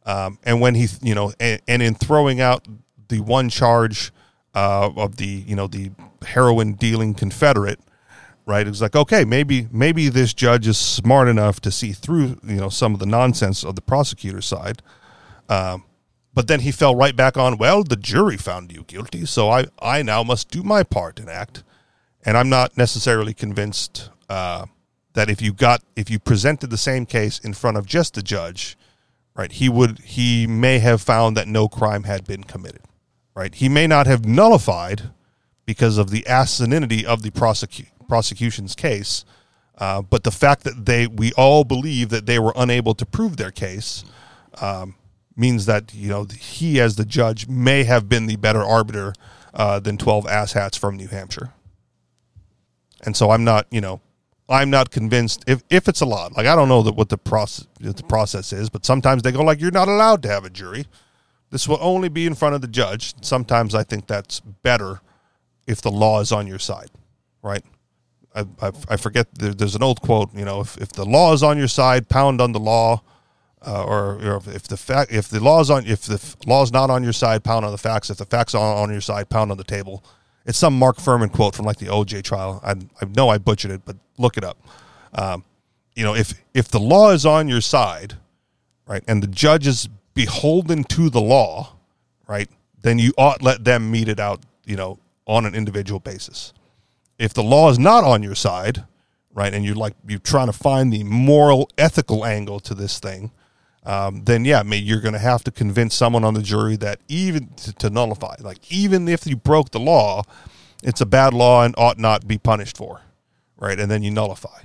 Um, 0.07 0.38
and 0.44 0.61
when 0.61 0.74
he, 0.74 0.88
you 1.02 1.14
know, 1.14 1.32
and, 1.40 1.61
and, 1.66 1.82
in 1.82 1.94
throwing 1.94 2.40
out 2.40 2.68
the 3.09 3.20
one 3.20 3.48
charge 3.48 4.12
uh, 4.55 4.90
of 4.96 5.16
the, 5.16 5.26
you 5.26 5.57
know, 5.57 5.66
the 5.66 5.92
heroin 6.26 6.74
dealing 6.74 7.14
Confederate, 7.14 7.80
right? 8.44 8.66
It 8.66 8.70
was 8.70 8.82
like, 8.82 8.94
okay, 8.94 9.24
maybe 9.24 9.66
maybe 9.72 10.11
this 10.11 10.34
judge 10.34 10.66
is 10.66 10.76
smart 10.76 11.28
enough 11.28 11.61
to 11.62 11.70
see 11.70 11.92
through, 11.92 12.38
you 12.44 12.57
know, 12.57 12.68
some 12.68 12.92
of 12.92 13.00
the 13.00 13.07
nonsense 13.07 13.64
of 13.64 13.76
the 13.76 13.82
prosecutor's 13.82 14.46
side. 14.46 14.82
Um, 15.48 15.84
but 16.34 16.48
then 16.48 16.61
he 16.61 16.70
fell 16.70 16.94
right 16.94 17.16
back 17.16 17.36
on, 17.38 17.57
well, 17.57 17.82
the 17.82 17.96
jury 17.96 18.36
found 18.36 18.72
you 18.72 18.84
guilty, 18.86 19.24
so 19.24 19.48
I, 19.50 19.66
I 19.80 20.02
now 20.02 20.22
must 20.22 20.50
do 20.50 20.62
my 20.62 20.82
part 20.82 21.18
and 21.18 21.30
act 21.30 21.62
and 22.24 22.36
I'm 22.36 22.48
not 22.48 22.76
necessarily 22.76 23.34
convinced 23.34 24.11
uh, 24.28 24.66
that 25.12 25.28
if 25.28 25.42
you 25.42 25.52
got 25.52 25.82
if 25.94 26.11
you 26.11 26.18
presented 26.18 26.70
the 26.70 26.78
same 26.78 27.07
case 27.07 27.38
in 27.38 27.52
front 27.55 27.76
of 27.76 27.86
just 27.86 28.14
the 28.14 28.22
judge, 28.22 28.76
right, 29.37 29.53
he 29.53 29.68
would 29.68 29.99
he 30.01 30.47
may 30.47 30.78
have 30.78 31.01
found 31.01 31.37
that 31.37 31.49
no 31.49 31.68
crime 31.68 32.05
had 32.05 32.26
been 32.26 32.45
committed, 32.45 32.82
right? 33.35 33.55
He 33.55 33.68
may 33.68 33.87
not 33.87 34.07
have 34.07 34.24
nullified 34.24 35.11
because 35.66 35.99
of 35.99 36.11
the 36.11 36.22
asininity 36.22 37.05
of 37.05 37.22
the 37.22 37.30
prosecu- 37.30 37.89
prosecution's 38.09 38.74
case, 38.74 39.24
uh, 39.78 40.03
but 40.03 40.24
the 40.24 40.30
fact 40.30 40.64
that 40.64 40.87
they 40.87 41.07
we 41.07 41.32
all 41.32 41.64
believe 41.64 42.11
that 42.11 42.26
they 42.26 42.39
were 42.39 42.53
unable 42.57 42.95
to 42.95 43.07
prove 43.07 43.37
their 43.37 43.51
case. 43.51 44.05
Um, 44.61 44.97
means 45.37 45.66
that 45.66 45.93
you 45.93 46.09
know 46.09 46.26
he 46.39 46.80
as 46.80 46.95
the 46.95 47.05
judge 47.05 47.49
may 47.49 47.82
have 47.82 48.09
been 48.09 48.26
the 48.26 48.37
better 48.37 48.62
arbiter 48.62 49.12
uh, 49.55 49.80
than 49.80 49.97
12 49.97 50.24
asshats 50.26 50.78
from 50.78 50.97
New 50.97 51.09
Hampshire. 51.09 51.53
And 53.05 53.16
so 53.16 53.30
I'm 53.30 53.45
not, 53.45 53.66
you 53.70 53.80
know, 53.80 54.01
I'm 54.49 54.68
not 54.68 54.90
convinced 54.90 55.45
if, 55.47 55.62
if 55.70 55.88
it's 55.88 56.01
a 56.01 56.07
lot. 56.07 56.36
Like 56.36 56.47
I 56.47 56.55
don't 56.55 56.68
know 56.68 56.82
that 56.82 56.95
what 56.95 57.09
the 57.09 57.18
process 57.18 57.66
the 57.80 57.95
process 58.03 58.53
is, 58.53 58.68
but 58.68 58.84
sometimes 58.84 59.22
they 59.22 59.32
go 59.32 59.42
like 59.42 59.61
you're 59.61 59.70
not 59.70 59.88
allowed 59.88 60.22
to 60.24 60.28
have 60.28 60.45
a 60.45 60.51
jury. 60.51 60.86
This 61.51 61.68
will 61.68 61.78
only 61.80 62.09
be 62.09 62.26
in 62.26 62.34
front 62.34 62.55
of 62.55 62.61
the 62.61 62.68
judge. 62.68 63.14
Sometimes 63.24 63.74
I 63.74 63.84
think 63.84 64.07
that's 64.07 64.40
better 64.40 65.01
if 65.66 65.80
the 65.80 65.90
law 65.90 66.20
is 66.20 66.32
on 66.32 66.47
your 66.47 66.59
side, 66.59 66.90
right? 67.42 67.62
I, 68.34 68.45
I, 68.61 68.72
I 68.90 68.97
forget. 68.97 69.28
There, 69.34 69.55
there's 69.55 69.76
an 69.76 69.82
old 69.82 70.01
quote. 70.01 70.34
You 70.34 70.45
know, 70.45 70.61
if, 70.61 70.76
if 70.78 70.88
the 70.90 71.05
law 71.05 71.32
is 71.32 71.42
on 71.42 71.57
your 71.57 71.68
side, 71.68 72.09
pound 72.09 72.40
on 72.40 72.53
the 72.53 72.59
law, 72.59 73.03
uh, 73.66 73.84
or, 73.84 74.20
or, 74.22 74.42
if 74.49 74.64
the 74.64 74.76
fact 74.76 75.12
if 75.12 75.28
the 75.28 75.40
law 75.40 75.61
is 75.61 75.70
on 75.70 75.86
if 75.86 76.03
the 76.03 76.20
law 76.47 76.62
is 76.62 76.72
not 76.72 76.90
on 76.90 77.03
your 77.03 77.12
side, 77.12 77.45
pound 77.45 77.64
on 77.64 77.72
the 77.72 77.78
facts. 77.78 78.11
If 78.11 78.18
the 78.18 78.26
facts 78.26 78.55
are 78.55 78.76
on 78.76 78.90
your 78.90 79.01
side, 79.01 79.30
pound 79.30 79.51
on 79.51 79.57
the 79.57 79.64
table. 79.64 80.05
It's 80.47 80.59
some 80.59 80.78
Mark 80.78 80.99
Fuhrman 80.99 81.32
quote 81.32 81.55
from 81.55 81.64
like 81.64 81.78
the 81.78 81.86
OJ 81.86 82.22
trial. 82.22 82.61
I, 82.62 82.72
I 82.72 83.07
know 83.16 83.28
I 83.28 83.38
butchered 83.38 83.70
it, 83.70 83.82
but 83.84 83.97
look 84.18 84.36
it 84.36 84.45
up. 84.45 84.59
Um, 85.14 85.45
you 85.95 86.05
know, 86.05 86.14
if 86.14 86.34
if 86.53 86.68
the 86.68 86.80
law 86.80 87.11
is 87.11 87.24
on 87.24 87.49
your 87.49 87.61
side, 87.61 88.14
right, 88.86 89.03
and 89.07 89.22
the 89.22 89.26
judge 89.26 89.66
is 89.66 89.88
beholden 90.14 90.84
to 90.84 91.09
the 91.09 91.20
law, 91.20 91.74
right, 92.26 92.49
then 92.82 92.99
you 92.99 93.12
ought 93.16 93.42
let 93.42 93.64
them 93.64 93.90
mete 93.90 94.09
it 94.09 94.20
out, 94.20 94.40
you 94.66 94.76
know, 94.76 94.99
on 95.26 95.47
an 95.47 95.55
individual 95.55 96.01
basis. 96.01 96.53
If 97.18 97.32
the 97.32 97.42
law 97.42 97.70
is 97.70 97.78
not 97.78 98.05
on 98.05 98.22
your 98.22 98.34
side, 98.34 98.84
right, 99.32 99.55
and 99.55 99.64
you're 99.64 99.76
like 99.76 99.95
you're 100.07 100.18
trying 100.18 100.47
to 100.47 100.53
find 100.53 100.92
the 100.92 101.05
moral, 101.05 101.70
ethical 101.78 102.24
angle 102.24 102.61
to 102.61 102.74
this 102.74 102.99
thing, 102.99 103.30
um, 103.87 104.24
then 104.24 104.45
yeah, 104.45 104.61
I 104.61 104.62
mean, 104.62 104.85
you're 104.85 105.01
going 105.01 105.12
to 105.12 105.18
have 105.18 105.45
to 105.45 105.51
convince 105.51 105.95
someone 105.95 106.24
on 106.24 106.35
the 106.35 106.43
jury 106.43 106.76
that 106.76 107.01
even 107.09 107.49
to, 107.57 107.72
to, 107.74 107.91
nullify, 107.91 108.37
like 108.41 108.72
even 108.72 109.09
if 109.09 109.26
you 109.26 109.37
broke 109.37 109.70
the 109.70 109.80
law, 109.80 110.22
it's 110.82 111.01
a 111.01 111.07
bad 111.07 111.35
law 111.35 111.64
and 111.64 111.74
ought 111.76 111.99
not 111.99 112.26
be 112.26 112.39
punished 112.39 112.76
for, 112.76 113.03
right? 113.59 113.78
And 113.78 113.91
then 113.91 114.03
you 114.03 114.11
nullify. 114.11 114.62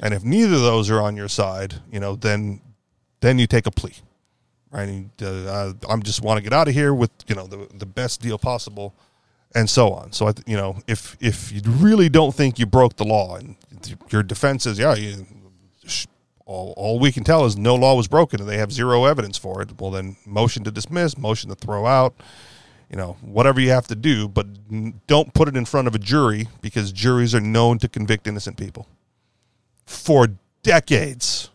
And 0.00 0.14
if 0.14 0.24
neither 0.24 0.54
of 0.54 0.62
those 0.62 0.90
are 0.90 1.00
on 1.00 1.16
your 1.16 1.28
side, 1.28 1.74
you 1.90 2.00
know, 2.00 2.16
then 2.16 2.60
then 3.20 3.38
you 3.38 3.46
take 3.46 3.66
a 3.66 3.70
plea, 3.70 3.94
right? 4.70 4.88
And, 4.88 5.10
uh, 5.22 5.72
I'm 5.88 6.02
just 6.02 6.22
want 6.22 6.38
to 6.38 6.42
get 6.42 6.52
out 6.52 6.68
of 6.68 6.74
here 6.74 6.94
with 6.94 7.10
you 7.26 7.34
know 7.34 7.46
the 7.46 7.66
the 7.74 7.86
best 7.86 8.20
deal 8.20 8.38
possible, 8.38 8.94
and 9.54 9.68
so 9.68 9.92
on. 9.92 10.12
So 10.12 10.28
I, 10.28 10.32
you 10.46 10.56
know, 10.56 10.78
if 10.86 11.16
if 11.20 11.50
you 11.52 11.62
really 11.64 12.08
don't 12.08 12.34
think 12.34 12.58
you 12.58 12.66
broke 12.66 12.96
the 12.96 13.04
law 13.04 13.36
and 13.36 13.56
your 14.10 14.22
defense 14.22 14.66
is 14.66 14.78
yeah, 14.78 14.94
you 14.94 15.26
all, 16.46 16.72
all 16.76 16.98
we 17.00 17.12
can 17.12 17.24
tell 17.24 17.44
is 17.44 17.56
no 17.56 17.74
law 17.74 17.94
was 17.96 18.06
broken 18.06 18.40
and 18.40 18.48
they 18.48 18.56
have 18.56 18.72
zero 18.72 19.04
evidence 19.04 19.36
for 19.36 19.60
it. 19.60 19.78
Well, 19.80 19.90
then 19.90 20.16
motion 20.24 20.64
to 20.64 20.70
dismiss, 20.70 21.18
motion 21.18 21.50
to 21.50 21.56
throw 21.56 21.86
out, 21.86 22.14
you 22.88 22.96
know, 22.96 23.16
whatever 23.20 23.60
you 23.60 23.70
have 23.70 23.88
to 23.88 23.96
do, 23.96 24.28
but 24.28 24.46
don't 25.08 25.34
put 25.34 25.48
it 25.48 25.56
in 25.56 25.64
front 25.64 25.88
of 25.88 25.94
a 25.94 25.98
jury 25.98 26.48
because 26.62 26.92
juries 26.92 27.34
are 27.34 27.40
known 27.40 27.78
to 27.80 27.88
convict 27.88 28.28
innocent 28.28 28.56
people 28.56 28.86
for 29.84 30.28
decades. 30.62 31.50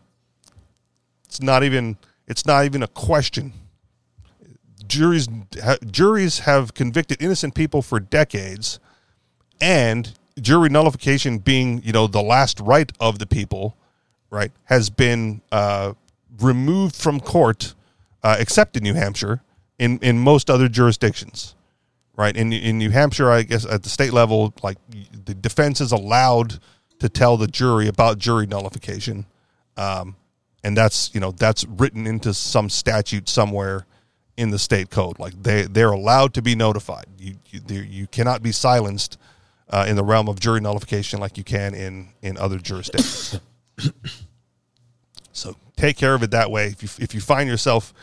It's 1.26 1.42
not 1.42 1.64
even 1.64 1.98
it's 2.28 2.46
not 2.46 2.66
even 2.66 2.84
a 2.84 2.88
question. 2.88 3.54
Juries 4.86 5.30
juries 5.90 6.40
have 6.40 6.74
convicted 6.74 7.22
innocent 7.22 7.56
people 7.56 7.82
for 7.82 8.02
decades 8.02 8.80
and 9.62 10.14
jury 10.42 10.68
nullification 10.68 11.38
being, 11.38 11.82
you 11.82 11.94
know, 11.94 12.08
the 12.08 12.22
last 12.22 12.60
right 12.60 12.92
of 13.00 13.20
the 13.20 13.26
people 13.26 13.78
right, 14.32 14.52
has 14.64 14.90
been 14.90 15.42
uh, 15.52 15.94
removed 16.40 16.96
from 16.96 17.20
court, 17.20 17.76
uh, 18.24 18.38
except 18.40 18.76
in 18.76 18.84
New 18.84 18.94
Hampshire, 18.96 19.42
in 19.78 20.00
in 20.00 20.18
most 20.18 20.50
other 20.50 20.68
jurisdictions, 20.68 21.56
right? 22.16 22.36
In 22.36 22.52
in 22.52 22.78
New 22.78 22.90
Hampshire, 22.90 23.30
I 23.30 23.44
guess 23.44 23.66
at 23.66 23.84
the 23.84 23.90
state 23.90 24.14
level, 24.14 24.54
like 24.64 24.78
the 24.90 25.36
defense 25.36 25.82
is 25.82 25.92
allowed 25.92 26.60
to 27.00 27.10
tell 27.10 27.38
the 27.38 27.48
jury 27.48 27.88
about 27.88 28.18
jury 28.18 28.48
nullification, 28.48 29.26
um, 29.78 30.16
and 30.64 30.76
that's 30.76 31.14
you 31.14 31.20
know 31.20 31.32
that's 31.32 31.66
written 31.66 32.08
into 32.08 32.34
some 32.34 32.70
statute 32.70 33.28
somewhere 33.28 33.86
in 34.38 34.50
the 34.50 34.60
state 34.60 34.90
code. 34.90 35.20
Like 35.20 35.42
they 35.44 35.64
they're 35.64 35.92
allowed 35.92 36.34
to 36.36 36.42
be 36.42 36.56
notified. 36.56 37.06
You 37.18 37.36
you, 37.50 37.82
you 37.82 38.08
cannot 38.08 38.42
be 38.42 38.52
silenced 38.52 39.18
uh, 39.70 39.86
in 39.88 39.96
the 39.96 40.04
realm 40.04 40.30
of 40.30 40.40
jury 40.40 40.62
nullification 40.62 41.20
like 41.20 41.38
you 41.38 41.44
can 41.44 41.74
in 41.74 42.10
in 42.22 42.38
other 42.38 42.60
jurisdictions. 42.60 43.40
so 45.32 45.56
take 45.76 45.98
care 45.98 46.14
of 46.14 46.24
it 46.24 46.32
that 46.32 46.52
way. 46.52 46.68
If 46.68 46.84
you 46.84 46.90
if 47.04 47.14
you 47.14 47.22
find 47.22 47.50
yourself 47.50 47.94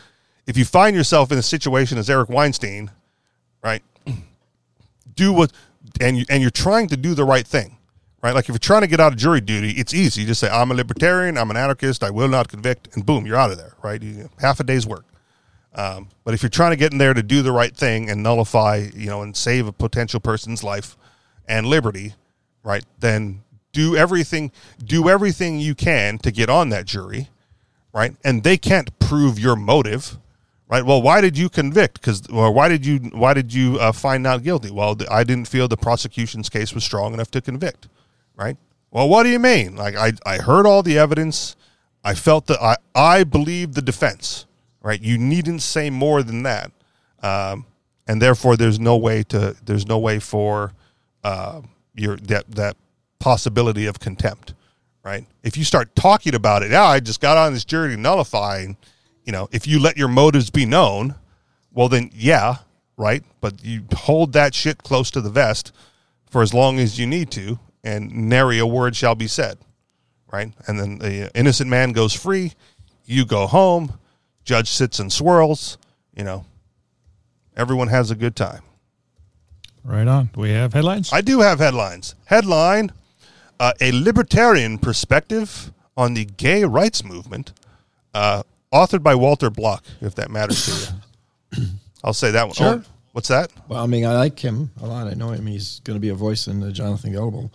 if 0.47 0.57
you 0.57 0.65
find 0.65 0.95
yourself 0.95 1.31
in 1.31 1.37
a 1.37 1.43
situation 1.43 1.97
as 1.97 2.09
Eric 2.09 2.29
Weinstein, 2.29 2.91
right? 3.63 3.83
Do 5.15 5.33
what 5.33 5.51
and 5.99 6.17
you 6.17 6.25
and 6.29 6.41
you're 6.41 6.51
trying 6.51 6.87
to 6.89 6.97
do 6.97 7.13
the 7.13 7.23
right 7.23 7.45
thing. 7.45 7.77
Right? 8.21 8.35
Like 8.35 8.45
if 8.45 8.49
you're 8.49 8.59
trying 8.59 8.81
to 8.81 8.87
get 8.87 8.99
out 8.99 9.13
of 9.13 9.17
jury 9.17 9.39
duty, 9.39 9.71
it's 9.71 9.93
easy. 9.93 10.21
You 10.21 10.27
just 10.27 10.41
say, 10.41 10.49
I'm 10.49 10.71
a 10.71 10.73
libertarian, 10.73 11.37
I'm 11.37 11.49
an 11.51 11.55
anarchist, 11.55 12.03
I 12.03 12.09
will 12.09 12.27
not 12.27 12.49
convict, 12.49 12.93
and 12.93 13.05
boom, 13.05 13.25
you're 13.25 13.37
out 13.37 13.49
of 13.49 13.57
there, 13.57 13.75
right? 13.81 14.01
You, 14.01 14.29
half 14.39 14.59
a 14.59 14.65
day's 14.65 14.85
work. 14.85 15.05
Um, 15.73 16.09
but 16.25 16.33
if 16.33 16.43
you're 16.43 16.49
trying 16.49 16.71
to 16.71 16.75
get 16.75 16.91
in 16.91 16.97
there 16.97 17.13
to 17.13 17.23
do 17.23 17.41
the 17.41 17.53
right 17.53 17.73
thing 17.73 18.09
and 18.09 18.21
nullify, 18.21 18.87
you 18.93 19.05
know, 19.05 19.21
and 19.21 19.37
save 19.37 19.67
a 19.67 19.71
potential 19.71 20.19
person's 20.19 20.65
life 20.65 20.97
and 21.47 21.65
liberty, 21.65 22.15
right? 22.61 22.83
Then 22.99 23.43
do 23.71 23.95
everything, 23.95 24.51
do 24.83 25.09
everything 25.09 25.59
you 25.59 25.75
can 25.75 26.17
to 26.19 26.31
get 26.31 26.49
on 26.49 26.69
that 26.69 26.85
jury, 26.85 27.29
right? 27.93 28.15
And 28.23 28.43
they 28.43 28.57
can't 28.57 28.97
prove 28.99 29.39
your 29.39 29.55
motive, 29.55 30.17
right? 30.67 30.85
Well, 30.85 31.01
why 31.01 31.21
did 31.21 31.37
you 31.37 31.49
convict? 31.49 31.99
Because, 31.99 32.27
or 32.27 32.51
why 32.51 32.67
did 32.67 32.85
you, 32.85 32.97
why 33.13 33.33
did 33.33 33.53
you 33.53 33.77
uh, 33.79 33.91
find 33.91 34.23
not 34.23 34.43
guilty? 34.43 34.71
Well, 34.71 34.97
I 35.09 35.23
didn't 35.23 35.47
feel 35.47 35.67
the 35.67 35.77
prosecution's 35.77 36.49
case 36.49 36.73
was 36.73 36.83
strong 36.83 37.13
enough 37.13 37.31
to 37.31 37.41
convict, 37.41 37.87
right? 38.35 38.57
Well, 38.91 39.07
what 39.07 39.23
do 39.23 39.29
you 39.29 39.39
mean? 39.39 39.75
Like 39.75 39.95
I, 39.95 40.13
I 40.25 40.37
heard 40.37 40.65
all 40.65 40.81
the 40.81 40.97
evidence. 40.97 41.55
I 42.03 42.15
felt 42.15 42.47
that 42.47 42.61
I, 42.61 42.77
I 42.95 43.23
believed 43.23 43.75
the 43.75 43.81
defense, 43.81 44.45
right? 44.81 45.01
You 45.01 45.17
needn't 45.17 45.61
say 45.61 45.89
more 45.89 46.23
than 46.23 46.43
that. 46.43 46.71
Um, 47.21 47.65
and 48.07 48.21
therefore 48.21 48.57
there's 48.57 48.79
no 48.79 48.97
way 48.97 49.23
to, 49.23 49.55
there's 49.63 49.85
no 49.85 49.99
way 49.99 50.19
for, 50.19 50.73
uh, 51.23 51.61
your, 51.93 52.15
that, 52.15 52.49
that 52.51 52.77
possibility 53.19 53.85
of 53.85 53.99
contempt, 53.99 54.53
right? 55.03 55.25
If 55.43 55.57
you 55.57 55.63
start 55.63 55.95
talking 55.95 56.35
about 56.35 56.63
it, 56.63 56.71
yeah, 56.71 56.85
I 56.85 56.99
just 56.99 57.21
got 57.21 57.37
on 57.37 57.53
this 57.53 57.65
jury 57.65 57.95
nullifying, 57.97 58.77
you 59.23 59.31
know, 59.31 59.49
if 59.51 59.67
you 59.67 59.79
let 59.79 59.97
your 59.97 60.07
motives 60.07 60.49
be 60.49 60.65
known, 60.65 61.15
well, 61.71 61.89
then 61.89 62.09
yeah, 62.13 62.57
right? 62.97 63.23
But 63.41 63.63
you 63.63 63.83
hold 63.93 64.33
that 64.33 64.55
shit 64.55 64.83
close 64.83 65.11
to 65.11 65.21
the 65.21 65.29
vest 65.29 65.73
for 66.29 66.41
as 66.41 66.53
long 66.53 66.79
as 66.79 66.99
you 66.99 67.05
need 67.07 67.31
to, 67.31 67.59
and 67.83 68.11
nary 68.29 68.59
a 68.59 68.65
word 68.65 68.95
shall 68.95 69.15
be 69.15 69.27
said, 69.27 69.57
right? 70.31 70.53
And 70.67 70.79
then 70.79 70.97
the 70.99 71.31
innocent 71.35 71.69
man 71.69 71.91
goes 71.91 72.13
free, 72.13 72.53
you 73.05 73.25
go 73.25 73.47
home, 73.47 73.99
judge 74.43 74.69
sits 74.69 74.99
and 74.99 75.11
swirls, 75.11 75.77
you 76.15 76.23
know, 76.23 76.45
everyone 77.55 77.87
has 77.87 78.11
a 78.11 78.15
good 78.15 78.35
time. 78.35 78.61
Right 79.83 80.07
on. 80.07 80.29
Do 80.33 80.41
we 80.41 80.51
have 80.51 80.73
headlines? 80.73 81.11
I 81.11 81.21
do 81.21 81.39
have 81.39 81.59
headlines. 81.59 82.15
Headline 82.25 82.91
uh, 83.59 83.73
A 83.81 83.91
libertarian 83.91 84.77
perspective 84.77 85.71
on 85.97 86.13
the 86.13 86.25
gay 86.25 86.63
rights 86.63 87.03
movement, 87.03 87.53
uh, 88.13 88.43
authored 88.73 89.03
by 89.03 89.15
Walter 89.15 89.49
Block, 89.49 89.83
if 90.01 90.15
that 90.15 90.29
matters 90.31 90.65
to 90.65 90.93
you. 91.57 91.65
I'll 92.03 92.13
say 92.13 92.31
that 92.31 92.45
one. 92.45 92.53
Sure. 92.55 92.67
Oh, 92.67 92.83
what's 93.11 93.27
that? 93.27 93.51
Well, 93.67 93.83
I 93.83 93.87
mean, 93.87 94.05
I 94.05 94.13
like 94.15 94.39
him 94.39 94.71
a 94.81 94.87
lot. 94.87 95.07
I 95.07 95.13
know 95.13 95.29
him. 95.31 95.45
He's 95.47 95.81
going 95.83 95.95
to 95.95 95.99
be 95.99 96.09
a 96.09 96.15
voice 96.15 96.47
in 96.47 96.59
the 96.61 96.71
Jonathan 96.71 97.11
Gullible 97.13 97.51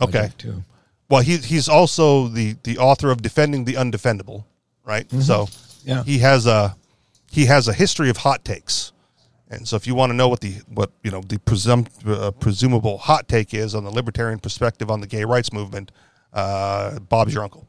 Okay. 0.00 0.30
too. 0.38 0.62
Well, 1.08 1.22
he, 1.22 1.38
he's 1.38 1.68
also 1.68 2.28
the, 2.28 2.56
the 2.62 2.78
author 2.78 3.10
of 3.10 3.20
Defending 3.20 3.64
the 3.64 3.74
Undefendable, 3.74 4.44
right? 4.84 5.10
So 5.20 5.48
Yeah. 5.84 6.04
he 6.04 6.18
has 6.18 6.46
a 6.46 6.76
he 7.32 7.46
has 7.46 7.66
a 7.68 7.72
history 7.72 8.10
of 8.10 8.18
hot 8.18 8.44
takes, 8.44 8.92
and 9.50 9.66
so 9.66 9.74
if 9.74 9.86
you 9.86 9.96
want 9.96 10.10
to 10.10 10.14
know 10.14 10.28
what 10.28 10.40
the 10.40 10.54
what 10.68 10.92
you 11.02 11.10
know 11.10 11.20
the 11.22 11.38
presum, 11.38 11.88
uh, 12.06 12.30
presumable 12.30 12.98
hot 12.98 13.28
take 13.28 13.52
is 13.52 13.74
on 13.74 13.82
the 13.82 13.90
libertarian 13.90 14.38
perspective 14.38 14.90
on 14.90 15.00
the 15.00 15.08
gay 15.08 15.24
rights 15.24 15.52
movement, 15.52 15.90
uh, 16.32 17.00
Bob's 17.00 17.34
your 17.34 17.42
uncle. 17.42 17.66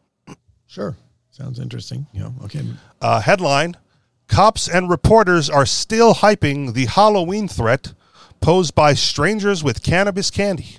Sure. 0.67 0.95
Sounds 1.31 1.59
interesting. 1.59 2.05
Know, 2.13 2.33
okay. 2.43 2.61
Uh, 3.01 3.19
headline: 3.19 3.77
Cops 4.27 4.67
and 4.69 4.89
reporters 4.89 5.49
are 5.49 5.65
still 5.65 6.13
hyping 6.13 6.73
the 6.73 6.85
Halloween 6.85 7.47
threat 7.47 7.93
posed 8.41 8.75
by 8.75 8.93
strangers 8.93 9.63
with 9.63 9.81
cannabis 9.81 10.29
candy. 10.29 10.77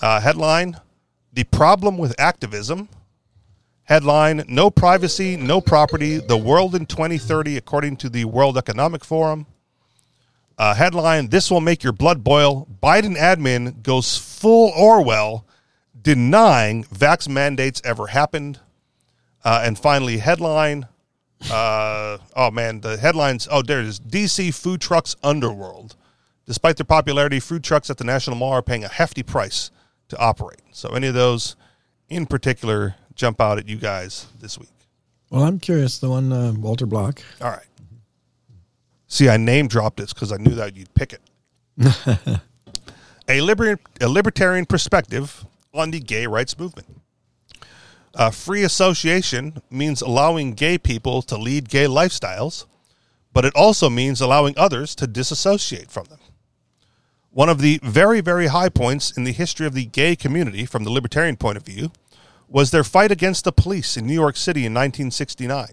Uh, 0.00 0.20
headline: 0.20 0.80
The 1.32 1.44
problem 1.44 1.98
with 1.98 2.18
activism. 2.18 2.88
Headline: 3.84 4.44
No 4.48 4.70
privacy, 4.70 5.36
no 5.36 5.60
property. 5.60 6.18
The 6.18 6.36
world 6.36 6.74
in 6.74 6.86
2030, 6.86 7.56
according 7.56 7.96
to 7.98 8.08
the 8.08 8.24
World 8.24 8.58
Economic 8.58 9.04
Forum. 9.04 9.46
Uh, 10.62 10.74
headline: 10.74 11.26
This 11.26 11.50
will 11.50 11.60
make 11.60 11.82
your 11.82 11.92
blood 11.92 12.22
boil. 12.22 12.68
Biden 12.80 13.16
admin 13.16 13.82
goes 13.82 14.16
full 14.16 14.70
Orwell, 14.76 15.44
denying 16.00 16.84
vax 16.84 17.28
mandates 17.28 17.82
ever 17.84 18.06
happened. 18.06 18.60
Uh, 19.44 19.62
and 19.64 19.76
finally, 19.76 20.18
headline. 20.18 20.86
Uh, 21.50 22.18
oh 22.36 22.52
man, 22.52 22.80
the 22.80 22.96
headlines. 22.96 23.48
Oh, 23.50 23.62
there 23.62 23.80
it 23.80 23.86
is. 23.86 23.98
DC 23.98 24.54
food 24.54 24.80
trucks 24.80 25.16
underworld. 25.24 25.96
Despite 26.46 26.76
their 26.76 26.84
popularity, 26.84 27.40
food 27.40 27.64
trucks 27.64 27.90
at 27.90 27.98
the 27.98 28.04
National 28.04 28.36
Mall 28.36 28.52
are 28.52 28.62
paying 28.62 28.84
a 28.84 28.88
hefty 28.88 29.24
price 29.24 29.72
to 30.10 30.18
operate. 30.18 30.60
So, 30.70 30.90
any 30.90 31.08
of 31.08 31.14
those 31.14 31.56
in 32.08 32.24
particular 32.24 32.94
jump 33.16 33.40
out 33.40 33.58
at 33.58 33.68
you 33.68 33.78
guys 33.78 34.28
this 34.38 34.60
week? 34.60 34.68
Well, 35.28 35.42
I'm 35.42 35.58
curious. 35.58 35.98
The 35.98 36.08
one, 36.08 36.32
uh, 36.32 36.52
Walter 36.52 36.86
Block. 36.86 37.20
All 37.40 37.50
right. 37.50 37.66
See, 39.12 39.28
I 39.28 39.36
name 39.36 39.68
dropped 39.68 40.00
it 40.00 40.08
because 40.08 40.32
I 40.32 40.38
knew 40.38 40.54
that 40.54 40.74
you'd 40.74 40.94
pick 40.94 41.12
it. 41.12 41.20
a, 43.28 43.42
liber- 43.42 43.78
a 44.00 44.08
libertarian 44.08 44.64
perspective 44.64 45.44
on 45.74 45.90
the 45.90 46.00
gay 46.00 46.26
rights 46.26 46.58
movement. 46.58 46.86
Uh, 48.14 48.30
free 48.30 48.62
association 48.62 49.60
means 49.70 50.00
allowing 50.00 50.54
gay 50.54 50.78
people 50.78 51.20
to 51.20 51.36
lead 51.36 51.68
gay 51.68 51.84
lifestyles, 51.84 52.64
but 53.34 53.44
it 53.44 53.52
also 53.54 53.90
means 53.90 54.22
allowing 54.22 54.54
others 54.56 54.94
to 54.94 55.06
disassociate 55.06 55.90
from 55.90 56.06
them. 56.06 56.20
One 57.28 57.50
of 57.50 57.60
the 57.60 57.80
very, 57.82 58.22
very 58.22 58.46
high 58.46 58.70
points 58.70 59.10
in 59.14 59.24
the 59.24 59.32
history 59.32 59.66
of 59.66 59.74
the 59.74 59.84
gay 59.84 60.16
community, 60.16 60.64
from 60.64 60.84
the 60.84 60.90
libertarian 60.90 61.36
point 61.36 61.58
of 61.58 61.66
view, 61.66 61.92
was 62.48 62.70
their 62.70 62.82
fight 62.82 63.12
against 63.12 63.44
the 63.44 63.52
police 63.52 63.98
in 63.98 64.06
New 64.06 64.14
York 64.14 64.38
City 64.38 64.60
in 64.60 64.72
1969. 64.72 65.66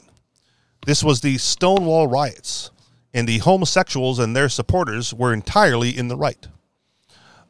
This 0.86 1.06
was 1.06 1.22
the 1.22 1.38
Stonewall 1.38 2.08
riots, 2.08 2.72
and 3.14 3.28
the 3.28 3.40
homosexuals 3.40 4.20
and 4.20 4.36
their 4.36 4.50
supporters 4.50 5.14
were 5.14 5.34
entirely 5.34 5.98
in 5.98 6.08
the 6.08 6.18
right. 6.18 6.48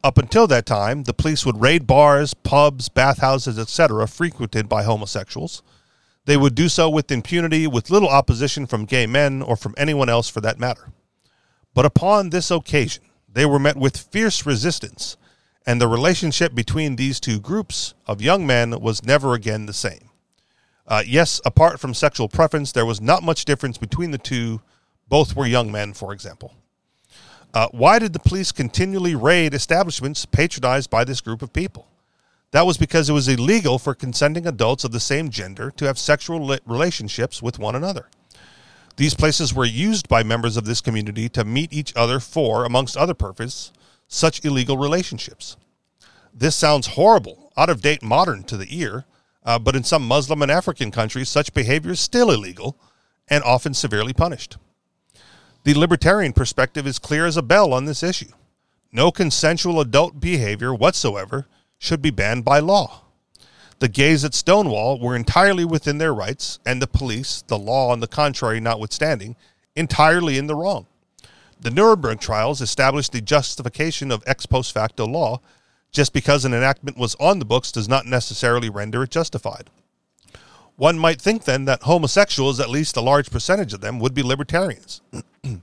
Up 0.03 0.17
until 0.17 0.47
that 0.47 0.65
time, 0.65 1.03
the 1.03 1.13
police 1.13 1.45
would 1.45 1.59
raid 1.59 1.85
bars, 1.85 2.33
pubs, 2.33 2.87
bathhouses, 2.87 3.59
etc., 3.59 4.07
frequented 4.07 4.69
by 4.69 4.83
homosexuals. 4.83 5.61
They 6.25 6.37
would 6.37 6.55
do 6.55 6.69
so 6.69 6.89
with 6.89 7.11
impunity, 7.11 7.67
with 7.67 7.89
little 7.89 8.07
opposition 8.07 8.65
from 8.65 8.85
gay 8.85 9.07
men 9.07 9.41
or 9.41 9.55
from 9.55 9.75
anyone 9.77 10.09
else 10.09 10.29
for 10.29 10.41
that 10.41 10.59
matter. 10.59 10.93
But 11.73 11.85
upon 11.85 12.29
this 12.29 12.49
occasion, 12.49 13.03
they 13.27 13.45
were 13.45 13.59
met 13.59 13.75
with 13.75 13.97
fierce 13.97 14.45
resistance, 14.45 15.17
and 15.65 15.81
the 15.81 15.87
relationship 15.87 16.55
between 16.55 16.95
these 16.95 17.19
two 17.19 17.39
groups 17.39 17.93
of 18.07 18.21
young 18.21 18.47
men 18.47 18.79
was 18.79 19.03
never 19.03 19.33
again 19.33 19.65
the 19.65 19.73
same. 19.73 20.09
Uh, 20.87 21.03
yes, 21.05 21.39
apart 21.45 21.79
from 21.79 21.93
sexual 21.93 22.27
preference, 22.27 22.71
there 22.71 22.85
was 22.85 22.99
not 22.99 23.21
much 23.21 23.45
difference 23.45 23.77
between 23.77 24.11
the 24.11 24.17
two. 24.17 24.61
Both 25.09 25.35
were 25.35 25.47
young 25.47 25.71
men, 25.71 25.93
for 25.93 26.13
example. 26.13 26.53
Uh, 27.53 27.67
why 27.71 27.97
did 27.97 28.13
the 28.13 28.19
police 28.19 28.51
continually 28.51 29.15
raid 29.15 29.55
establishments 29.55 30.25
patronized 30.25 30.89
by 30.89 31.03
this 31.03 31.19
group 31.19 31.41
of 31.41 31.51
people? 31.51 31.87
That 32.51 32.65
was 32.65 32.77
because 32.77 33.09
it 33.09 33.13
was 33.13 33.27
illegal 33.27 33.79
for 33.79 33.95
consenting 33.95 34.47
adults 34.47 34.83
of 34.83 34.91
the 34.91 34.99
same 34.99 35.29
gender 35.29 35.71
to 35.71 35.85
have 35.85 35.97
sexual 35.97 36.57
relationships 36.65 37.41
with 37.41 37.59
one 37.59 37.75
another. 37.75 38.07
These 38.97 39.15
places 39.15 39.53
were 39.53 39.65
used 39.65 40.07
by 40.07 40.23
members 40.23 40.57
of 40.57 40.65
this 40.65 40.81
community 40.81 41.29
to 41.29 41.45
meet 41.45 41.73
each 41.73 41.95
other 41.95 42.19
for, 42.19 42.65
amongst 42.65 42.97
other 42.97 43.13
purposes, 43.13 43.71
such 44.07 44.43
illegal 44.43 44.77
relationships. 44.77 45.57
This 46.33 46.55
sounds 46.55 46.87
horrible, 46.87 47.51
out 47.55 47.69
of 47.69 47.81
date, 47.81 48.03
modern 48.03 48.43
to 48.43 48.57
the 48.57 48.77
ear, 48.77 49.05
uh, 49.43 49.57
but 49.57 49.75
in 49.75 49.83
some 49.83 50.07
Muslim 50.07 50.41
and 50.41 50.51
African 50.51 50.91
countries, 50.91 51.29
such 51.29 51.53
behavior 51.53 51.91
is 51.91 51.99
still 51.99 52.29
illegal 52.29 52.77
and 53.27 53.43
often 53.43 53.73
severely 53.73 54.13
punished. 54.13 54.57
The 55.63 55.73
libertarian 55.73 56.33
perspective 56.33 56.87
is 56.87 56.99
clear 56.99 57.25
as 57.25 57.37
a 57.37 57.41
bell 57.41 57.73
on 57.73 57.85
this 57.85 58.01
issue. 58.01 58.31
No 58.91 59.11
consensual 59.11 59.79
adult 59.81 60.19
behavior 60.19 60.73
whatsoever 60.73 61.47
should 61.77 62.01
be 62.01 62.11
banned 62.11 62.45
by 62.45 62.59
law. 62.59 63.01
The 63.79 63.87
gays 63.87 64.25
at 64.25 64.33
Stonewall 64.33 64.99
were 64.99 65.15
entirely 65.15 65.63
within 65.63 65.97
their 65.99 66.13
rights, 66.13 66.59
and 66.65 66.81
the 66.81 66.87
police, 66.87 67.43
the 67.47 67.57
law 67.57 67.91
on 67.91 67.99
the 67.99 68.07
contrary 68.07 68.59
notwithstanding, 68.59 69.35
entirely 69.75 70.37
in 70.37 70.47
the 70.47 70.55
wrong. 70.55 70.87
The 71.59 71.71
Nuremberg 71.71 72.19
trials 72.19 72.61
established 72.61 73.11
the 73.11 73.21
justification 73.21 74.11
of 74.11 74.23
ex 74.25 74.45
post 74.45 74.73
facto 74.73 75.05
law. 75.05 75.41
Just 75.91 76.13
because 76.13 76.45
an 76.45 76.53
enactment 76.53 76.97
was 76.97 77.15
on 77.15 77.39
the 77.39 77.45
books 77.45 77.71
does 77.71 77.89
not 77.89 78.05
necessarily 78.05 78.69
render 78.69 79.03
it 79.03 79.11
justified. 79.11 79.69
One 80.79 80.97
might 80.97 81.21
think 81.21 81.43
then 81.43 81.65
that 81.65 81.83
homosexuals, 81.83 82.57
at 82.57 82.69
least 82.69 82.95
a 82.95 83.01
large 83.01 83.29
percentage 83.29 83.73
of 83.73 83.81
them, 83.81 83.99
would 83.99 84.13
be 84.13 84.23
libertarians. 84.23 85.01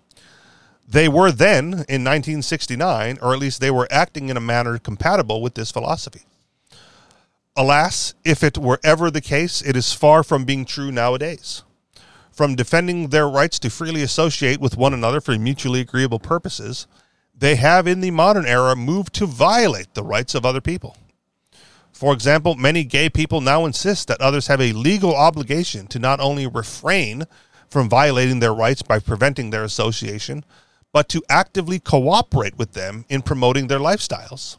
they 0.86 1.08
were 1.08 1.32
then, 1.32 1.64
in 1.88 2.04
1969, 2.04 3.16
or 3.22 3.32
at 3.32 3.38
least 3.38 3.62
they 3.62 3.70
were 3.70 3.88
acting 3.90 4.28
in 4.28 4.36
a 4.36 4.42
manner 4.42 4.76
compatible 4.76 5.40
with 5.40 5.54
this 5.54 5.70
philosophy. 5.70 6.24
Alas, 7.56 8.12
if 8.26 8.44
it 8.44 8.58
were 8.58 8.78
ever 8.84 9.10
the 9.10 9.22
case, 9.22 9.62
it 9.62 9.74
is 9.74 9.94
far 9.94 10.22
from 10.22 10.44
being 10.44 10.66
true 10.66 10.92
nowadays. 10.92 11.62
From 12.30 12.54
defending 12.54 13.08
their 13.08 13.26
rights 13.26 13.58
to 13.60 13.70
freely 13.70 14.02
associate 14.02 14.60
with 14.60 14.76
one 14.76 14.92
another 14.92 15.22
for 15.22 15.38
mutually 15.38 15.80
agreeable 15.80 16.18
purposes, 16.18 16.86
they 17.34 17.56
have 17.56 17.86
in 17.86 18.02
the 18.02 18.10
modern 18.10 18.44
era 18.44 18.76
moved 18.76 19.14
to 19.14 19.24
violate 19.24 19.94
the 19.94 20.04
rights 20.04 20.34
of 20.34 20.44
other 20.44 20.60
people. 20.60 20.94
For 21.96 22.12
example, 22.12 22.56
many 22.56 22.84
gay 22.84 23.08
people 23.08 23.40
now 23.40 23.64
insist 23.64 24.08
that 24.08 24.20
others 24.20 24.48
have 24.48 24.60
a 24.60 24.74
legal 24.74 25.16
obligation 25.16 25.86
to 25.86 25.98
not 25.98 26.20
only 26.20 26.46
refrain 26.46 27.24
from 27.70 27.88
violating 27.88 28.38
their 28.38 28.52
rights 28.52 28.82
by 28.82 28.98
preventing 28.98 29.48
their 29.48 29.64
association, 29.64 30.44
but 30.92 31.08
to 31.08 31.22
actively 31.30 31.78
cooperate 31.78 32.58
with 32.58 32.74
them 32.74 33.06
in 33.08 33.22
promoting 33.22 33.68
their 33.68 33.78
lifestyles. 33.78 34.58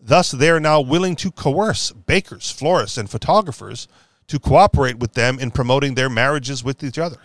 Thus, 0.00 0.30
they 0.30 0.48
are 0.48 0.58
now 0.58 0.80
willing 0.80 1.16
to 1.16 1.30
coerce 1.30 1.92
bakers, 1.92 2.50
florists, 2.50 2.96
and 2.96 3.10
photographers 3.10 3.86
to 4.28 4.38
cooperate 4.38 4.98
with 4.98 5.12
them 5.12 5.38
in 5.38 5.50
promoting 5.50 5.96
their 5.96 6.08
marriages 6.08 6.64
with 6.64 6.82
each 6.82 6.98
other. 6.98 7.18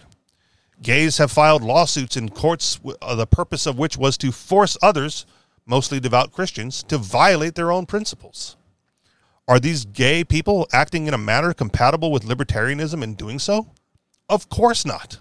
Gays 0.81 1.17
have 1.17 1.31
filed 1.31 1.63
lawsuits 1.63 2.17
in 2.17 2.27
courts, 2.27 2.77
uh, 3.01 3.15
the 3.15 3.25
purpose 3.25 3.65
of 3.65 3.79
which 3.79 3.95
was 3.95 4.17
to 4.17 4.33
force 4.33 4.77
others, 4.81 5.25
mostly 5.65 6.01
devout 6.01 6.33
Christians, 6.33 6.83
to 6.83 6.97
violate 6.97 7.55
their 7.55 7.71
own 7.71 7.85
principles. 7.85 8.57
Are 9.49 9.59
these 9.59 9.83
gay 9.83 10.23
people 10.23 10.67
acting 10.71 11.07
in 11.07 11.15
a 11.15 11.17
manner 11.17 11.55
compatible 11.55 12.11
with 12.11 12.23
libertarianism 12.23 13.01
in 13.01 13.15
doing 13.15 13.39
so? 13.39 13.71
Of 14.29 14.47
course 14.47 14.85
not. 14.85 15.17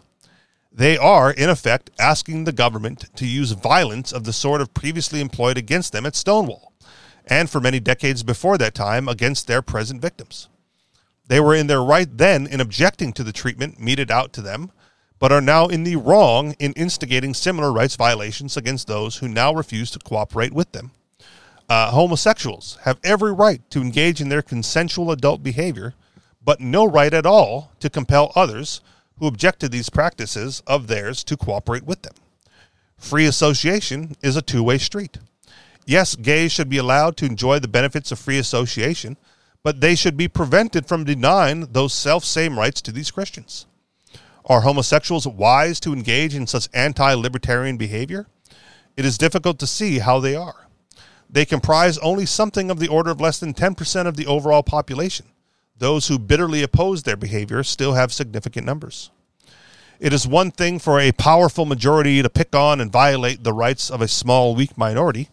They 0.70 0.98
are, 0.98 1.30
in 1.30 1.48
effect, 1.48 1.88
asking 1.98 2.44
the 2.44 2.52
government 2.52 3.06
to 3.16 3.26
use 3.26 3.52
violence 3.52 4.12
of 4.12 4.24
the 4.24 4.34
sort 4.34 4.60
of 4.60 4.74
previously 4.74 5.22
employed 5.22 5.56
against 5.56 5.94
them 5.94 6.04
at 6.04 6.14
Stonewall, 6.14 6.74
and 7.24 7.48
for 7.48 7.58
many 7.58 7.80
decades 7.80 8.22
before 8.22 8.58
that 8.58 8.74
time 8.74 9.08
against 9.08 9.46
their 9.46 9.62
present 9.62 10.02
victims. 10.02 10.50
They 11.28 11.40
were 11.40 11.54
in 11.54 11.66
their 11.66 11.82
right 11.82 12.14
then 12.14 12.46
in 12.46 12.60
objecting 12.60 13.14
to 13.14 13.24
the 13.24 13.32
treatment 13.32 13.80
meted 13.80 14.10
out 14.10 14.34
to 14.34 14.42
them, 14.42 14.72
but 15.18 15.32
are 15.32 15.40
now 15.40 15.68
in 15.68 15.84
the 15.84 15.96
wrong 15.96 16.54
in 16.58 16.74
instigating 16.74 17.32
similar 17.32 17.72
rights 17.72 17.96
violations 17.96 18.58
against 18.58 18.88
those 18.88 19.16
who 19.16 19.26
now 19.26 19.54
refuse 19.54 19.90
to 19.92 19.98
cooperate 19.98 20.52
with 20.52 20.72
them. 20.72 20.90
Uh, 21.68 21.90
homosexuals 21.90 22.78
have 22.84 22.98
every 23.04 23.32
right 23.32 23.60
to 23.70 23.82
engage 23.82 24.20
in 24.20 24.30
their 24.30 24.40
consensual 24.40 25.10
adult 25.10 25.42
behavior, 25.42 25.94
but 26.42 26.60
no 26.60 26.84
right 26.84 27.12
at 27.12 27.26
all 27.26 27.72
to 27.78 27.90
compel 27.90 28.32
others 28.34 28.80
who 29.18 29.26
object 29.26 29.60
to 29.60 29.68
these 29.68 29.90
practices 29.90 30.62
of 30.66 30.86
theirs 30.86 31.22
to 31.24 31.36
cooperate 31.36 31.84
with 31.84 32.02
them. 32.02 32.14
Free 32.96 33.26
association 33.26 34.16
is 34.22 34.36
a 34.36 34.42
two 34.42 34.62
way 34.62 34.78
street. 34.78 35.18
Yes, 35.84 36.16
gays 36.16 36.52
should 36.52 36.68
be 36.68 36.78
allowed 36.78 37.16
to 37.18 37.26
enjoy 37.26 37.58
the 37.58 37.68
benefits 37.68 38.12
of 38.12 38.18
free 38.18 38.38
association, 38.38 39.16
but 39.62 39.80
they 39.80 39.94
should 39.94 40.16
be 40.16 40.28
prevented 40.28 40.86
from 40.86 41.04
denying 41.04 41.72
those 41.72 41.92
self 41.92 42.24
same 42.24 42.58
rights 42.58 42.80
to 42.82 42.92
these 42.92 43.10
Christians. 43.10 43.66
Are 44.46 44.62
homosexuals 44.62 45.26
wise 45.26 45.80
to 45.80 45.92
engage 45.92 46.34
in 46.34 46.46
such 46.46 46.68
anti 46.72 47.12
libertarian 47.12 47.76
behavior? 47.76 48.26
It 48.96 49.04
is 49.04 49.18
difficult 49.18 49.58
to 49.58 49.66
see 49.66 49.98
how 49.98 50.18
they 50.18 50.34
are. 50.34 50.67
They 51.30 51.44
comprise 51.44 51.98
only 51.98 52.26
something 52.26 52.70
of 52.70 52.78
the 52.78 52.88
order 52.88 53.10
of 53.10 53.20
less 53.20 53.38
than 53.38 53.54
10% 53.54 54.06
of 54.06 54.16
the 54.16 54.26
overall 54.26 54.62
population. 54.62 55.26
Those 55.76 56.08
who 56.08 56.18
bitterly 56.18 56.62
oppose 56.62 57.02
their 57.02 57.16
behavior 57.16 57.62
still 57.62 57.94
have 57.94 58.12
significant 58.12 58.66
numbers. 58.66 59.10
It 60.00 60.12
is 60.12 60.26
one 60.26 60.50
thing 60.50 60.78
for 60.78 60.98
a 60.98 61.12
powerful 61.12 61.66
majority 61.66 62.22
to 62.22 62.30
pick 62.30 62.54
on 62.54 62.80
and 62.80 62.90
violate 62.90 63.44
the 63.44 63.52
rights 63.52 63.90
of 63.90 64.00
a 64.00 64.08
small, 64.08 64.54
weak 64.54 64.78
minority. 64.78 65.28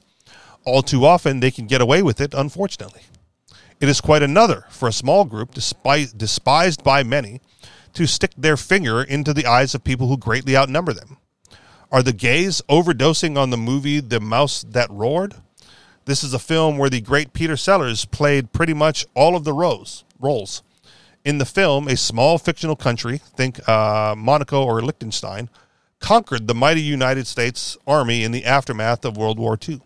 All 0.66 0.82
too 0.82 1.06
often, 1.06 1.40
they 1.40 1.52
can 1.52 1.68
get 1.68 1.82
away 1.82 2.02
with 2.02 2.20
it, 2.20 2.34
unfortunately. 2.34 3.02
It 3.80 3.90
is 3.90 4.02
quite 4.02 4.24
another 4.24 4.66
for 4.70 4.88
a 4.88 4.94
small 4.94 5.26
group, 5.26 5.54
despised 5.54 6.84
by 6.84 7.04
many, 7.04 7.42
to 7.94 8.08
stick 8.08 8.32
their 8.36 8.58
finger 8.58 9.04
into 9.04 9.34
the 9.34 9.46
eyes 9.46 9.76
of 9.76 9.84
people 9.84 10.08
who 10.08 10.18
greatly 10.18 10.58
outnumber 10.58 10.94
them. 10.94 11.18
Are 11.92 12.02
the 12.02 12.14
gays 12.14 12.62
overdosing 12.68 13.38
on 13.38 13.52
the 13.52 13.58
movie 13.58 14.00
The 14.00 14.20
Mouse 14.20 14.66
That 14.68 14.90
Roared? 14.90 15.36
This 16.06 16.24
is 16.24 16.36
a 16.36 16.40
film 16.40 16.78
where 16.78 16.90
the 16.90 17.02
great 17.02 17.34
Peter 17.34 17.58
Sellers 17.58 18.06
played 18.06 18.54
pretty 18.54 18.76
much 18.76 19.08
all 19.16 19.36
of 19.36 19.44
the 19.44 19.54
roles. 19.54 20.04
roles. 20.20 20.62
In 21.24 21.40
the 21.40 21.46
film, 21.46 21.88
a 21.88 21.98
small 21.98 22.38
fictional 22.38 22.76
country, 22.76 23.18
think 23.18 23.68
uh, 23.68 24.14
Monaco 24.16 24.64
or 24.64 24.84
Liechtenstein, 24.84 25.50
conquered 26.00 26.48
the 26.48 26.54
mighty 26.54 26.82
United 26.82 27.26
States 27.26 27.76
Army 27.88 28.24
in 28.24 28.32
the 28.32 28.46
aftermath 28.46 29.04
of 29.04 29.18
World 29.18 29.40
War 29.40 29.58
II. 29.68 29.82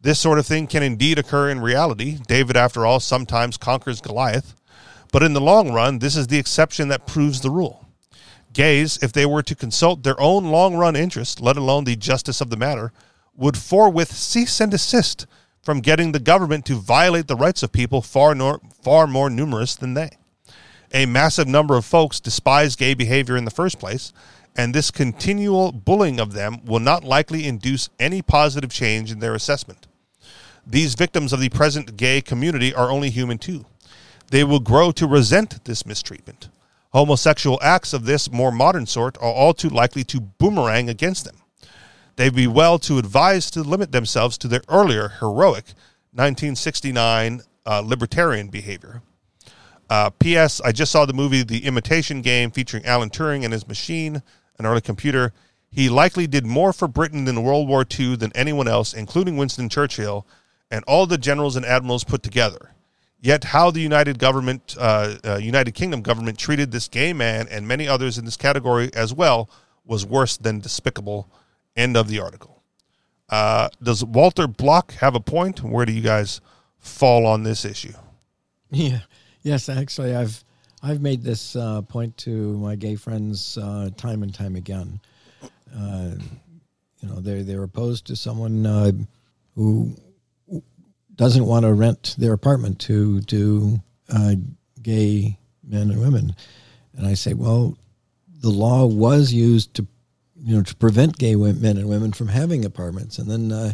This 0.00 0.18
sort 0.18 0.38
of 0.38 0.46
thing 0.46 0.66
can 0.66 0.82
indeed 0.82 1.18
occur 1.18 1.50
in 1.50 1.60
reality. 1.60 2.18
David, 2.26 2.56
after 2.56 2.86
all, 2.86 2.98
sometimes 2.98 3.58
conquers 3.58 4.00
Goliath. 4.00 4.54
But 5.12 5.22
in 5.22 5.34
the 5.34 5.40
long 5.40 5.72
run, 5.72 5.98
this 5.98 6.16
is 6.16 6.28
the 6.28 6.38
exception 6.38 6.88
that 6.88 7.06
proves 7.06 7.42
the 7.42 7.50
rule. 7.50 7.86
Gays, 8.54 8.98
if 9.02 9.12
they 9.12 9.26
were 9.26 9.42
to 9.42 9.54
consult 9.54 10.02
their 10.02 10.18
own 10.18 10.46
long 10.46 10.76
run 10.76 10.96
interest, 10.96 11.40
let 11.42 11.58
alone 11.58 11.84
the 11.84 11.96
justice 11.96 12.40
of 12.40 12.48
the 12.48 12.56
matter, 12.56 12.92
would 13.38 13.56
forthwith 13.56 14.12
cease 14.12 14.60
and 14.60 14.72
desist 14.72 15.26
from 15.62 15.80
getting 15.80 16.12
the 16.12 16.18
government 16.20 16.66
to 16.66 16.74
violate 16.74 17.28
the 17.28 17.36
rights 17.36 17.62
of 17.62 17.72
people 17.72 18.02
far, 18.02 18.34
nor, 18.34 18.60
far 18.82 19.06
more 19.06 19.30
numerous 19.30 19.76
than 19.76 19.94
they. 19.94 20.10
A 20.92 21.06
massive 21.06 21.46
number 21.46 21.76
of 21.76 21.84
folks 21.84 22.20
despise 22.20 22.74
gay 22.74 22.94
behavior 22.94 23.36
in 23.36 23.44
the 23.44 23.50
first 23.50 23.78
place, 23.78 24.12
and 24.56 24.74
this 24.74 24.90
continual 24.90 25.70
bullying 25.70 26.18
of 26.18 26.32
them 26.32 26.64
will 26.64 26.80
not 26.80 27.04
likely 27.04 27.46
induce 27.46 27.90
any 28.00 28.22
positive 28.22 28.72
change 28.72 29.12
in 29.12 29.20
their 29.20 29.34
assessment. 29.34 29.86
These 30.66 30.96
victims 30.96 31.32
of 31.32 31.40
the 31.40 31.48
present 31.50 31.96
gay 31.96 32.20
community 32.20 32.74
are 32.74 32.90
only 32.90 33.10
human 33.10 33.38
too. 33.38 33.66
They 34.30 34.42
will 34.42 34.60
grow 34.60 34.90
to 34.92 35.06
resent 35.06 35.64
this 35.64 35.86
mistreatment. 35.86 36.48
Homosexual 36.92 37.60
acts 37.62 37.92
of 37.92 38.04
this 38.04 38.32
more 38.32 38.50
modern 38.50 38.86
sort 38.86 39.16
are 39.18 39.32
all 39.32 39.54
too 39.54 39.68
likely 39.68 40.02
to 40.04 40.20
boomerang 40.20 40.88
against 40.88 41.24
them 41.24 41.36
they'd 42.18 42.34
be 42.34 42.48
well 42.48 42.80
to 42.80 42.98
advise 42.98 43.48
to 43.48 43.62
limit 43.62 43.92
themselves 43.92 44.36
to 44.36 44.48
their 44.48 44.62
earlier 44.68 45.08
heroic 45.20 45.66
1969 46.12 47.42
uh, 47.64 47.80
libertarian 47.80 48.48
behavior. 48.48 49.02
Uh, 49.88 50.10
P.S. 50.10 50.60
I 50.60 50.72
just 50.72 50.90
saw 50.90 51.06
the 51.06 51.12
movie 51.12 51.44
The 51.44 51.64
Imitation 51.64 52.20
Game 52.20 52.50
featuring 52.50 52.84
Alan 52.84 53.08
Turing 53.08 53.44
and 53.44 53.52
his 53.52 53.68
machine, 53.68 54.20
an 54.58 54.66
early 54.66 54.80
computer. 54.80 55.32
He 55.70 55.88
likely 55.88 56.26
did 56.26 56.44
more 56.44 56.72
for 56.72 56.88
Britain 56.88 57.28
in 57.28 57.42
World 57.42 57.68
War 57.68 57.86
II 57.88 58.16
than 58.16 58.32
anyone 58.34 58.66
else, 58.66 58.92
including 58.92 59.36
Winston 59.36 59.68
Churchill 59.68 60.26
and 60.72 60.84
all 60.88 61.06
the 61.06 61.18
generals 61.18 61.54
and 61.54 61.64
admirals 61.64 62.02
put 62.02 62.24
together. 62.24 62.72
Yet, 63.20 63.44
how 63.44 63.70
the 63.70 63.80
United 63.80 64.18
government, 64.18 64.76
uh, 64.78 65.14
uh, 65.24 65.36
United 65.36 65.72
Kingdom 65.72 66.02
government 66.02 66.36
treated 66.36 66.72
this 66.72 66.88
gay 66.88 67.12
man 67.12 67.46
and 67.48 67.66
many 67.66 67.86
others 67.86 68.18
in 68.18 68.24
this 68.24 68.36
category 68.36 68.90
as 68.92 69.14
well 69.14 69.48
was 69.84 70.04
worse 70.04 70.36
than 70.36 70.58
despicable 70.58 71.28
End 71.78 71.96
of 71.96 72.08
the 72.08 72.18
article. 72.18 72.60
Uh, 73.28 73.68
does 73.80 74.04
Walter 74.04 74.48
Block 74.48 74.94
have 74.94 75.14
a 75.14 75.20
point? 75.20 75.62
Where 75.62 75.86
do 75.86 75.92
you 75.92 76.02
guys 76.02 76.40
fall 76.80 77.24
on 77.24 77.44
this 77.44 77.64
issue? 77.64 77.92
Yeah. 78.70 78.98
Yes, 79.40 79.70
actually, 79.70 80.14
I've 80.14 80.44
I've 80.82 81.00
made 81.00 81.22
this 81.22 81.56
uh, 81.56 81.80
point 81.80 82.14
to 82.18 82.58
my 82.58 82.76
gay 82.76 82.96
friends 82.96 83.56
uh, 83.56 83.88
time 83.96 84.22
and 84.22 84.34
time 84.34 84.56
again. 84.56 85.00
Uh, 85.74 86.16
you 87.00 87.08
know, 87.08 87.20
they're 87.20 87.42
they're 87.42 87.62
opposed 87.62 88.06
to 88.08 88.16
someone 88.16 88.66
uh, 88.66 88.92
who 89.54 89.94
doesn't 91.14 91.46
want 91.46 91.64
to 91.64 91.72
rent 91.72 92.14
their 92.18 92.34
apartment 92.34 92.78
to 92.80 93.22
to 93.22 93.80
uh, 94.12 94.34
gay 94.82 95.38
men 95.66 95.90
and 95.90 96.00
women, 96.00 96.34
and 96.94 97.06
I 97.06 97.14
say, 97.14 97.32
well, 97.32 97.78
the 98.42 98.50
law 98.50 98.84
was 98.84 99.32
used 99.32 99.72
to 99.74 99.86
you 100.42 100.56
know 100.56 100.62
to 100.62 100.74
prevent 100.76 101.18
gay 101.18 101.34
men 101.34 101.76
and 101.76 101.88
women 101.88 102.12
from 102.12 102.28
having 102.28 102.64
apartments, 102.64 103.18
and 103.18 103.30
then 103.30 103.52
uh, 103.52 103.72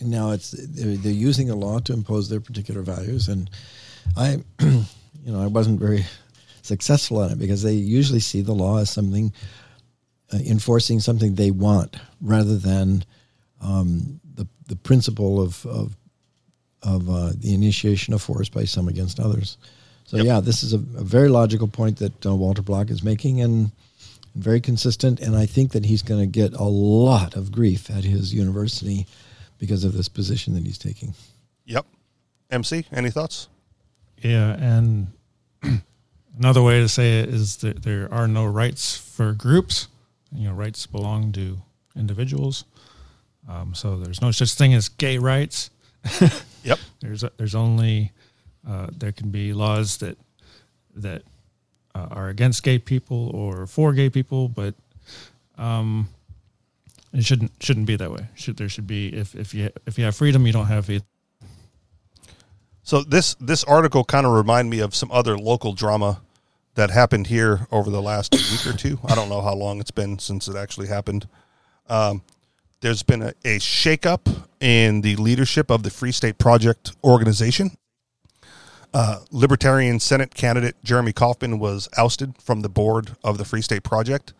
now 0.00 0.30
it's 0.30 0.50
they're, 0.50 0.96
they're 0.96 1.12
using 1.12 1.50
a 1.50 1.54
law 1.54 1.78
to 1.80 1.92
impose 1.92 2.28
their 2.28 2.40
particular 2.40 2.82
values, 2.82 3.28
and 3.28 3.50
I, 4.16 4.42
you 4.60 4.86
know, 5.26 5.42
I 5.42 5.46
wasn't 5.46 5.80
very 5.80 6.04
successful 6.62 7.18
on 7.18 7.30
it 7.30 7.38
because 7.38 7.62
they 7.62 7.74
usually 7.74 8.20
see 8.20 8.40
the 8.40 8.54
law 8.54 8.78
as 8.78 8.90
something 8.90 9.32
uh, 10.32 10.38
enforcing 10.38 11.00
something 11.00 11.34
they 11.34 11.50
want 11.50 11.96
rather 12.20 12.56
than 12.56 13.04
um, 13.60 14.20
the 14.34 14.46
the 14.68 14.76
principle 14.76 15.40
of, 15.40 15.64
of 15.66 15.96
of 16.82 17.08
uh, 17.08 17.32
the 17.36 17.54
initiation 17.54 18.12
of 18.14 18.22
force 18.22 18.48
by 18.48 18.64
some 18.64 18.88
against 18.88 19.20
others. 19.20 19.56
So 20.06 20.18
yeah, 20.18 20.40
this 20.40 20.62
is 20.62 20.74
a, 20.74 20.76
a 20.76 21.04
very 21.04 21.30
logical 21.30 21.66
point 21.66 21.98
that 21.98 22.26
uh, 22.26 22.34
Walter 22.34 22.60
Block 22.60 22.90
is 22.90 23.02
making, 23.02 23.40
and 23.40 23.70
very 24.34 24.60
consistent. 24.60 25.20
And 25.20 25.36
I 25.36 25.46
think 25.46 25.72
that 25.72 25.86
he's 25.86 26.02
going 26.02 26.20
to 26.20 26.26
get 26.26 26.52
a 26.54 26.64
lot 26.64 27.36
of 27.36 27.52
grief 27.52 27.90
at 27.90 28.04
his 28.04 28.34
university 28.34 29.06
because 29.58 29.84
of 29.84 29.92
this 29.92 30.08
position 30.08 30.54
that 30.54 30.64
he's 30.64 30.78
taking. 30.78 31.14
Yep. 31.66 31.86
MC, 32.50 32.86
any 32.92 33.10
thoughts? 33.10 33.48
Yeah, 34.18 34.56
and 34.60 35.08
another 36.38 36.62
way 36.62 36.80
to 36.80 36.88
say 36.88 37.20
it 37.20 37.28
is 37.28 37.56
that 37.58 37.82
there 37.82 38.12
are 38.12 38.28
no 38.28 38.46
rights 38.46 38.96
for 38.96 39.32
groups. 39.32 39.88
You 40.32 40.48
know, 40.48 40.54
rights 40.54 40.86
belong 40.86 41.32
to 41.32 41.58
individuals. 41.96 42.64
Um, 43.48 43.74
so 43.74 43.98
there's 43.98 44.20
no 44.20 44.30
such 44.30 44.54
thing 44.54 44.74
as 44.74 44.88
gay 44.88 45.18
rights. 45.18 45.70
Yep. 46.64 46.78
There's 47.00 47.24
there's 47.36 47.54
only 47.54 48.12
uh, 48.68 48.88
there 48.96 49.12
can 49.12 49.30
be 49.30 49.52
laws 49.52 49.98
that 49.98 50.16
that 50.96 51.22
uh, 51.94 52.08
are 52.10 52.28
against 52.28 52.62
gay 52.62 52.78
people 52.78 53.30
or 53.34 53.66
for 53.66 53.92
gay 53.92 54.10
people, 54.10 54.48
but 54.48 54.74
um, 55.56 56.08
it 57.12 57.24
shouldn't 57.24 57.52
shouldn't 57.60 57.86
be 57.86 57.96
that 57.96 58.10
way. 58.10 58.28
Should 58.34 58.56
there 58.56 58.68
should 58.68 58.86
be 58.86 59.08
if 59.08 59.34
if 59.34 59.54
you 59.54 59.70
if 59.86 59.98
you 59.98 60.04
have 60.04 60.16
freedom, 60.16 60.46
you 60.46 60.52
don't 60.52 60.66
have 60.66 60.90
either. 60.90 61.04
So 62.82 63.02
this 63.02 63.34
this 63.36 63.64
article 63.64 64.04
kind 64.04 64.26
of 64.26 64.32
remind 64.32 64.70
me 64.70 64.80
of 64.80 64.94
some 64.94 65.10
other 65.10 65.38
local 65.38 65.72
drama 65.72 66.20
that 66.74 66.90
happened 66.90 67.28
here 67.28 67.66
over 67.70 67.90
the 67.90 68.02
last 68.02 68.32
week 68.50 68.66
or 68.66 68.76
two. 68.76 68.98
I 69.06 69.14
don't 69.14 69.28
know 69.28 69.40
how 69.40 69.54
long 69.54 69.80
it's 69.80 69.90
been 69.92 70.18
since 70.18 70.48
it 70.48 70.56
actually 70.56 70.88
happened. 70.88 71.28
Um, 71.88 72.22
there's 72.80 73.02
been 73.02 73.22
a, 73.22 73.28
a 73.44 73.58
shakeup 73.58 74.28
in 74.60 75.00
the 75.00 75.16
leadership 75.16 75.70
of 75.70 75.82
the 75.82 75.90
Free 75.90 76.12
State 76.12 76.38
Project 76.38 76.92
organization. 77.02 77.70
Uh, 78.94 79.18
Libertarian 79.32 79.98
Senate 79.98 80.34
candidate 80.34 80.76
Jeremy 80.84 81.12
Kauffman 81.12 81.58
was 81.58 81.88
ousted 81.98 82.40
from 82.40 82.60
the 82.60 82.68
board 82.68 83.16
of 83.24 83.38
the 83.38 83.44
Free 83.44 83.60
State 83.60 83.82
Project. 83.82 84.32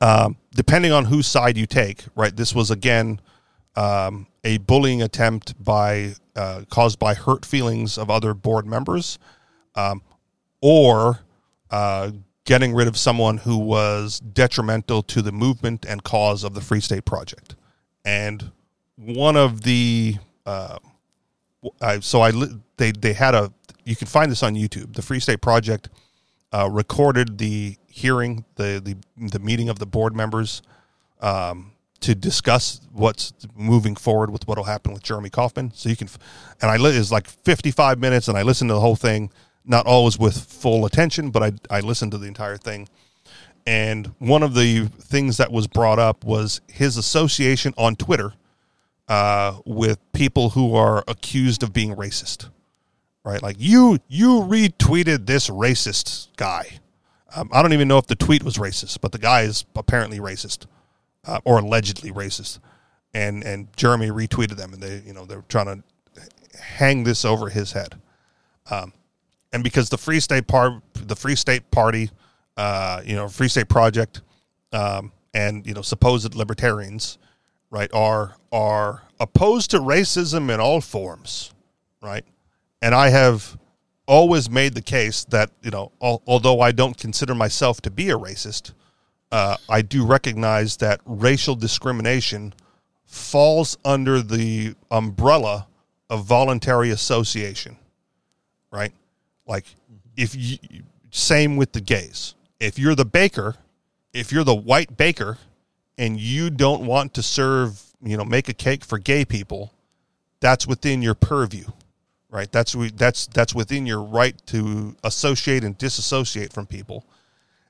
Um, 0.00 0.38
depending 0.54 0.92
on 0.92 1.04
whose 1.04 1.26
side 1.26 1.58
you 1.58 1.66
take, 1.66 2.04
right? 2.16 2.34
This 2.34 2.54
was 2.54 2.70
again 2.70 3.20
um, 3.76 4.26
a 4.44 4.56
bullying 4.56 5.02
attempt 5.02 5.62
by 5.62 6.14
uh, 6.34 6.62
caused 6.70 6.98
by 6.98 7.12
hurt 7.12 7.44
feelings 7.44 7.98
of 7.98 8.08
other 8.08 8.32
board 8.32 8.66
members, 8.66 9.18
um, 9.74 10.00
or 10.62 11.20
uh, 11.70 12.12
getting 12.46 12.72
rid 12.72 12.88
of 12.88 12.96
someone 12.96 13.36
who 13.36 13.58
was 13.58 14.20
detrimental 14.20 15.02
to 15.02 15.20
the 15.20 15.32
movement 15.32 15.84
and 15.84 16.02
cause 16.02 16.44
of 16.44 16.54
the 16.54 16.62
Free 16.62 16.80
State 16.80 17.04
Project. 17.04 17.56
And 18.06 18.52
one 18.96 19.36
of 19.36 19.64
the 19.64 20.16
uh, 20.46 20.78
I, 21.80 22.00
so 22.00 22.20
I 22.20 22.30
li- 22.30 22.58
they 22.80 22.92
they 22.92 23.12
had 23.12 23.34
a 23.34 23.52
you 23.84 23.94
can 23.94 24.08
find 24.08 24.30
this 24.30 24.42
on 24.42 24.54
YouTube. 24.54 24.94
The 24.94 25.02
Free 25.02 25.20
State 25.20 25.40
Project 25.40 25.88
uh, 26.52 26.68
recorded 26.70 27.38
the 27.38 27.76
hearing, 27.86 28.44
the 28.56 28.80
the 28.82 28.96
the 29.28 29.38
meeting 29.38 29.68
of 29.68 29.78
the 29.78 29.86
board 29.86 30.16
members 30.16 30.62
um, 31.20 31.72
to 32.00 32.14
discuss 32.14 32.80
what's 32.92 33.32
moving 33.54 33.94
forward 33.94 34.30
with 34.30 34.48
what 34.48 34.56
will 34.58 34.64
happen 34.64 34.92
with 34.92 35.02
Jeremy 35.02 35.30
Kauffman. 35.30 35.72
So 35.74 35.88
you 35.88 35.96
can, 35.96 36.08
and 36.60 36.70
I 36.70 36.76
li- 36.76 36.96
it's 36.96 37.12
like 37.12 37.28
fifty 37.28 37.70
five 37.70 37.98
minutes, 37.98 38.26
and 38.28 38.36
I 38.36 38.42
listened 38.42 38.70
to 38.70 38.74
the 38.74 38.80
whole 38.80 38.96
thing, 38.96 39.30
not 39.64 39.86
always 39.86 40.18
with 40.18 40.36
full 40.36 40.86
attention, 40.86 41.30
but 41.30 41.42
I 41.42 41.52
I 41.70 41.80
listened 41.80 42.12
to 42.12 42.18
the 42.18 42.26
entire 42.26 42.56
thing. 42.56 42.88
And 43.66 44.14
one 44.18 44.42
of 44.42 44.54
the 44.54 44.86
things 44.86 45.36
that 45.36 45.52
was 45.52 45.66
brought 45.68 45.98
up 45.98 46.24
was 46.24 46.62
his 46.66 46.96
association 46.96 47.74
on 47.76 47.94
Twitter 47.94 48.32
uh, 49.06 49.58
with 49.66 49.98
people 50.12 50.50
who 50.50 50.74
are 50.74 51.04
accused 51.06 51.62
of 51.62 51.72
being 51.72 51.94
racist, 51.94 52.48
right? 53.24 53.42
Like 53.42 53.56
you, 53.58 53.98
you 54.08 54.40
retweeted 54.40 55.26
this 55.26 55.48
racist 55.48 56.28
guy. 56.36 56.80
Um, 57.34 57.48
I 57.52 57.62
don't 57.62 57.72
even 57.72 57.88
know 57.88 57.98
if 57.98 58.06
the 58.06 58.16
tweet 58.16 58.42
was 58.42 58.56
racist, 58.56 59.00
but 59.00 59.12
the 59.12 59.18
guy 59.18 59.42
is 59.42 59.64
apparently 59.76 60.18
racist 60.18 60.66
uh, 61.24 61.40
or 61.44 61.58
allegedly 61.58 62.10
racist. 62.10 62.58
And 63.12 63.42
and 63.42 63.68
Jeremy 63.76 64.08
retweeted 64.08 64.56
them, 64.56 64.72
and 64.72 64.80
they, 64.80 65.02
you 65.04 65.12
know, 65.12 65.24
they're 65.24 65.44
trying 65.48 65.66
to 65.66 65.82
hang 66.60 67.02
this 67.02 67.24
over 67.24 67.48
his 67.48 67.72
head. 67.72 68.00
Um, 68.70 68.92
and 69.52 69.64
because 69.64 69.88
the 69.88 69.98
Free 69.98 70.20
State 70.20 70.46
part, 70.46 70.74
the 70.94 71.16
Free 71.16 71.34
State 71.34 71.72
Party, 71.72 72.10
uh, 72.56 73.02
you 73.04 73.16
know, 73.16 73.28
Free 73.28 73.48
State 73.48 73.68
Project, 73.68 74.22
um, 74.72 75.10
and 75.34 75.66
you 75.66 75.74
know, 75.74 75.82
supposed 75.82 76.36
libertarians 76.36 77.18
right, 77.70 77.90
are 77.92 78.36
are 78.52 79.02
opposed 79.18 79.70
to 79.70 79.78
racism 79.78 80.52
in 80.52 80.60
all 80.60 80.80
forms, 80.80 81.52
right? 82.02 82.24
And 82.82 82.94
I 82.94 83.10
have 83.10 83.58
always 84.06 84.50
made 84.50 84.74
the 84.74 84.82
case 84.82 85.24
that 85.24 85.50
you 85.62 85.70
know, 85.70 85.92
al- 86.02 86.22
although 86.26 86.60
I 86.60 86.72
don't 86.72 86.96
consider 86.96 87.34
myself 87.34 87.80
to 87.82 87.90
be 87.90 88.10
a 88.10 88.18
racist, 88.18 88.72
uh, 89.30 89.56
I 89.68 89.82
do 89.82 90.04
recognize 90.04 90.76
that 90.78 91.00
racial 91.04 91.54
discrimination 91.54 92.54
falls 93.04 93.76
under 93.84 94.20
the 94.22 94.74
umbrella 94.90 95.66
of 96.08 96.24
voluntary 96.24 96.90
association, 96.90 97.76
right? 98.72 98.92
Like, 99.46 99.66
if 100.16 100.34
you 100.34 100.58
same 101.10 101.56
with 101.56 101.72
the 101.72 101.80
gays. 101.80 102.34
If 102.58 102.78
you're 102.78 102.94
the 102.94 103.04
baker, 103.04 103.56
if 104.12 104.32
you're 104.32 104.44
the 104.44 104.54
white 104.54 104.96
baker 104.96 105.38
and 105.98 106.18
you 106.18 106.50
don't 106.50 106.82
want 106.82 107.14
to 107.14 107.22
serve, 107.22 107.82
you 108.02 108.16
know, 108.16 108.24
make 108.24 108.48
a 108.48 108.54
cake 108.54 108.84
for 108.84 108.98
gay 108.98 109.24
people, 109.24 109.72
that's 110.40 110.66
within 110.66 111.02
your 111.02 111.14
purview, 111.14 111.66
right? 112.30 112.50
That's 112.50 112.74
we- 112.74 112.90
that's 112.90 113.26
that's 113.28 113.54
within 113.54 113.86
your 113.86 114.02
right 114.02 114.34
to 114.46 114.96
associate 115.04 115.64
and 115.64 115.76
disassociate 115.76 116.52
from 116.52 116.66
people. 116.66 117.04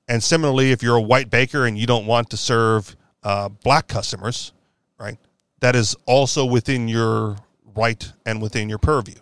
And 0.09 0.23
similarly, 0.23 0.73
if 0.73 0.83
you're 0.83 0.97
a 0.97 1.01
white 1.03 1.31
baker 1.31 1.67
and 1.67 1.79
you 1.79 1.87
don't 1.87 2.07
want 2.07 2.31
to 2.31 2.37
serve 2.37 2.97
uh, 3.23 3.49
black 3.49 3.87
customers, 3.87 4.53
right, 4.99 5.19
that 5.61 5.77
is 5.77 5.95
also 6.07 6.45
within 6.45 6.89
your 6.89 7.37
right 7.77 8.13
and 8.27 8.43
within 8.43 8.69
your 8.69 8.79
purview. 8.79 9.15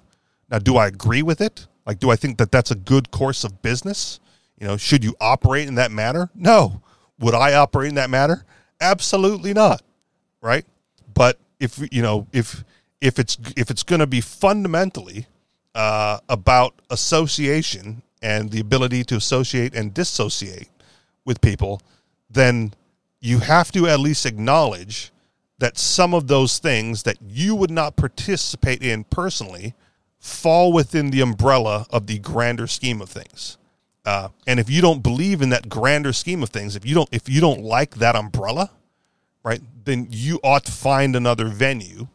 Now, 0.51 0.59
do 0.59 0.77
I 0.77 0.87
agree 0.87 1.23
with 1.23 1.41
it? 1.41 1.67
Like, 1.85 1.99
do 1.99 2.11
I 2.11 2.17
think 2.17 2.39
that 2.39 2.51
that's 2.51 2.71
a 2.71 2.75
good 2.75 3.11
course 3.11 3.45
of 3.45 3.61
business? 3.61 4.19
You 4.59 4.67
know, 4.67 4.77
should 4.77 5.05
you 5.05 5.15
operate 5.21 5.69
in 5.69 5.75
that 5.77 5.93
manner? 5.93 6.31
No. 6.35 6.83
Would 7.21 7.35
I 7.35 7.55
operate 7.55 7.91
in 7.91 7.95
that 7.97 8.11
manner? 8.11 8.45
Absolutely 8.81 9.53
not. 9.53 9.83
Right. 10.41 10.65
But 11.13 11.39
if 11.61 11.79
you 11.93 12.03
know, 12.03 12.27
if 12.33 12.65
if 13.01 13.19
it's 13.19 13.39
if 13.57 13.71
it's 13.71 13.83
going 13.83 14.01
to 14.01 14.07
be 14.07 14.21
fundamentally 14.21 15.27
uh, 15.75 16.19
about 16.29 16.75
association 16.91 18.03
and 18.23 18.51
the 18.51 18.61
ability 18.61 19.05
to 19.05 19.17
associate 19.17 19.75
and 19.75 19.95
dissociate 19.95 20.69
with 21.25 21.41
people, 21.41 21.81
then 22.31 22.73
you 23.21 23.39
have 23.41 23.71
to 23.73 23.87
at 23.87 24.01
least 24.01 24.27
acknowledge 24.27 25.13
that 25.59 25.77
some 25.77 26.15
of 26.15 26.29
those 26.29 26.59
things 26.59 27.03
that 27.03 27.17
you 27.21 27.55
would 27.55 27.71
not 27.71 27.97
participate 27.97 28.83
in 28.83 29.05
personally 29.05 29.75
fall 30.19 30.73
within 30.73 31.11
the 31.11 31.21
umbrella 31.21 31.87
of 31.91 32.07
the 32.07 32.19
grander 32.19 32.67
scheme 32.67 33.01
of 33.01 33.09
things. 33.09 33.57
Uh, 34.05 34.29
and 34.47 34.59
if 34.59 34.71
you 34.71 34.81
don't 34.81 35.03
believe 35.03 35.43
in 35.43 35.51
that 35.51 35.69
grander 35.69 36.13
scheme 36.13 36.43
of 36.43 36.49
things, 36.49 36.77
if 36.77 36.87
you 36.87 36.95
don't 36.95 37.09
if 37.13 37.29
you 37.29 37.41
don't 37.41 37.63
like 37.63 37.97
that 37.97 38.17
umbrella, 38.17 38.71
right, 39.43 39.61
then 39.85 40.07
you 40.11 40.41
ought 40.43 40.65
to 40.65 40.73
find 40.73 41.15
another 41.15 41.49
venue, 41.49 42.09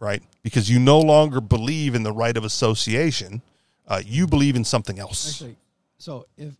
right? 0.00 0.22
Because 0.42 0.68
you 0.70 0.80
no 0.80 0.98
longer 0.98 1.40
believe 1.40 1.94
in 1.94 2.02
the 2.02 2.12
right 2.12 2.36
of 2.36 2.44
association. 2.44 3.42
Uh, 3.86 4.00
you 4.04 4.26
believe 4.26 4.56
in 4.56 4.64
something 4.64 4.98
else. 4.98 5.28
Actually, 5.30 5.56
so 5.98 6.26
if 6.36 6.54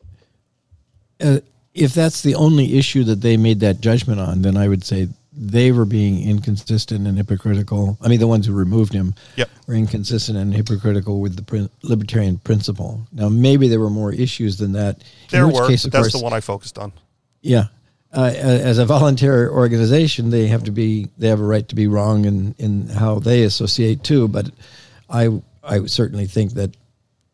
uh, 1.21 1.41
if 1.75 1.95
that's 1.95 2.23
the 2.23 2.35
only 2.35 2.77
issue 2.79 3.05
that 3.05 3.21
they 3.21 3.37
made 3.37 3.61
that 3.61 3.81
judgment 3.81 4.21
on, 4.21 4.43
then 4.43 4.57
I 4.57 4.67
would 4.69 4.85
say 4.85 5.09
they 5.33 5.71
were 5.71 5.85
being 5.85 6.29
inconsistent 6.29 7.07
and 7.07 7.17
hypocritical. 7.17 7.97
I 8.03 8.09
mean, 8.09 8.19
the 8.19 8.27
ones 8.27 8.47
who 8.47 8.53
removed 8.53 8.93
him 8.93 9.15
Yep. 9.37 9.49
were 9.69 9.75
inconsistent 9.75 10.37
and 10.37 10.53
hypocritical 10.53 11.21
with 11.21 11.37
the 11.37 11.43
prin- 11.43 11.71
libertarian 11.83 12.39
principle. 12.39 13.07
Now, 13.13 13.29
maybe 13.29 13.69
there 13.69 13.79
were 13.79 13.91
more 13.91 14.13
issues 14.13 14.57
than 14.59 14.73
that. 14.73 14.97
in 14.99 15.05
There 15.31 15.47
were, 15.47 15.69
case, 15.69 15.85
but 15.85 15.93
that's 15.93 16.09
course, 16.09 16.13
the 16.21 16.25
one 16.25 16.33
I 16.33 16.41
focused 16.41 16.79
on. 16.79 16.93
Yeah. 17.43 17.67
Uh, 18.13 18.33
as 18.35 18.79
a 18.79 18.85
volunteer 18.85 19.49
organization, 19.51 20.31
they 20.31 20.49
have 20.49 20.65
to 20.65 20.73
be 20.73 21.09
they 21.17 21.29
have 21.29 21.41
a 21.41 21.45
right 21.45 21.69
to 21.69 21.77
be 21.77 21.87
wrong 21.87 22.25
in, 22.25 22.55
in 22.59 22.89
how 22.89 23.21
they 23.21 23.45
associate 23.45 24.03
too. 24.03 24.27
But 24.27 24.51
I 25.09 25.41
I 25.63 25.87
certainly 25.87 26.27
think 26.27 26.55
that 26.55 26.77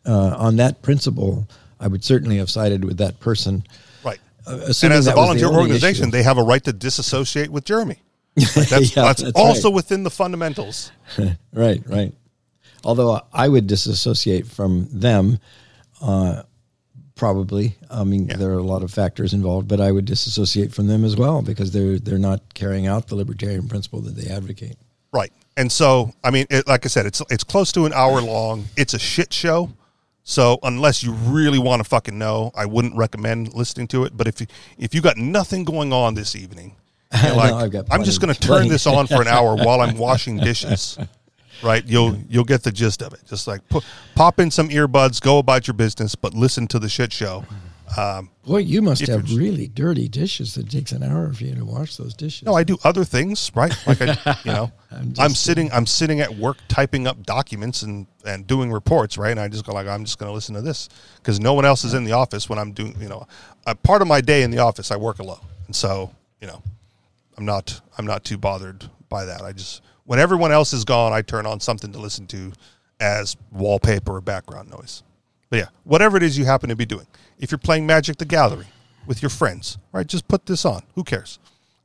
uh, 0.05 0.35
on 0.37 0.57
that 0.57 0.83
principle, 0.83 1.49
I 1.81 1.89
would 1.89 2.05
certainly 2.05 2.37
have 2.37 2.51
sided 2.51 2.85
with 2.85 2.99
that 2.99 3.21
person. 3.21 3.65
Right. 4.05 4.19
Uh, 4.47 4.53
and 4.53 4.67
as 4.67 4.83
a 4.83 4.93
was 4.93 5.05
the 5.07 5.13
volunteer 5.13 5.49
organization, 5.49 6.05
issue. 6.05 6.11
they 6.13 6.23
have 6.23 6.37
a 6.39 6.43
right 6.43 6.63
to 6.65 6.73
disassociate 6.73 7.51
with 7.51 7.65
Jeremy. 7.65 7.97
That's 8.37 8.95
Yeah, 8.95 9.05
that's, 9.05 9.23
that's 9.23 9.35
also 9.35 9.69
right. 9.71 9.77
within 9.77 10.03
the 10.03 10.11
fundamentals. 10.11 10.93
right, 11.55 11.83
right. 11.87 12.13
Although 12.85 13.23
I 13.33 13.49
would 13.49 13.67
disassociate 13.67 14.47
from 14.47 14.89
them, 14.93 15.39
uh, 16.03 16.43
probably. 17.17 17.75
I 17.91 18.05
mean, 18.05 18.29
Yeah. 18.29 18.37
there 18.37 18.51
are 18.51 18.59
a 18.59 18.63
lot 18.63 18.83
of 18.85 18.93
factors 18.93 19.33
involved, 19.33 19.67
but 19.67 19.81
I 19.81 19.91
would 19.91 20.05
disassociate 20.05 20.73
from 20.73 20.87
them 20.87 21.05
as 21.05 21.17
well 21.17 21.43
because 21.43 21.73
they're 21.73 21.99
they're 21.99 22.19
not 22.19 22.41
carrying 22.55 22.87
out 22.87 23.09
the 23.09 23.17
libertarian 23.17 23.67
principle 23.67 24.01
that 24.03 24.15
they 24.17 24.31
advocate. 24.33 24.77
Right. 25.13 25.33
And 25.57 25.73
so, 25.73 26.13
I 26.23 26.31
mean, 26.31 26.47
it, 26.51 26.67
like 26.69 26.85
I 26.85 26.89
said, 26.89 27.07
it's 27.07 27.21
it's 27.31 27.43
close 27.45 27.73
to 27.73 27.87
an 27.87 27.93
hour 27.93 28.21
long. 28.21 28.67
It's 28.77 28.95
a 28.95 28.99
shit 28.99 29.33
show. 29.33 29.71
So 30.29 30.59
unless 30.65 31.03
you 31.05 31.13
really 31.13 31.59
want 31.59 31.81
to 31.83 31.89
fucking 31.89 32.19
know, 32.19 32.51
I 32.55 32.67
wouldn't 32.67 32.97
recommend 32.97 33.55
listening 33.55 33.87
to 33.89 34.05
it. 34.05 34.17
But 34.17 34.27
if 34.27 34.41
you, 34.41 34.47
if 34.77 34.93
you 34.95 35.01
got 35.01 35.17
nothing 35.17 35.63
going 35.65 35.93
on 35.93 36.15
this 36.15 36.35
evening, 36.35 36.75
you're 37.23 37.31
No, 37.31 37.37
like, 37.37 37.53
I've 37.55 37.71
got 37.71 37.87
I'm 37.93 38.03
just 38.03 38.21
going 38.21 38.35
to 38.35 38.41
turn 38.41 38.67
this 38.67 38.87
on 38.89 39.07
for 39.07 39.23
an 39.23 39.29
hour 39.29 39.55
while 39.65 39.81
I'm 39.81 39.97
washing 39.97 40.37
dishes. 40.39 40.99
Right, 41.63 41.85
you'll 41.87 42.17
you'll 42.29 42.45
get 42.45 42.63
the 42.63 42.73
gist 42.73 43.03
of 43.03 43.13
it. 43.15 43.21
Just 43.27 43.47
like 43.47 43.67
pu- 43.69 43.83
pop 44.15 44.41
in 44.41 44.51
some 44.51 44.69
earbuds, 44.69 45.21
go 45.21 45.39
about 45.39 45.67
your 45.67 45.75
business, 45.75 46.15
but 46.15 46.35
listen 46.35 46.67
to 46.69 46.79
the 46.79 46.89
shit 46.89 47.13
show. 47.13 47.45
Um, 47.97 48.31
Boy, 48.45 48.59
you 48.59 48.83
must 48.83 49.07
have 49.07 49.33
really 49.33 49.69
dirty 49.69 50.09
dishes. 50.09 50.57
It 50.57 50.69
takes 50.69 50.91
an 50.91 51.05
hour 51.05 51.33
for 51.33 51.45
you 51.45 51.55
to 51.55 51.65
wash 51.65 51.97
those 51.97 52.15
dishes. 52.15 52.43
No, 52.43 52.55
I 52.55 52.65
do 52.65 52.77
other 52.83 53.05
things, 53.05 53.53
right? 53.55 53.73
Like 53.87 54.03
I, 54.03 54.37
you 54.45 54.53
know, 54.53 54.73
I'm 54.91 55.15
I'm, 55.19 55.31
sitting, 55.31 55.71
I'm 55.73 55.87
sitting 55.87 56.21
at 56.21 56.35
work 56.35 56.57
typing 56.67 57.07
up 57.07 57.25
documents 57.25 57.83
and 57.83 58.07
and 58.25 58.47
doing 58.47 58.73
reports, 58.73 59.17
right? 59.17 59.31
And 59.31 59.39
I 59.39 59.47
just 59.47 59.65
go 59.65 59.73
like, 59.73 59.87
I'm 59.87 60.05
just 60.05 60.19
going 60.19 60.29
to 60.29 60.35
listen 60.35 60.55
to 60.57 60.63
this 60.63 60.89
because 61.17 61.39
no 61.39 61.55
one 61.55 61.65
else 61.65 61.85
is 61.85 61.95
in 61.95 62.03
the 62.05 62.13
office 62.13 62.49
when 62.49 62.59
I'm 62.59 62.73
doing, 62.73 63.01
you 63.01 63.09
know, 63.09 63.27
a 63.67 63.75
part 63.77 64.03
of 64.03 64.09
my 64.09 64.21
day 64.21 64.43
in 64.43 64.51
the 64.51 64.59
office, 64.59 64.91
I 64.91 64.97
work 64.97 65.21
alone, 65.21 65.41
and 65.67 65.75
so 65.75 66.11
you 66.41 66.47
know, 66.47 66.63
I'm 67.37 67.45
not, 67.45 67.81
I'm 67.99 68.07
not 68.07 68.25
too 68.25 68.39
bothered 68.39 68.89
by 69.09 69.25
that. 69.25 69.43
I 69.43 69.53
just 69.53 69.83
when 70.07 70.19
everyone 70.19 70.53
else 70.53 70.73
is 70.73 70.85
gone, 70.85 71.13
I 71.13 71.23
turn 71.23 71.47
on 71.47 71.61
something 71.61 71.93
to 71.93 71.99
listen 71.99 72.27
to 72.29 72.53
as 73.01 73.37
wallpaper 73.53 74.17
or 74.17 74.21
background 74.21 74.71
noise. 74.71 75.03
But 75.51 75.59
yeah, 75.59 75.67
whatever 75.85 76.17
it 76.17 76.23
is 76.23 76.39
you 76.39 76.45
happen 76.45 76.69
to 76.71 76.77
be 76.77 76.87
doing. 76.87 77.07
If 77.39 77.51
you're 77.51 77.59
playing 77.59 77.87
Magic 77.87 78.17
the 78.17 78.25
Gathering 78.25 78.69
with 79.07 79.23
your 79.23 79.31
friends, 79.31 79.79
right, 79.93 80.07
just 80.07 80.27
put 80.27 80.47
this 80.47 80.65
on. 80.65 80.83
Who 80.95 81.05
cares? 81.05 81.39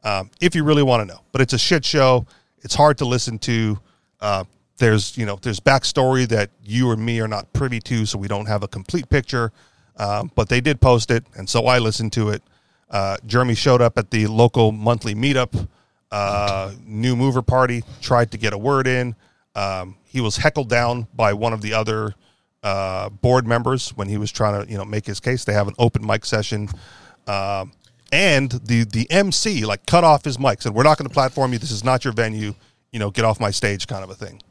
Um, 0.03 0.32
if 0.39 0.55
you 0.55 0.63
really 0.63 0.84
want 0.84 1.07
to 1.07 1.13
know. 1.13 1.22
But 1.32 1.41
it's 1.41 1.53
a 1.53 1.59
shit 1.59 1.86
show. 1.86 2.26
It's 2.63 2.76
hard 2.76 2.97
to 2.99 3.05
listen 3.05 3.38
to. 3.39 3.80
Uh, 4.19 4.43
there's 4.78 5.17
you 5.17 5.26
know 5.26 5.38
there's 5.41 5.59
backstory 5.59 6.28
that 6.30 6.49
you 6.63 6.89
or 6.89 6.97
me 6.97 7.19
are 7.19 7.28
not 7.28 7.51
privy 7.53 7.80
to, 7.82 8.05
so 8.05 8.17
we 8.17 8.28
don't 8.28 8.47
have 8.47 8.63
a 8.63 8.67
complete 8.67 9.09
picture. 9.09 9.51
Um, 9.97 10.32
but 10.36 10.49
they 10.49 10.61
did 10.61 10.82
post 10.82 11.11
it, 11.11 11.24
and 11.36 11.47
so 11.47 11.65
I 11.65 11.78
listened 11.80 12.13
to 12.13 12.30
it. 12.30 12.41
Uh, 12.89 13.17
Jeremy 13.26 13.55
showed 13.55 13.82
up 13.82 13.97
at 13.97 14.09
the 14.09 14.28
local 14.28 14.72
monthly 14.72 15.13
meetup, 15.13 15.67
uh, 16.12 16.72
new 16.86 17.16
mover 17.16 17.41
party, 17.41 17.84
tried 18.01 18.32
to 18.32 18.38
get 18.38 18.53
a 18.53 18.57
word 18.57 18.88
in. 18.88 19.16
Um, 19.55 19.97
he 20.03 20.22
was 20.22 20.38
heckled 20.38 20.70
down 20.70 21.07
by 21.14 21.34
one 21.34 21.53
of 21.53 21.62
the 21.62 21.74
other 21.74 22.14
uh, 22.64 23.09
board 23.09 23.47
members 23.47 23.89
when 23.91 24.07
he 24.07 24.18
was 24.18 24.32
trying 24.32 24.64
to, 24.66 24.72
you 24.72 24.78
know, 24.78 24.86
make 24.86 25.05
his 25.05 25.20
case. 25.20 25.45
They 25.45 25.53
have 25.53 25.68
an 25.68 25.74
open 25.80 26.05
mic 26.05 26.26
session, 26.26 26.70
um, 27.28 27.72
and 28.12 28.51
the 28.51 28.84
the 28.84 29.09
MC 29.09 29.66
like 29.66 29.86
cut 29.86 30.03
off 30.03 30.24
his 30.26 30.38
mic, 30.38 30.62
said, 30.62 30.74
"We're 30.74 30.84
not 30.84 30.97
going 30.97 31.07
to 31.07 31.14
platform 31.14 31.53
you. 31.53 31.59
This 31.59 31.72
is 31.72 31.84
not 31.84 32.03
your 32.03 32.14
venue. 32.14 32.53
You 32.91 32.99
know, 32.99 33.09
get 33.09 33.26
off 33.26 33.39
my 33.39 33.51
stage," 33.51 33.88
kind 33.88 34.03
of 34.03 34.09
a 34.09 34.16
thing. 34.16 34.41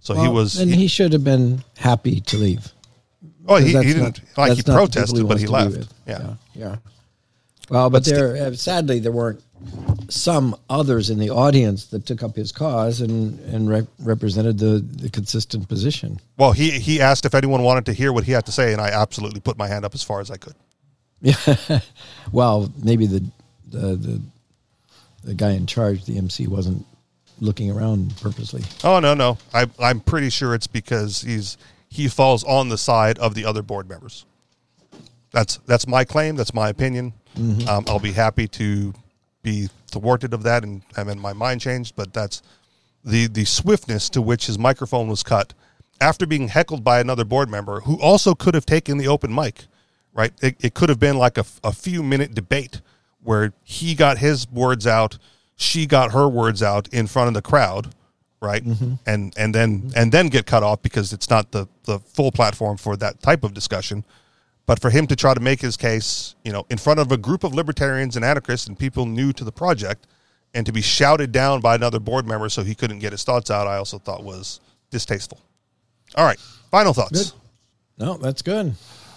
So 0.00 0.14
he 0.14 0.28
was. 0.28 0.58
and 0.60 0.74
he 0.74 0.86
should 0.86 1.12
have 1.14 1.24
been 1.24 1.64
happy 1.78 2.20
to 2.20 2.36
leave. 2.36 2.70
oh, 3.48 3.56
he, 3.56 3.68
he 3.68 3.72
didn't 3.72 4.02
not- 4.02 4.20
like 4.36 4.50
he 4.52 4.56
that's 4.62 4.68
not 4.68 4.92
the 4.92 5.00
people 5.00 5.26
protested, 5.26 5.28
but 5.28 5.40
he 5.40 5.46
left. 5.46 5.92
Yeah. 6.06 6.18
yeah, 6.18 6.34
yeah. 6.54 6.76
Well, 7.70 7.88
but, 7.88 8.04
But 8.04 8.14
there, 8.14 8.36
uh, 8.36 8.52
sadly, 8.52 8.98
there 8.98 9.12
weren't 9.12 9.42
some 10.08 10.56
others 10.68 11.10
in 11.10 11.18
the 11.18 11.30
audience 11.30 11.86
that 11.86 12.06
took 12.06 12.22
up 12.22 12.36
his 12.36 12.52
cause 12.52 13.00
and 13.00 13.38
and 13.40 13.68
rep- 13.68 13.88
represented 13.98 14.58
the 14.58 14.78
the 14.78 15.08
consistent 15.10 15.68
position. 15.68 16.20
Well, 16.36 16.52
he 16.52 16.70
he 16.70 17.00
asked 17.00 17.24
if 17.24 17.34
anyone 17.34 17.62
wanted 17.62 17.86
to 17.86 17.92
hear 17.92 18.12
what 18.12 18.24
he 18.24 18.32
had 18.32 18.46
to 18.46 18.52
say, 18.52 18.72
and 18.72 18.80
I 18.80 18.88
absolutely 18.88 19.40
put 19.40 19.56
my 19.56 19.66
hand 19.66 19.84
up 19.84 19.94
as 19.94 20.02
far 20.02 20.20
as 20.20 20.30
I 20.30 20.36
could. 20.36 20.54
Yeah. 21.20 21.80
well, 22.32 22.72
maybe 22.82 23.06
the, 23.06 23.24
the 23.70 23.96
the 23.96 24.20
the 25.24 25.34
guy 25.34 25.52
in 25.52 25.66
charge, 25.66 26.04
the 26.04 26.18
MC, 26.18 26.46
wasn't 26.46 26.84
looking 27.40 27.70
around 27.70 28.16
purposely. 28.20 28.62
Oh 28.82 29.00
no, 29.00 29.14
no, 29.14 29.38
I, 29.52 29.66
I'm 29.78 30.00
pretty 30.00 30.30
sure 30.30 30.54
it's 30.54 30.66
because 30.66 31.22
he's 31.22 31.56
he 31.88 32.08
falls 32.08 32.44
on 32.44 32.68
the 32.68 32.78
side 32.78 33.18
of 33.18 33.34
the 33.34 33.44
other 33.44 33.62
board 33.62 33.88
members. 33.88 34.26
That's 35.30 35.56
that's 35.66 35.86
my 35.86 36.04
claim. 36.04 36.36
That's 36.36 36.54
my 36.54 36.68
opinion. 36.68 37.14
Um, 37.36 37.84
I'll 37.88 37.98
be 37.98 38.12
happy 38.12 38.46
to 38.46 38.94
be 39.44 39.68
thwarted 39.92 40.34
of 40.34 40.42
that 40.42 40.64
and 40.64 40.82
having 40.96 41.20
my 41.20 41.32
mind 41.32 41.60
changed. 41.60 41.94
But 41.94 42.12
that's 42.12 42.42
the 43.04 43.28
the 43.28 43.44
swiftness 43.44 44.10
to 44.10 44.20
which 44.20 44.46
his 44.46 44.58
microphone 44.58 45.06
was 45.06 45.22
cut 45.22 45.54
after 46.00 46.26
being 46.26 46.48
heckled 46.48 46.82
by 46.82 46.98
another 46.98 47.24
board 47.24 47.48
member 47.48 47.80
who 47.80 48.00
also 48.00 48.34
could 48.34 48.54
have 48.54 48.66
taken 48.66 48.98
the 48.98 49.06
open 49.06 49.32
mic. 49.32 49.66
Right, 50.12 50.32
it, 50.40 50.56
it 50.60 50.74
could 50.74 50.90
have 50.90 51.00
been 51.00 51.18
like 51.18 51.38
a, 51.38 51.44
a 51.64 51.72
few 51.72 52.00
minute 52.00 52.34
debate 52.36 52.80
where 53.24 53.52
he 53.64 53.96
got 53.96 54.18
his 54.18 54.48
words 54.48 54.86
out, 54.86 55.18
she 55.56 55.86
got 55.86 56.12
her 56.12 56.28
words 56.28 56.62
out 56.62 56.86
in 56.88 57.08
front 57.08 57.26
of 57.26 57.34
the 57.34 57.42
crowd, 57.42 57.92
right, 58.40 58.64
mm-hmm. 58.64 58.94
and 59.06 59.34
and 59.36 59.52
then 59.52 59.90
and 59.96 60.12
then 60.12 60.28
get 60.28 60.46
cut 60.46 60.62
off 60.62 60.82
because 60.82 61.12
it's 61.12 61.28
not 61.28 61.50
the 61.50 61.66
the 61.84 61.98
full 61.98 62.30
platform 62.30 62.76
for 62.76 62.96
that 62.96 63.20
type 63.22 63.42
of 63.42 63.54
discussion. 63.54 64.04
But 64.66 64.80
for 64.80 64.90
him 64.90 65.06
to 65.08 65.16
try 65.16 65.34
to 65.34 65.40
make 65.40 65.60
his 65.60 65.76
case, 65.76 66.34
you 66.44 66.52
know, 66.52 66.64
in 66.70 66.78
front 66.78 66.98
of 66.98 67.12
a 67.12 67.16
group 67.16 67.44
of 67.44 67.54
libertarians 67.54 68.16
and 68.16 68.24
anarchists 68.24 68.66
and 68.66 68.78
people 68.78 69.04
new 69.04 69.32
to 69.34 69.44
the 69.44 69.52
project, 69.52 70.06
and 70.54 70.64
to 70.64 70.72
be 70.72 70.80
shouted 70.80 71.32
down 71.32 71.60
by 71.60 71.74
another 71.74 71.98
board 71.98 72.26
member 72.26 72.48
so 72.48 72.62
he 72.62 72.74
couldn't 72.74 73.00
get 73.00 73.12
his 73.12 73.24
thoughts 73.24 73.50
out, 73.50 73.66
I 73.66 73.76
also 73.76 73.98
thought 73.98 74.22
was 74.22 74.60
distasteful. 74.90 75.40
All 76.16 76.24
right, 76.24 76.38
final 76.70 76.94
thoughts. 76.94 77.32
Good. 77.32 77.40
No, 77.98 78.16
that's 78.16 78.40
good. 78.42 78.74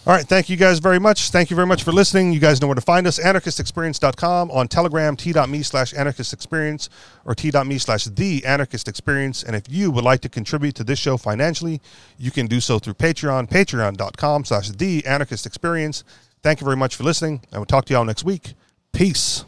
All 0.08 0.14
right. 0.14 0.26
Thank 0.26 0.48
you 0.48 0.56
guys 0.56 0.80
very 0.80 1.00
much. 1.00 1.32
Thank 1.32 1.50
you 1.50 1.56
very 1.58 1.68
much 1.68 1.84
for 1.84 1.92
listening. 1.92 2.32
You 2.32 2.40
guys 2.40 2.62
know 2.62 2.68
where 2.68 2.76
to 2.76 2.82
find 2.82 3.06
us. 3.06 3.20
Anarchistexperience.com 3.20 4.52
on 4.52 4.70
Telegram, 4.70 5.18
t.me 5.18 5.64
slash 5.64 5.94
anarchistexperience 5.94 6.88
or 7.26 7.36
t.me 7.36 7.78
slash 7.78 8.06
the 8.06 8.46
anarchist 8.46 8.88
experience. 8.88 9.44
And 9.44 9.54
if 9.54 9.64
you 9.70 9.92
would 9.92 10.06
like 10.06 10.22
to 10.22 10.30
contribute 10.30 10.76
to 10.76 10.86
this 10.86 10.98
show 10.98 11.18
financially, 11.18 11.82
you 12.18 12.32
can 12.32 12.48
do 12.48 12.62
so 12.62 12.80
through 12.80 12.94
Patreon, 12.94 13.50
patreon.com 13.50 14.46
slash 14.46 14.70
the 14.70 15.06
anarchist 15.06 15.46
experience. 15.46 16.06
Thank 16.42 16.62
you 16.62 16.66
very 16.66 16.78
much 16.78 16.96
for 16.96 17.04
listening. 17.04 17.42
And 17.52 17.60
we'll 17.60 17.66
talk 17.66 17.84
to 17.88 17.94
y'all 17.94 18.06
next 18.06 18.24
week. 18.24 18.54
Peace. 18.94 19.44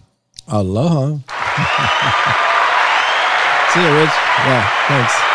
Aloha. 0.45 1.19
See 3.73 3.79
you, 3.79 3.95
Rich. 3.95 4.11
Yeah, 4.43 4.67
thanks. 4.89 5.28